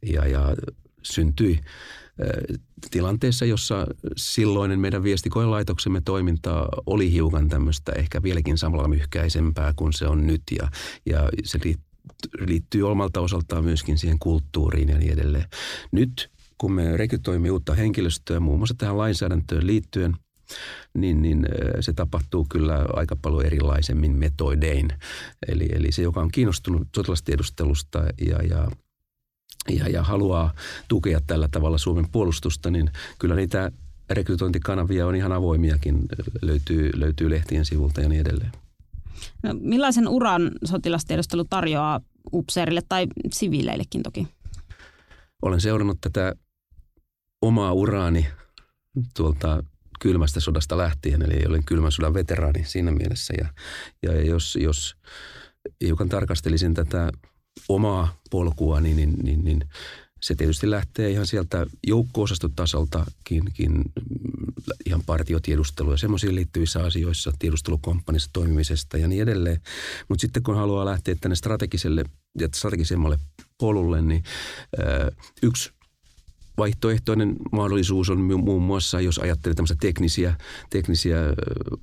ja, 0.05 0.27
ja 0.27 0.55
syntyi 1.03 1.59
tilanteessa, 2.91 3.45
jossa 3.45 3.87
silloinen 4.17 4.79
meidän 4.79 5.03
viestikoelaitoksemme 5.03 6.01
toiminta 6.05 6.67
oli 6.85 7.11
hiukan 7.11 7.49
tämmöistä 7.49 7.91
ehkä 7.91 8.23
vieläkin 8.23 8.57
samalla 8.57 8.87
myhkäisempää 8.87 9.73
kuin 9.75 9.93
se 9.93 10.07
on 10.07 10.27
nyt 10.27 10.43
ja, 10.59 10.69
ja 11.05 11.29
se 11.43 11.59
liittyy 12.47 12.89
omalta 12.91 13.21
osaltaan 13.21 13.63
myöskin 13.63 13.97
siihen 13.97 14.19
kulttuuriin 14.19 14.89
ja 14.89 14.97
niin 14.97 15.13
edelleen. 15.13 15.45
Nyt 15.91 16.31
kun 16.57 16.71
me 16.71 16.97
rekrytoimme 16.97 17.51
uutta 17.51 17.73
henkilöstöä 17.73 18.39
muun 18.39 18.59
muassa 18.59 18.75
tähän 18.77 18.97
lainsäädäntöön 18.97 19.67
liittyen, 19.67 20.13
niin, 20.93 21.21
niin 21.21 21.45
se 21.79 21.93
tapahtuu 21.93 22.45
kyllä 22.49 22.85
aika 22.93 23.15
paljon 23.15 23.45
erilaisemmin 23.45 24.11
metodein. 24.11 24.89
Eli, 25.47 25.69
eli 25.71 25.91
se, 25.91 26.01
joka 26.01 26.21
on 26.21 26.31
kiinnostunut 26.31 26.87
sotilastiedustelusta 26.95 28.03
ja, 28.21 28.41
ja 28.49 28.67
ja, 29.69 29.89
ja 29.89 30.03
haluaa 30.03 30.53
tukea 30.87 31.19
tällä 31.27 31.47
tavalla 31.47 31.77
Suomen 31.77 32.05
puolustusta, 32.11 32.71
niin 32.71 32.89
kyllä 33.19 33.35
niitä 33.35 33.71
rekrytointikanavia 34.09 35.07
on 35.07 35.15
ihan 35.15 35.31
avoimiakin, 35.31 35.99
löytyy, 36.41 36.91
löytyy 36.95 37.29
lehtien 37.29 37.65
sivulta 37.65 38.01
ja 38.01 38.09
niin 38.09 38.21
edelleen. 38.21 38.51
No, 39.43 39.55
millaisen 39.59 40.07
uran 40.07 40.51
sotilastiedustelu 40.63 41.45
tarjoaa 41.45 42.01
upseerille 42.33 42.81
tai 42.89 43.07
siviileillekin 43.31 44.03
toki? 44.03 44.27
Olen 45.41 45.61
seurannut 45.61 45.97
tätä 46.01 46.35
omaa 47.47 47.73
uraani 47.73 48.27
tuolta 49.17 49.63
kylmästä 49.99 50.39
sodasta 50.39 50.77
lähtien, 50.77 51.21
eli 51.21 51.45
olen 51.47 51.63
kylmän 51.63 51.91
sodan 51.91 52.13
veteraani 52.13 52.63
siinä 52.65 52.91
mielessä. 52.91 53.33
Ja, 53.37 53.47
ja 54.03 54.21
jos, 54.25 54.57
jos 54.61 54.95
hiukan 55.81 56.09
tarkastelisin 56.09 56.73
tätä 56.73 57.11
omaa 57.69 58.17
polkua, 58.31 58.81
niin, 58.81 58.97
niin, 58.97 59.13
niin, 59.23 59.43
niin 59.43 59.69
se 60.21 60.35
tietysti 60.35 60.69
lähtee 60.69 61.09
ihan 61.09 61.27
sieltä 61.27 61.65
joukko-osastotasoltakin 61.87 63.43
ihan 64.85 65.03
partiotiedustelu 65.05 65.91
ja 65.91 65.97
semmoisiin 65.97 66.35
liittyvissä 66.35 66.83
asioissa, 66.83 67.31
tiedustelukomppanissa 67.39 68.29
toimimisesta 68.33 68.97
ja 68.97 69.07
niin 69.07 69.21
edelleen. 69.21 69.61
Mutta 70.09 70.21
sitten 70.21 70.43
kun 70.43 70.55
haluaa 70.55 70.85
lähteä 70.85 71.15
tänne 71.21 71.35
strategiselle 71.35 72.03
ja 72.39 72.47
strategisemmalle 72.55 73.19
polulle, 73.57 74.01
niin 74.01 74.23
yksi 75.43 75.71
Vaihtoehtoinen 76.57 77.35
mahdollisuus 77.51 78.09
on 78.09 78.19
muun 78.21 78.61
muassa, 78.61 79.01
jos 79.01 79.19
ajattelee 79.19 79.55
tämmöisiä 79.55 79.77
teknisiä, 79.79 80.35
teknisiä 80.69 81.17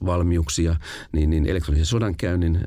valmiuksia, 0.06 0.76
niin, 1.12 1.30
niin 1.30 1.46
elektronisen 1.46 1.86
sodankäynnin 1.86 2.60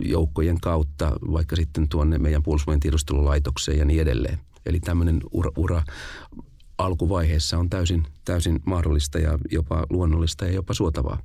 joukkojen 0.00 0.60
kautta, 0.60 1.12
vaikka 1.32 1.56
sitten 1.56 1.88
tuonne 1.88 2.18
meidän 2.18 2.42
puolustusvoimien 2.42 2.80
tiedustelulaitokseen 2.80 3.78
ja 3.78 3.84
niin 3.84 4.00
edelleen. 4.02 4.38
Eli 4.66 4.80
tämmöinen 4.80 5.20
ura, 5.32 5.50
ura 5.56 5.82
alkuvaiheessa 6.78 7.58
on 7.58 7.70
täysin, 7.70 8.06
täysin 8.24 8.60
mahdollista 8.64 9.18
ja 9.18 9.38
jopa 9.50 9.86
luonnollista 9.90 10.44
ja 10.44 10.52
jopa 10.52 10.74
suotavaa. 10.74 11.18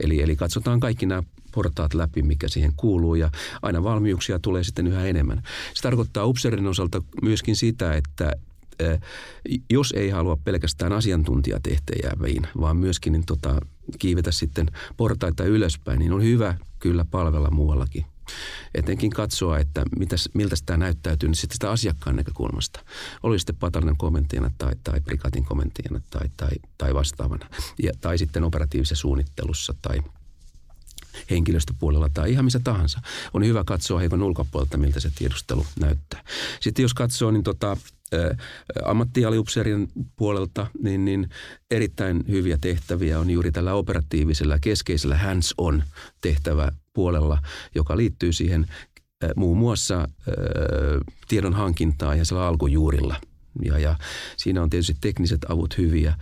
Eli, 0.00 0.22
eli 0.22 0.36
katsotaan 0.36 0.80
kaikki 0.80 1.06
nämä 1.06 1.22
portaat 1.52 1.94
läpi, 1.94 2.22
mikä 2.22 2.48
siihen 2.48 2.72
kuuluu 2.76 3.14
ja 3.14 3.30
aina 3.62 3.82
valmiuksia 3.82 4.38
tulee 4.38 4.64
sitten 4.64 4.86
yhä 4.86 5.04
enemmän. 5.04 5.42
Se 5.74 5.82
tarkoittaa 5.82 6.24
upseerin 6.24 6.66
osalta 6.66 7.02
myöskin 7.22 7.56
sitä, 7.56 7.94
että 7.94 8.32
jos 9.70 9.94
ei 9.96 10.10
halua 10.10 10.38
pelkästään 10.44 10.92
asiantuntijatehtäjäviin, 10.92 12.46
vaan 12.60 12.76
myöskin 12.76 13.12
niin 13.12 13.26
tota, 13.26 13.60
kiivetä 13.98 14.32
sitten 14.32 14.70
portaita 14.96 15.44
ylöspäin, 15.44 15.98
niin 15.98 16.12
on 16.12 16.22
hyvä 16.22 16.54
kyllä 16.78 17.04
palvella 17.10 17.50
muuallakin. 17.50 18.06
Etenkin 18.74 19.10
katsoa, 19.10 19.58
että 19.58 19.82
mitäs, 19.98 20.28
miltä 20.34 20.56
tämä 20.66 20.76
näyttäytyy, 20.76 21.28
niin 21.28 21.36
sitten 21.36 21.54
sitä 21.54 21.70
asiakkaan 21.70 22.16
näkökulmasta. 22.16 22.80
Oli 23.22 23.38
sitten 23.38 23.56
patalinan 23.56 23.96
komentijana 23.96 24.50
tai, 24.58 24.72
tai 24.84 25.00
prikaatin 25.00 25.44
komentijana 25.44 26.00
tai, 26.10 26.28
tai, 26.36 26.50
tai 26.78 26.94
vastaavana. 26.94 27.46
Ja, 27.82 27.92
tai 28.00 28.18
sitten 28.18 28.44
operatiivisessa 28.44 29.00
suunnittelussa 29.00 29.74
tai 29.82 30.00
henkilöstöpuolella 31.30 32.08
tai 32.08 32.32
ihan 32.32 32.44
missä 32.44 32.60
tahansa. 32.64 33.00
On 33.34 33.44
hyvä 33.44 33.64
katsoa 33.64 33.98
heikon 33.98 34.22
ulkopuolelta, 34.22 34.76
miltä 34.76 35.00
se 35.00 35.10
tiedustelu 35.18 35.66
näyttää. 35.80 36.24
Sitten 36.60 36.82
jos 36.82 36.94
katsoo, 36.94 37.30
niin 37.30 37.42
tota, 37.42 37.76
ammattialiupseerien 38.84 39.88
puolelta, 40.16 40.66
niin, 40.82 41.04
niin 41.04 41.28
erittäin 41.70 42.24
hyviä 42.28 42.58
tehtäviä 42.60 43.18
on 43.18 43.30
juuri 43.30 43.52
tällä 43.52 43.74
operatiivisella 43.74 44.58
keskeisellä 44.58 45.16
hands-on 45.16 45.82
tehtävä 46.20 46.72
puolella, 46.92 47.38
joka 47.74 47.96
liittyy 47.96 48.32
siihen 48.32 48.66
muun 49.36 49.58
muassa 49.58 50.08
tiedon 51.28 51.54
hankintaan 51.54 52.18
ja 52.18 52.24
sillä 52.24 52.46
alkujuurilla 52.46 53.16
Ja, 53.62 53.78
ja 53.78 53.96
siinä 54.36 54.62
on 54.62 54.70
tietysti 54.70 54.96
tekniset 55.00 55.40
avut 55.48 55.78
hyviä 55.78 56.14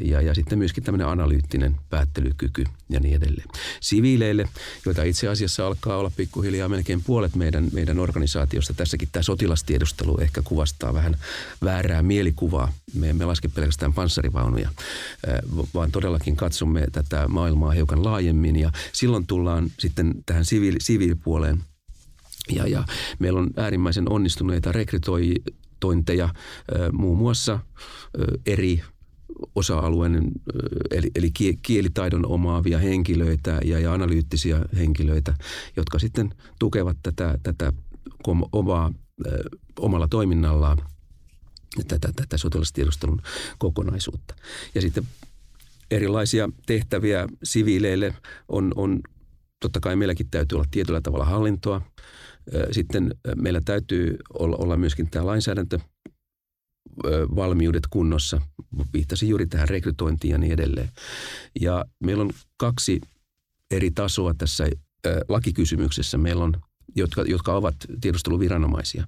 ja, 0.00 0.20
ja 0.20 0.34
sitten 0.34 0.58
myöskin 0.58 0.84
tämmöinen 0.84 1.06
analyyttinen 1.06 1.76
päättelykyky 1.90 2.64
ja 2.88 3.00
niin 3.00 3.16
edelleen. 3.16 3.48
Siviileille, 3.80 4.48
joita 4.86 5.02
itse 5.02 5.28
asiassa 5.28 5.66
alkaa 5.66 5.96
olla 5.96 6.10
pikkuhiljaa 6.16 6.68
melkein 6.68 7.02
puolet 7.02 7.34
meidän, 7.34 7.68
meidän 7.72 7.98
organisaatiosta, 7.98 8.74
tässäkin 8.74 9.08
tämä 9.12 9.22
sotilastiedustelu 9.22 10.18
ehkä 10.20 10.42
kuvastaa 10.42 10.94
vähän 10.94 11.16
väärää 11.64 12.02
mielikuvaa. 12.02 12.72
Me 12.94 13.10
emme 13.10 13.24
laske 13.24 13.48
pelkästään 13.48 13.92
panssarivaunuja, 13.92 14.70
vaan 15.74 15.92
todellakin 15.92 16.36
katsomme 16.36 16.86
tätä 16.92 17.28
maailmaa 17.28 17.70
hiukan 17.70 18.04
laajemmin 18.04 18.56
ja 18.56 18.72
silloin 18.92 19.26
tullaan 19.26 19.70
sitten 19.78 20.14
tähän 20.26 20.44
siviili, 20.44 20.76
siviilipuoleen– 20.80 21.62
ja, 22.52 22.66
ja 22.66 22.84
meillä 23.18 23.40
on 23.40 23.50
äärimmäisen 23.56 24.12
onnistuneita 24.12 24.72
rekrytointeja 25.76 26.28
muun 26.92 27.18
muassa 27.18 27.58
eri 28.46 28.82
osa-alueen, 29.54 30.30
eli, 30.90 31.10
eli 31.14 31.30
kielitaidon 31.62 32.26
omaavia 32.26 32.78
henkilöitä 32.78 33.60
ja, 33.64 33.78
ja 33.78 33.92
analyyttisiä 33.92 34.60
henkilöitä, 34.76 35.34
jotka 35.76 35.98
sitten 35.98 36.34
tukevat 36.58 36.96
tätä, 37.02 37.38
tätä 37.42 37.72
omaa, 38.52 38.92
omalla 39.78 40.08
toiminnallaan 40.08 40.78
tätä, 41.88 42.08
tätä 42.16 42.38
sotilastiedustelun 42.38 43.22
kokonaisuutta. 43.58 44.34
Ja 44.74 44.80
sitten 44.80 45.04
erilaisia 45.90 46.48
tehtäviä 46.66 47.26
siviileille 47.42 48.14
on, 48.48 48.72
on 48.76 49.00
totta 49.60 49.80
kai 49.80 49.96
meilläkin 49.96 50.30
täytyy 50.30 50.56
olla 50.56 50.68
tietyllä 50.70 51.00
tavalla 51.00 51.24
hallintoa. 51.24 51.82
Sitten 52.72 53.14
meillä 53.36 53.60
täytyy 53.64 54.16
olla, 54.38 54.76
myöskin 54.76 55.10
tämä 55.10 55.26
lainsäädäntö 55.26 55.78
valmiudet 57.36 57.86
kunnossa. 57.90 58.40
Viittasin 58.92 59.28
juuri 59.28 59.46
tähän 59.46 59.68
rekrytointiin 59.68 60.32
ja 60.32 60.38
niin 60.38 60.52
edelleen. 60.52 60.88
Ja 61.60 61.84
meillä 62.04 62.22
on 62.22 62.30
kaksi 62.56 63.00
eri 63.70 63.90
tasoa 63.90 64.34
tässä 64.34 64.68
lakikysymyksessä. 65.28 66.18
Meillä 66.18 66.44
on 66.44 66.52
jotka, 66.96 67.22
jotka 67.22 67.54
ovat 67.54 67.74
tiedusteluviranomaisia. 68.00 69.06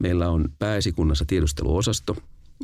Meillä 0.00 0.28
on 0.28 0.48
pääesikunnassa 0.58 1.24
tiedusteluosasto 1.28 2.16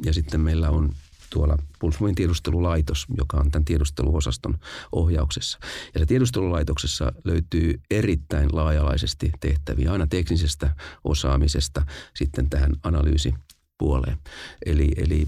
ja 0.05 0.13
sitten 0.13 0.41
meillä 0.41 0.71
on 0.71 0.93
tuolla 1.31 1.59
Puolustusvoimien 1.79 2.15
tiedustelulaitos, 2.15 3.07
joka 3.17 3.37
on 3.37 3.51
tämän 3.51 3.65
tiedusteluosaston 3.65 4.59
ohjauksessa. 4.93 5.59
Ja 5.95 6.01
se 6.01 6.07
tiedustelulaitoksessa 6.07 7.13
löytyy 7.25 7.81
erittäin 7.91 8.49
laajalaisesti 8.53 9.33
tehtäviä, 9.41 9.93
aina 9.93 10.07
teknisestä 10.07 10.75
osaamisesta 11.05 11.87
sitten 12.15 12.51
tähän 12.51 12.73
analyysipuoleen. 12.83 14.19
Eli, 14.67 14.93
eli 14.97 15.27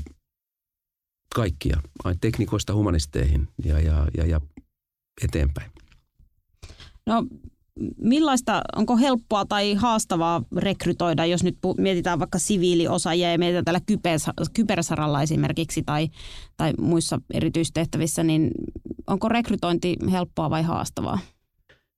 kaikkia, 1.35 1.83
aina 2.05 2.19
teknikoista 2.21 2.75
humanisteihin 2.75 3.49
ja, 3.65 3.81
ja, 3.81 4.07
ja, 4.17 4.27
ja 4.27 4.41
eteenpäin. 5.25 5.71
No 7.07 7.27
millaista, 8.03 8.63
onko 8.77 8.97
helppoa 8.97 9.45
tai 9.45 9.75
haastavaa 9.75 10.43
rekrytoida, 10.57 11.27
jos 11.27 11.45
nyt 11.45 11.59
mietitään 11.79 12.19
vaikka 12.19 12.39
siviiliosaajia 12.39 13.33
ja 13.33 13.39
mietitään 13.39 13.65
tällä 13.65 13.81
kybersaralla 14.55 15.23
esimerkiksi 15.23 15.83
tai, 15.83 16.09
tai 16.57 16.73
muissa 16.81 17.21
erityistehtävissä, 17.35 18.23
niin 18.23 18.51
onko 19.07 19.29
rekrytointi 19.29 19.97
helppoa 20.11 20.51
vai 20.51 20.63
haastavaa? 20.63 21.19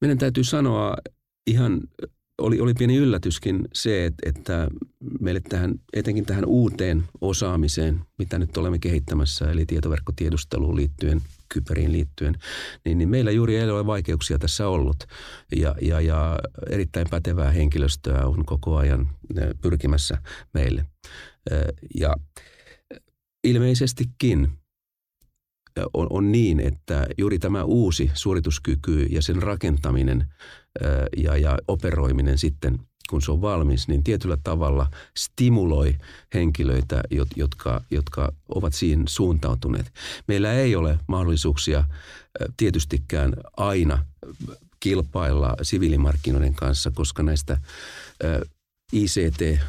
Meidän 0.00 0.18
täytyy 0.18 0.44
sanoa 0.44 0.96
ihan 1.46 1.80
oli, 2.38 2.60
oli 2.60 2.74
pieni 2.74 2.96
yllätyskin 2.96 3.68
se, 3.74 4.06
että, 4.06 4.28
että 4.28 4.68
meille 5.20 5.40
tähän, 5.48 5.74
etenkin 5.92 6.26
tähän 6.26 6.44
uuteen 6.44 7.04
osaamiseen, 7.20 8.00
mitä 8.18 8.38
nyt 8.38 8.56
olemme 8.56 8.78
kehittämässä, 8.78 9.50
eli 9.50 9.66
tietoverkkotiedusteluun 9.66 10.76
liittyen, 10.76 11.22
kyberiin 11.52 11.92
liittyen, 11.92 12.34
niin, 12.84 12.98
niin 12.98 13.08
meillä 13.08 13.30
juuri 13.30 13.56
ei 13.56 13.70
ole 13.70 13.86
vaikeuksia 13.86 14.38
tässä 14.38 14.68
ollut. 14.68 14.96
Ja, 15.56 15.74
ja, 15.82 16.00
ja 16.00 16.38
erittäin 16.70 17.06
pätevää 17.10 17.50
henkilöstöä 17.50 18.26
on 18.26 18.44
koko 18.44 18.76
ajan 18.76 19.08
pyrkimässä 19.60 20.18
meille. 20.54 20.86
Ja 21.94 22.16
ilmeisestikin 23.44 24.48
on, 25.94 26.06
on 26.10 26.32
niin, 26.32 26.60
että 26.60 27.06
juuri 27.18 27.38
tämä 27.38 27.64
uusi 27.64 28.10
suorituskyky 28.14 29.02
ja 29.02 29.22
sen 29.22 29.42
rakentaminen 29.42 30.26
ja, 31.16 31.36
ja 31.36 31.58
operoiminen 31.68 32.38
sitten, 32.38 32.78
kun 33.10 33.22
se 33.22 33.32
on 33.32 33.40
valmis, 33.40 33.88
niin 33.88 34.04
tietyllä 34.04 34.36
tavalla 34.44 34.90
stimuloi 35.16 35.96
henkilöitä, 36.34 37.02
jotka, 37.36 37.82
jotka 37.90 38.32
ovat 38.48 38.74
siihen 38.74 39.02
suuntautuneet. 39.08 39.92
Meillä 40.28 40.52
ei 40.52 40.76
ole 40.76 40.98
mahdollisuuksia 41.08 41.84
tietystikään 42.56 43.34
aina 43.56 44.04
kilpailla 44.80 45.56
siviilimarkkinoiden 45.62 46.54
kanssa, 46.54 46.90
koska 46.90 47.22
näistä 47.22 47.58
ICT, 48.92 49.60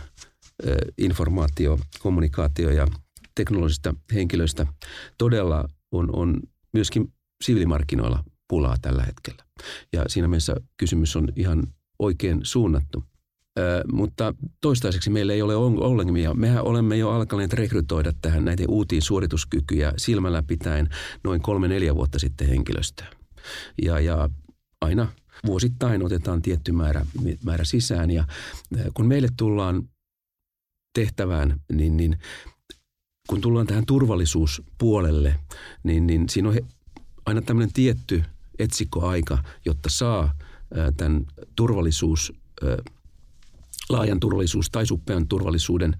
informaatio, 0.98 1.80
kommunikaatio 2.00 2.70
ja 2.70 2.88
teknologisista 3.36 3.96
henkilöistä 4.14 4.68
todella 5.18 5.70
on, 5.92 6.16
on 6.16 6.40
myöskin 6.74 7.14
siviilimarkkinoilla 7.44 8.24
pulaa 8.48 8.76
tällä 8.82 9.04
hetkellä. 9.04 9.44
Ja 9.94 10.04
siinä 10.08 10.28
mielessä 10.28 10.56
kysymys 10.78 11.16
on 11.16 11.28
ihan 11.36 11.64
oikein 12.00 12.40
suunnattu. 12.44 13.04
Ö, 13.60 13.84
mutta 13.92 14.34
toistaiseksi 14.62 15.10
meillä 15.10 15.34
ei 15.34 15.42
ole 15.42 15.56
ongelmia. 15.56 16.34
Mehän 16.34 16.64
olemme 16.64 16.98
jo 16.98 17.10
alkaneet 17.10 17.54
rekrytoida 17.54 18.12
tähän 18.22 18.46
näitä 18.46 18.64
uutia 18.68 19.02
suorituskykyjä 19.02 19.94
silmällä 19.98 20.44
pitäen 20.48 20.90
noin 21.24 21.42
kolme-neljä 21.42 21.96
vuotta 21.96 22.20
sitten 22.20 22.48
henkilöstöä. 22.48 23.08
Ja, 23.82 24.00
ja 24.00 24.30
aina 24.82 25.08
vuosittain 25.46 26.06
otetaan 26.06 26.42
tietty 26.42 26.72
määrä, 26.72 27.06
määrä 27.46 27.64
sisään 27.64 28.12
ja 28.12 28.28
kun 28.94 29.06
meille 29.06 29.28
tullaan 29.38 29.90
tehtävään, 30.94 31.60
niin, 31.72 31.98
niin 31.98 32.18
kun 33.28 33.42
tullaan 33.42 33.68
tähän 33.68 33.86
turvallisuuspuolelle, 33.86 35.40
niin, 35.84 36.08
niin 36.08 36.30
siinä 36.30 36.50
on 36.50 36.60
aina 37.26 37.42
tämmöinen 37.42 37.74
tietty 37.74 38.24
etsikkoaika, 38.60 39.44
jotta 39.66 39.90
saa 39.90 40.34
tämän 40.98 41.26
turvallisuus, 41.56 42.34
laajan 43.94 44.20
turvallisuus 44.20 44.70
tai 44.70 44.86
suppean 44.86 45.28
turvallisuuden 45.28 45.94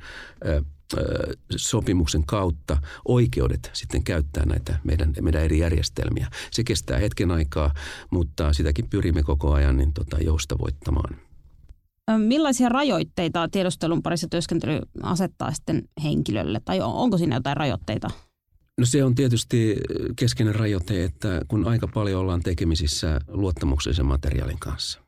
sopimuksen 1.56 2.26
kautta 2.26 2.78
oikeudet 3.08 3.70
sitten 3.74 4.04
käyttää 4.04 4.46
näitä 4.46 4.80
meidän, 4.84 5.14
meidän 5.22 5.42
eri 5.42 5.60
järjestelmiä. 5.60 6.28
Se 6.52 6.64
kestää 6.64 6.98
hetken 6.98 7.32
aikaa, 7.32 7.74
mutta 8.12 8.54
sitäkin 8.54 8.90
pyrimme 8.90 9.24
koko 9.24 9.54
ajan 9.54 9.78
niin 9.78 9.94
tota, 9.94 10.18
joustavoittamaan. 10.18 11.16
Millaisia 12.18 12.70
rajoitteita 12.70 13.48
tiedustelun 13.48 14.04
parissa 14.04 14.28
työskentely 14.28 14.80
asettaa 15.04 15.54
sitten 15.54 15.84
henkilölle, 16.04 16.62
tai 16.66 16.82
onko 16.82 17.18
siinä 17.18 17.36
jotain 17.36 17.58
rajoitteita? 17.58 18.08
No 18.78 18.86
se 18.86 19.04
on 19.04 19.16
tietysti 19.16 19.78
keskeinen 20.16 20.56
rajoite, 20.56 21.04
että 21.04 21.42
kun 21.48 21.68
aika 21.68 21.88
paljon 21.88 22.22
ollaan 22.22 22.42
tekemisissä 22.42 23.20
luottamuksellisen 23.28 24.06
materiaalin 24.06 24.60
kanssa. 24.60 25.00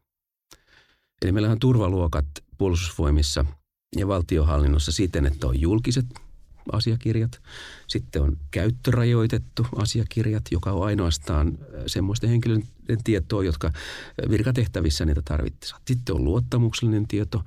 Eli 1.22 1.32
meillä 1.32 1.52
on 1.52 1.60
turvaluokat 1.60 2.26
puolustusvoimissa 2.58 3.46
ja 3.98 4.08
valtiohallinnossa 4.08 4.92
siten, 4.92 5.26
että 5.26 5.48
on 5.48 5.62
julkiset 5.62 6.06
asiakirjat. 6.72 7.42
Sitten 7.88 8.22
on 8.22 8.38
käyttörajoitettu 8.52 9.68
asiakirjat, 9.76 10.44
joka 10.52 10.72
on 10.72 10.86
ainoastaan 10.86 11.58
semmoisten 11.88 12.30
henkilöiden 12.30 13.04
tietoa, 13.04 13.44
jotka 13.44 13.72
virkatehtävissä 14.30 15.06
niitä 15.06 15.22
tarvitsevat. 15.26 15.82
Sitten 15.88 16.16
on 16.16 16.24
luottamuksellinen 16.24 17.08
tieto, 17.08 17.44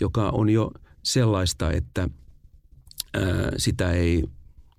joka 0.00 0.30
on 0.30 0.50
jo 0.50 0.72
sellaista, 1.02 1.70
että 1.70 2.08
sitä 3.56 3.92
ei 3.92 4.24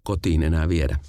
kotiin 0.04 0.44
enää 0.44 0.70
viedä. 0.70 1.00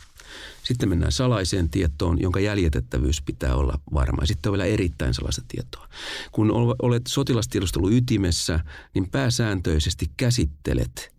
Sitten 0.65 0.89
mennään 0.89 1.12
salaiseen 1.12 1.71
tietoon, 1.71 2.21
jonka 2.21 2.41
jäljitettävyys 2.41 3.23
pitää 3.23 3.55
olla 3.55 3.81
varma. 3.95 4.27
Sitten 4.27 4.51
on 4.51 4.53
vielä 4.53 4.65
erittäin 4.65 5.15
salaista 5.15 5.43
tietoa. 5.49 5.89
Kun 6.33 6.51
olet 6.83 7.07
sotilastiedustelu 7.07 7.91
ytimessä, 7.91 8.61
niin 8.95 9.11
pääsääntöisesti 9.11 10.11
käsittelet 10.17 11.15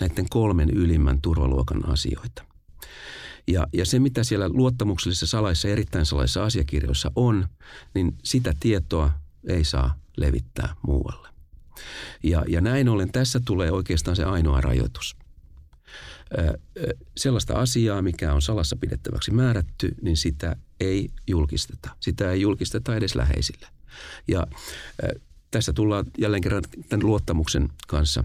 näiden 0.00 0.26
kolmen 0.30 0.70
ylimmän 0.70 1.20
turvaluokan 1.20 1.88
asioita. 1.88 2.44
Ja, 3.46 3.66
ja 3.72 3.86
se, 3.86 3.98
mitä 3.98 4.24
siellä 4.24 4.48
luottamuksellisissa 4.48 5.26
salaissa, 5.26 5.68
erittäin 5.68 6.06
salaisissa 6.06 6.44
asiakirjoissa 6.44 7.10
on, 7.16 7.46
niin 7.94 8.16
sitä 8.24 8.54
tietoa 8.60 9.10
ei 9.48 9.64
saa 9.64 9.98
levittää 10.16 10.74
muualle. 10.82 11.28
Ja, 12.22 12.44
ja 12.48 12.60
näin 12.60 12.88
ollen 12.88 13.12
tässä 13.12 13.40
tulee 13.44 13.72
oikeastaan 13.72 14.16
se 14.16 14.24
ainoa 14.24 14.60
rajoitus– 14.60 15.16
sellaista 17.16 17.54
asiaa, 17.54 18.02
mikä 18.02 18.34
on 18.34 18.42
salassa 18.42 18.76
pidettäväksi 18.76 19.30
määrätty, 19.30 19.94
niin 20.02 20.16
sitä 20.16 20.56
ei 20.80 21.08
julkisteta. 21.26 21.90
Sitä 22.00 22.32
ei 22.32 22.40
julkisteta 22.40 22.96
edes 22.96 23.14
läheisille. 23.14 23.66
Ja 24.28 24.46
tässä 25.50 25.72
tullaan 25.72 26.06
jälleen 26.18 26.42
kerran 26.42 26.62
tämän 26.88 27.06
luottamuksen 27.06 27.68
kanssa 27.86 28.24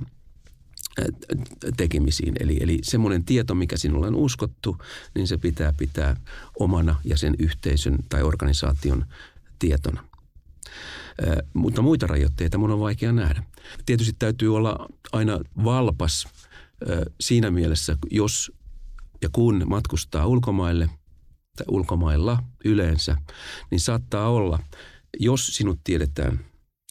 tekemisiin. 1.77 2.33
Eli, 2.39 2.57
eli 2.61 2.79
semmoinen 2.83 3.25
tieto, 3.25 3.55
mikä 3.55 3.77
sinulle 3.77 4.07
on 4.07 4.15
uskottu, 4.15 4.77
niin 5.15 5.27
se 5.27 5.37
pitää 5.37 5.73
pitää 5.77 6.15
omana 6.59 6.95
ja 7.03 7.17
sen 7.17 7.35
yhteisön 7.39 7.97
tai 8.09 8.23
organisaation 8.23 9.05
tietona. 9.59 10.03
Mutta 11.53 11.81
muita 11.81 12.07
rajoitteita 12.07 12.57
mun 12.57 12.71
on 12.71 12.79
vaikea 12.79 13.11
nähdä. 13.11 13.43
Tietysti 13.85 14.15
täytyy 14.19 14.55
olla 14.55 14.89
aina 15.11 15.39
valpas 15.63 16.27
siinä 17.19 17.51
mielessä, 17.51 17.97
jos 18.11 18.51
ja 19.21 19.29
kun 19.31 19.63
matkustaa 19.65 20.27
ulkomaille 20.27 20.89
tai 21.57 21.65
ulkomailla 21.67 22.43
yleensä, 22.65 23.17
niin 23.71 23.79
saattaa 23.79 24.29
olla, 24.29 24.59
jos 25.19 25.47
sinut 25.47 25.79
tiedetään 25.83 26.39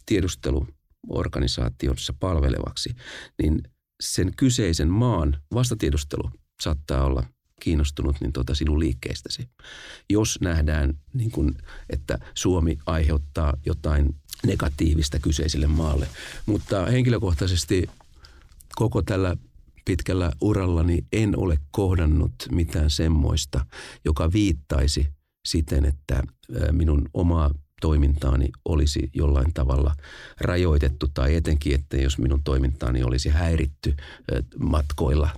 tiedusteluorganisaatiossa 0.07 2.15
palvelevaksi, 2.21 2.97
niin 3.43 3.63
sen 4.03 4.33
kyseisen 4.37 4.89
maan 4.89 5.43
vastatiedustelu 5.55 6.31
saattaa 6.63 7.05
olla 7.05 7.25
kiinnostunut 7.61 8.17
niin 8.21 8.33
tuota 8.33 8.55
sinun 8.55 8.81
liikkeestäsi. 8.81 9.49
Jos 10.11 10.39
nähdään, 10.41 10.99
niin 11.15 11.31
kuin, 11.31 11.55
että 11.91 12.19
Suomi 12.35 12.79
aiheuttaa 12.87 13.55
jotain 13.67 14.15
negatiivista 14.47 15.19
kyseiselle 15.19 15.67
maalle. 15.67 16.09
Mutta 16.47 16.87
henkilökohtaisesti 16.87 17.91
koko 18.75 19.03
tällä 19.03 19.37
pitkällä 19.85 20.33
urallani 20.41 20.99
en 21.13 21.39
ole 21.39 21.59
kohdannut 21.71 22.35
mitään 22.51 22.91
semmoista, 22.91 23.67
joka 24.05 24.33
viittaisi 24.33 25.07
siten, 25.47 25.85
että 25.85 26.23
minun 26.73 27.09
omaa 27.15 27.51
toimintaani 27.81 28.49
olisi 28.65 29.11
jollain 29.15 29.53
tavalla 29.55 29.95
rajoitettu 30.41 31.07
tai 31.15 31.35
etenkin, 31.35 31.75
että 31.75 31.97
jos 31.97 32.19
minun 32.19 32.43
toimintaani 32.43 33.03
olisi 33.03 33.29
häiritty 33.29 33.95
matkoilla, 34.59 35.29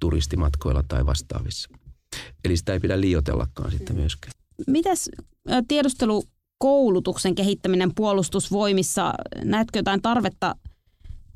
turistimatkoilla 0.00 0.82
tai 0.88 1.06
vastaavissa. 1.06 1.68
Eli 2.44 2.56
sitä 2.56 2.72
ei 2.72 2.80
pidä 2.80 3.00
liiotellakaan 3.00 3.70
sitten 3.70 3.96
myöskään. 3.96 4.32
Mitäs 4.66 5.10
tiedustelukoulutuksen 5.68 7.34
kehittäminen 7.34 7.94
puolustusvoimissa, 7.94 9.14
näetkö 9.44 9.78
jotain 9.78 10.02
tarvetta 10.02 10.54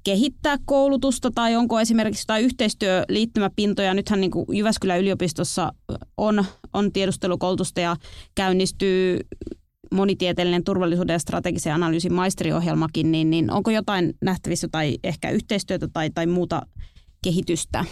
kehittää 0.05 0.57
koulutusta 0.65 1.31
tai 1.31 1.57
onko 1.57 1.81
esimerkiksi 1.81 2.23
jotain 2.23 2.45
yhteistyöliittymäpintoja. 2.45 3.95
Nythän 3.95 4.21
niin 4.21 4.31
kuin 4.31 4.47
Jyväskylän 4.53 5.01
yliopistossa 5.01 5.73
on, 6.17 6.45
on 6.73 6.93
tiedustelukoulutusta 6.93 7.81
ja 7.81 7.97
käynnistyy 8.35 9.19
monitieteellinen 9.95 10.65
turvallisuuden 10.65 11.15
ja 11.15 11.19
strategisen 11.19 11.75
analyysin 11.75 12.13
maisteriohjelmakin, 12.13 13.13
niin, 13.13 13.31
niin 13.31 13.51
onko 13.51 13.71
jotain 13.71 14.15
nähtävissä 14.21 14.69
tai 14.73 14.99
ehkä 15.05 15.31
yhteistyötä 15.31 15.89
tai, 15.89 16.11
tai 16.11 16.27
muuta 16.27 16.63
kehitystä? 17.25 17.85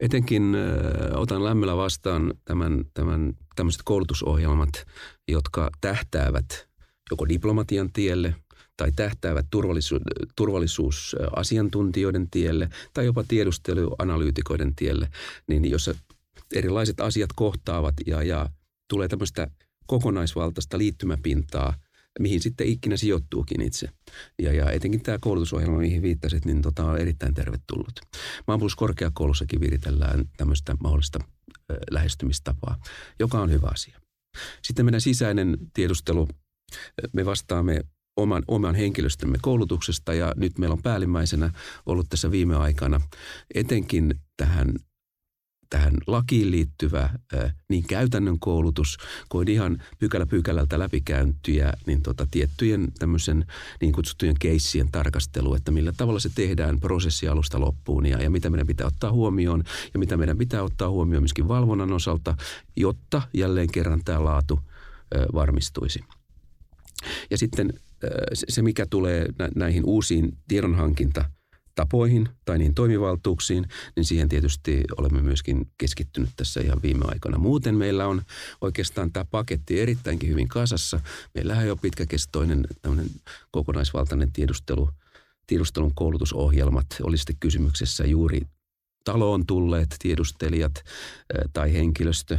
Etenkin 0.00 0.54
äh, 0.54 1.20
otan 1.20 1.44
lämmöllä 1.44 1.76
vastaan 1.76 2.34
tämän, 2.44 2.84
tämän, 2.94 3.32
tämmöiset 3.56 3.82
koulutusohjelmat, 3.84 4.70
jotka 5.28 5.70
tähtäävät 5.80 6.68
joko 7.10 7.28
diplomatian 7.28 7.92
tielle 7.92 8.34
tai 8.76 8.92
tähtäävät 8.96 9.46
turvallisuus, 9.50 10.02
turvallisuusasiantuntijoiden 10.36 12.30
tielle 12.30 12.68
tai 12.94 13.04
jopa 13.04 13.24
tiedusteluanalyytikoiden 13.28 14.74
tielle, 14.74 15.08
niin 15.46 15.70
jossa 15.70 15.94
erilaiset 16.54 17.00
asiat 17.00 17.30
kohtaavat 17.36 17.94
ja, 18.06 18.22
ja 18.22 18.48
tulee 18.88 19.08
tämmöistä 19.08 19.50
kokonaisvaltaista 19.86 20.78
liittymäpintaa, 20.78 21.74
mihin 22.18 22.40
sitten 22.40 22.66
ikinä 22.66 22.96
sijoittuukin 22.96 23.62
itse. 23.62 23.88
Ja, 24.42 24.52
ja 24.52 24.70
etenkin 24.70 25.02
tämä 25.02 25.18
koulutusohjelma, 25.20 25.78
mihin 25.78 26.02
viittasit, 26.02 26.44
niin 26.44 26.62
tota, 26.62 26.84
on 26.84 26.98
erittäin 26.98 27.34
tervetullut. 27.34 28.00
Maanpuolustuskorkeakoulussakin 28.46 29.60
viritellään 29.60 30.24
tämmöistä 30.36 30.76
mahdollista 30.82 31.18
lähestymistapaa, 31.90 32.76
joka 33.18 33.40
on 33.40 33.50
hyvä 33.50 33.68
asia. 33.72 34.00
Sitten 34.62 34.84
meidän 34.84 35.00
sisäinen 35.00 35.58
tiedustelu, 35.74 36.28
me 37.12 37.24
vastaamme 37.24 37.80
oman, 38.16 38.42
oman 38.48 38.74
henkilöstömme 38.74 39.38
koulutuksesta 39.42 40.14
ja 40.14 40.32
nyt 40.36 40.58
meillä 40.58 40.72
on 40.72 40.82
päällimmäisenä 40.82 41.50
ollut 41.86 42.06
tässä 42.08 42.30
viime 42.30 42.56
aikana 42.56 43.00
etenkin 43.54 44.20
tähän 44.36 44.74
tähän 45.70 45.94
lakiin 46.06 46.50
liittyvä 46.50 47.10
niin 47.68 47.86
käytännön 47.86 48.38
koulutus 48.38 48.98
kuin 49.28 49.48
ihan 49.48 49.82
pykälä 49.98 50.26
pykälältä 50.26 50.78
läpikäyntiä, 50.78 51.72
niin 51.86 52.02
tota, 52.02 52.26
tiettyjen 52.30 52.92
tämmöisen 52.98 53.46
niin 53.80 53.92
kutsuttujen 53.92 54.36
keissien 54.38 54.90
tarkastelu, 54.92 55.54
että 55.54 55.70
millä 55.70 55.92
tavalla 55.96 56.20
se 56.20 56.30
tehdään 56.34 56.80
prosessi 56.80 57.28
alusta 57.28 57.60
loppuun 57.60 58.06
ja, 58.06 58.22
ja 58.22 58.30
mitä 58.30 58.50
meidän 58.50 58.66
pitää 58.66 58.86
ottaa 58.86 59.12
huomioon 59.12 59.64
ja 59.94 59.98
mitä 59.98 60.16
meidän 60.16 60.38
pitää 60.38 60.62
ottaa 60.62 60.90
huomioon 60.90 61.22
myöskin 61.22 61.48
valvonnan 61.48 61.92
osalta, 61.92 62.36
jotta 62.76 63.22
jälleen 63.34 63.72
kerran 63.72 64.00
tämä 64.04 64.24
laatu 64.24 64.60
varmistuisi. 65.34 66.00
Ja 67.30 67.38
sitten 67.38 67.72
se, 68.34 68.62
mikä 68.62 68.86
tulee 68.90 69.26
näihin 69.54 69.84
uusiin 69.84 70.38
tiedonhankinta 70.48 71.24
tapoihin 71.76 72.28
tai 72.44 72.58
niin 72.58 72.74
toimivaltuuksiin, 72.74 73.68
niin 73.96 74.04
siihen 74.04 74.28
tietysti 74.28 74.84
olemme 74.96 75.22
myöskin 75.22 75.70
keskittynyt 75.78 76.30
tässä 76.36 76.60
ihan 76.60 76.82
viime 76.82 77.04
aikana. 77.08 77.38
Muuten 77.38 77.74
meillä 77.74 78.06
on 78.06 78.22
oikeastaan 78.60 79.12
tämä 79.12 79.24
paketti 79.30 79.80
erittäinkin 79.80 80.30
hyvin 80.30 80.48
kasassa. 80.48 81.00
Meillähän 81.34 81.62
on 81.62 81.68
jo 81.68 81.76
pitkäkestoinen 81.76 82.64
tämmöinen 82.82 83.10
kokonaisvaltainen 83.50 84.32
tiedustelu, 84.32 84.90
tiedustelun 85.46 85.94
koulutusohjelmat. 85.94 86.86
Oli 87.02 87.18
sitten 87.18 87.36
kysymyksessä 87.40 88.06
juuri 88.06 88.40
taloon 89.04 89.46
tulleet 89.46 89.96
tiedustelijat 89.98 90.84
tai 91.52 91.72
henkilöstö 91.72 92.38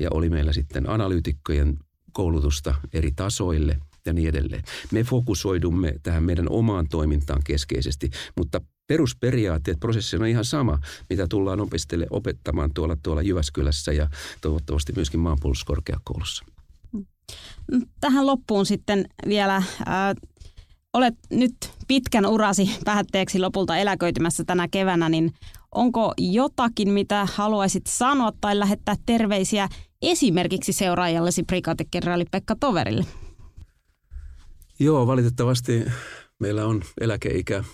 ja 0.00 0.08
oli 0.10 0.30
meillä 0.30 0.52
sitten 0.52 0.90
analyytikkojen 0.90 1.78
koulutusta 2.12 2.74
eri 2.92 3.12
tasoille– 3.16 3.78
ja 4.06 4.12
niin 4.12 4.28
edelleen. 4.28 4.62
Me 4.92 5.04
fokusoidumme 5.04 5.94
tähän 6.02 6.24
meidän 6.24 6.46
omaan 6.48 6.88
toimintaan 6.88 7.40
keskeisesti, 7.44 8.10
mutta 8.36 8.60
perusperiaatteet, 8.86 9.80
prosessi 9.80 10.16
on 10.16 10.26
ihan 10.26 10.44
sama, 10.44 10.78
mitä 11.10 11.26
tullaan 11.28 11.60
opistele, 11.60 12.06
opettamaan 12.10 12.70
tuolla, 12.74 12.96
tuolla 13.02 13.22
Jyväskylässä 13.22 13.92
ja 13.92 14.08
toivottavasti 14.40 14.92
myöskin 14.96 15.20
maanpuolustuskorkeakoulussa. 15.20 16.44
Tähän 18.00 18.26
loppuun 18.26 18.66
sitten 18.66 19.04
vielä, 19.28 19.56
äh, 19.56 19.64
olet 20.92 21.14
nyt 21.30 21.56
pitkän 21.88 22.26
urasi 22.26 22.70
päätteeksi 22.84 23.38
lopulta 23.38 23.76
eläköitymässä 23.76 24.44
tänä 24.44 24.68
keväänä, 24.68 25.08
niin 25.08 25.32
onko 25.74 26.14
jotakin, 26.18 26.88
mitä 26.90 27.26
haluaisit 27.32 27.86
sanoa 27.86 28.32
tai 28.40 28.58
lähettää 28.58 28.94
terveisiä 29.06 29.68
esimerkiksi 30.02 30.72
seuraajallesi 30.72 31.42
prikaatikenraali 31.42 32.24
Pekka 32.30 32.56
Toverille? 32.60 33.04
Joo, 34.82 35.06
valitettavasti 35.06 35.84
meillä 36.38 36.66
on 36.66 36.82
eläkeikä 37.00 37.64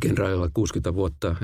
kenraalilla 0.00 0.50
60 0.54 0.94
vuotta, 0.94 1.36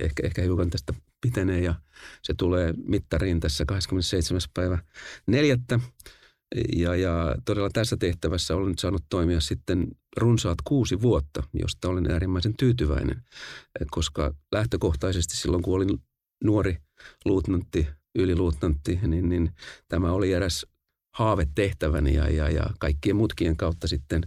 ehkä, 0.00 0.26
ehkä 0.26 0.42
hiukan 0.42 0.70
tästä 0.70 0.94
pitenee 1.20 1.60
ja 1.60 1.74
se 2.22 2.34
tulee 2.38 2.74
mittariin 2.86 3.40
tässä 3.40 3.64
27. 3.64 4.40
päivä 4.54 4.78
neljättä. 5.26 5.80
Ja, 6.76 6.96
ja 6.96 7.34
todella 7.44 7.70
tässä 7.72 7.96
tehtävässä 7.96 8.56
olen 8.56 8.68
nyt 8.68 8.78
saanut 8.78 9.04
toimia 9.08 9.40
sitten 9.40 9.86
runsaat 10.16 10.58
kuusi 10.64 11.02
vuotta, 11.02 11.42
josta 11.52 11.88
olen 11.88 12.10
äärimmäisen 12.10 12.56
tyytyväinen, 12.56 13.22
koska 13.90 14.34
lähtökohtaisesti 14.52 15.36
silloin 15.36 15.62
kun 15.62 15.74
olin 15.74 15.98
nuori 16.44 16.76
luutnantti, 17.24 17.88
yliluutnantti, 18.14 19.00
niin, 19.06 19.28
niin 19.28 19.50
tämä 19.88 20.12
oli 20.12 20.32
eräs 20.32 20.66
haavetehtäväni 21.14 22.14
ja, 22.14 22.30
ja, 22.30 22.50
ja 22.50 22.66
kaikkien 22.78 23.16
mutkien 23.16 23.56
kautta 23.56 23.88
sitten 23.88 24.22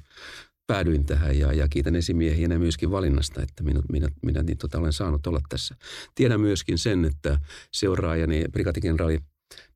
päädyin 0.68 1.06
tähän 1.06 1.40
ja, 1.40 1.54
ja 1.54 1.68
kiitän 1.68 1.96
esimiehiä 1.96 2.48
myöskin 2.48 2.92
valinnasta, 2.92 3.42
että 3.42 3.64
minä, 3.64 3.82
minä, 3.92 4.08
minä 4.26 4.44
niin 4.44 4.58
tota, 4.58 4.80
olen 4.80 4.94
saanut 4.94 5.28
olla 5.28 5.42
tässä. 5.50 5.76
Tiedän 6.16 6.42
myöskin 6.42 6.78
sen, 6.78 7.06
että 7.06 7.40
seuraajani 7.74 8.44
brigadikenraali 8.52 9.20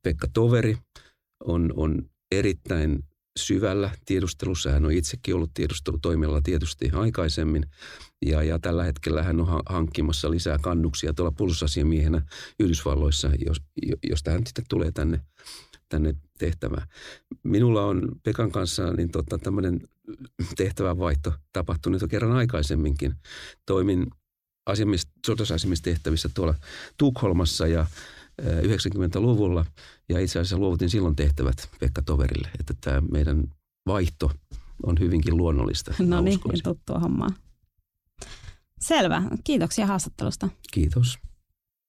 Pekka 0.02 0.28
Toveri 0.32 0.76
on, 1.44 1.72
on 1.76 2.10
erittäin 2.32 3.04
syvällä 3.38 3.90
tiedustelussa. 4.04 4.70
Hän 4.70 4.84
on 4.84 4.92
itsekin 4.92 5.34
ollut 5.34 5.50
tiedustelutoimilla 5.54 6.40
tietysti 6.40 6.90
aikaisemmin. 6.92 7.66
Ja, 8.26 8.42
ja 8.42 8.58
tällä 8.58 8.84
hetkellä 8.84 9.22
hän 9.22 9.40
on 9.40 9.62
hankkimassa 9.66 10.30
lisää 10.30 10.58
kannuksia 10.58 11.14
tuolla 11.14 11.32
puolustusasiamiehenä 11.36 12.22
Yhdysvalloissa, 12.60 13.30
jos, 13.46 13.62
josta 14.10 14.30
hän 14.30 14.46
sitten 14.46 14.64
tulee 14.68 14.92
tänne 14.92 15.20
tänne 15.90 16.14
tehtävään. 16.40 16.88
Minulla 17.42 17.84
on 17.84 18.02
Pekan 18.22 18.52
kanssa 18.52 18.92
niin 18.92 19.10
tota, 19.10 19.38
tämmöinen 19.38 19.80
tehtävänvaihto 20.56 21.32
tapahtunut 21.52 22.02
jo 22.02 22.08
kerran 22.08 22.32
aikaisemminkin. 22.32 23.14
Toimin 23.66 24.06
asiamis, 24.66 25.08
sotasasimistehtävissä 25.26 26.28
tuolla 26.34 26.54
Tukholmassa 26.98 27.66
ja 27.66 27.86
90-luvulla 28.42 29.64
ja 30.08 30.20
itse 30.20 30.38
asiassa 30.38 30.58
luovutin 30.58 30.90
silloin 30.90 31.16
tehtävät 31.16 31.68
Pekka 31.80 32.02
Toverille, 32.02 32.48
että 32.60 32.74
tämä 32.80 33.02
meidän 33.12 33.44
vaihto 33.86 34.30
on 34.86 34.98
hyvinkin 34.98 35.36
luonnollista. 35.36 35.94
No 35.98 36.20
niin, 36.20 36.40
tuttua 36.64 36.98
hommaa. 36.98 37.28
Selvä. 38.80 39.22
Kiitoksia 39.44 39.86
haastattelusta. 39.86 40.48
Kiitos. 40.72 41.18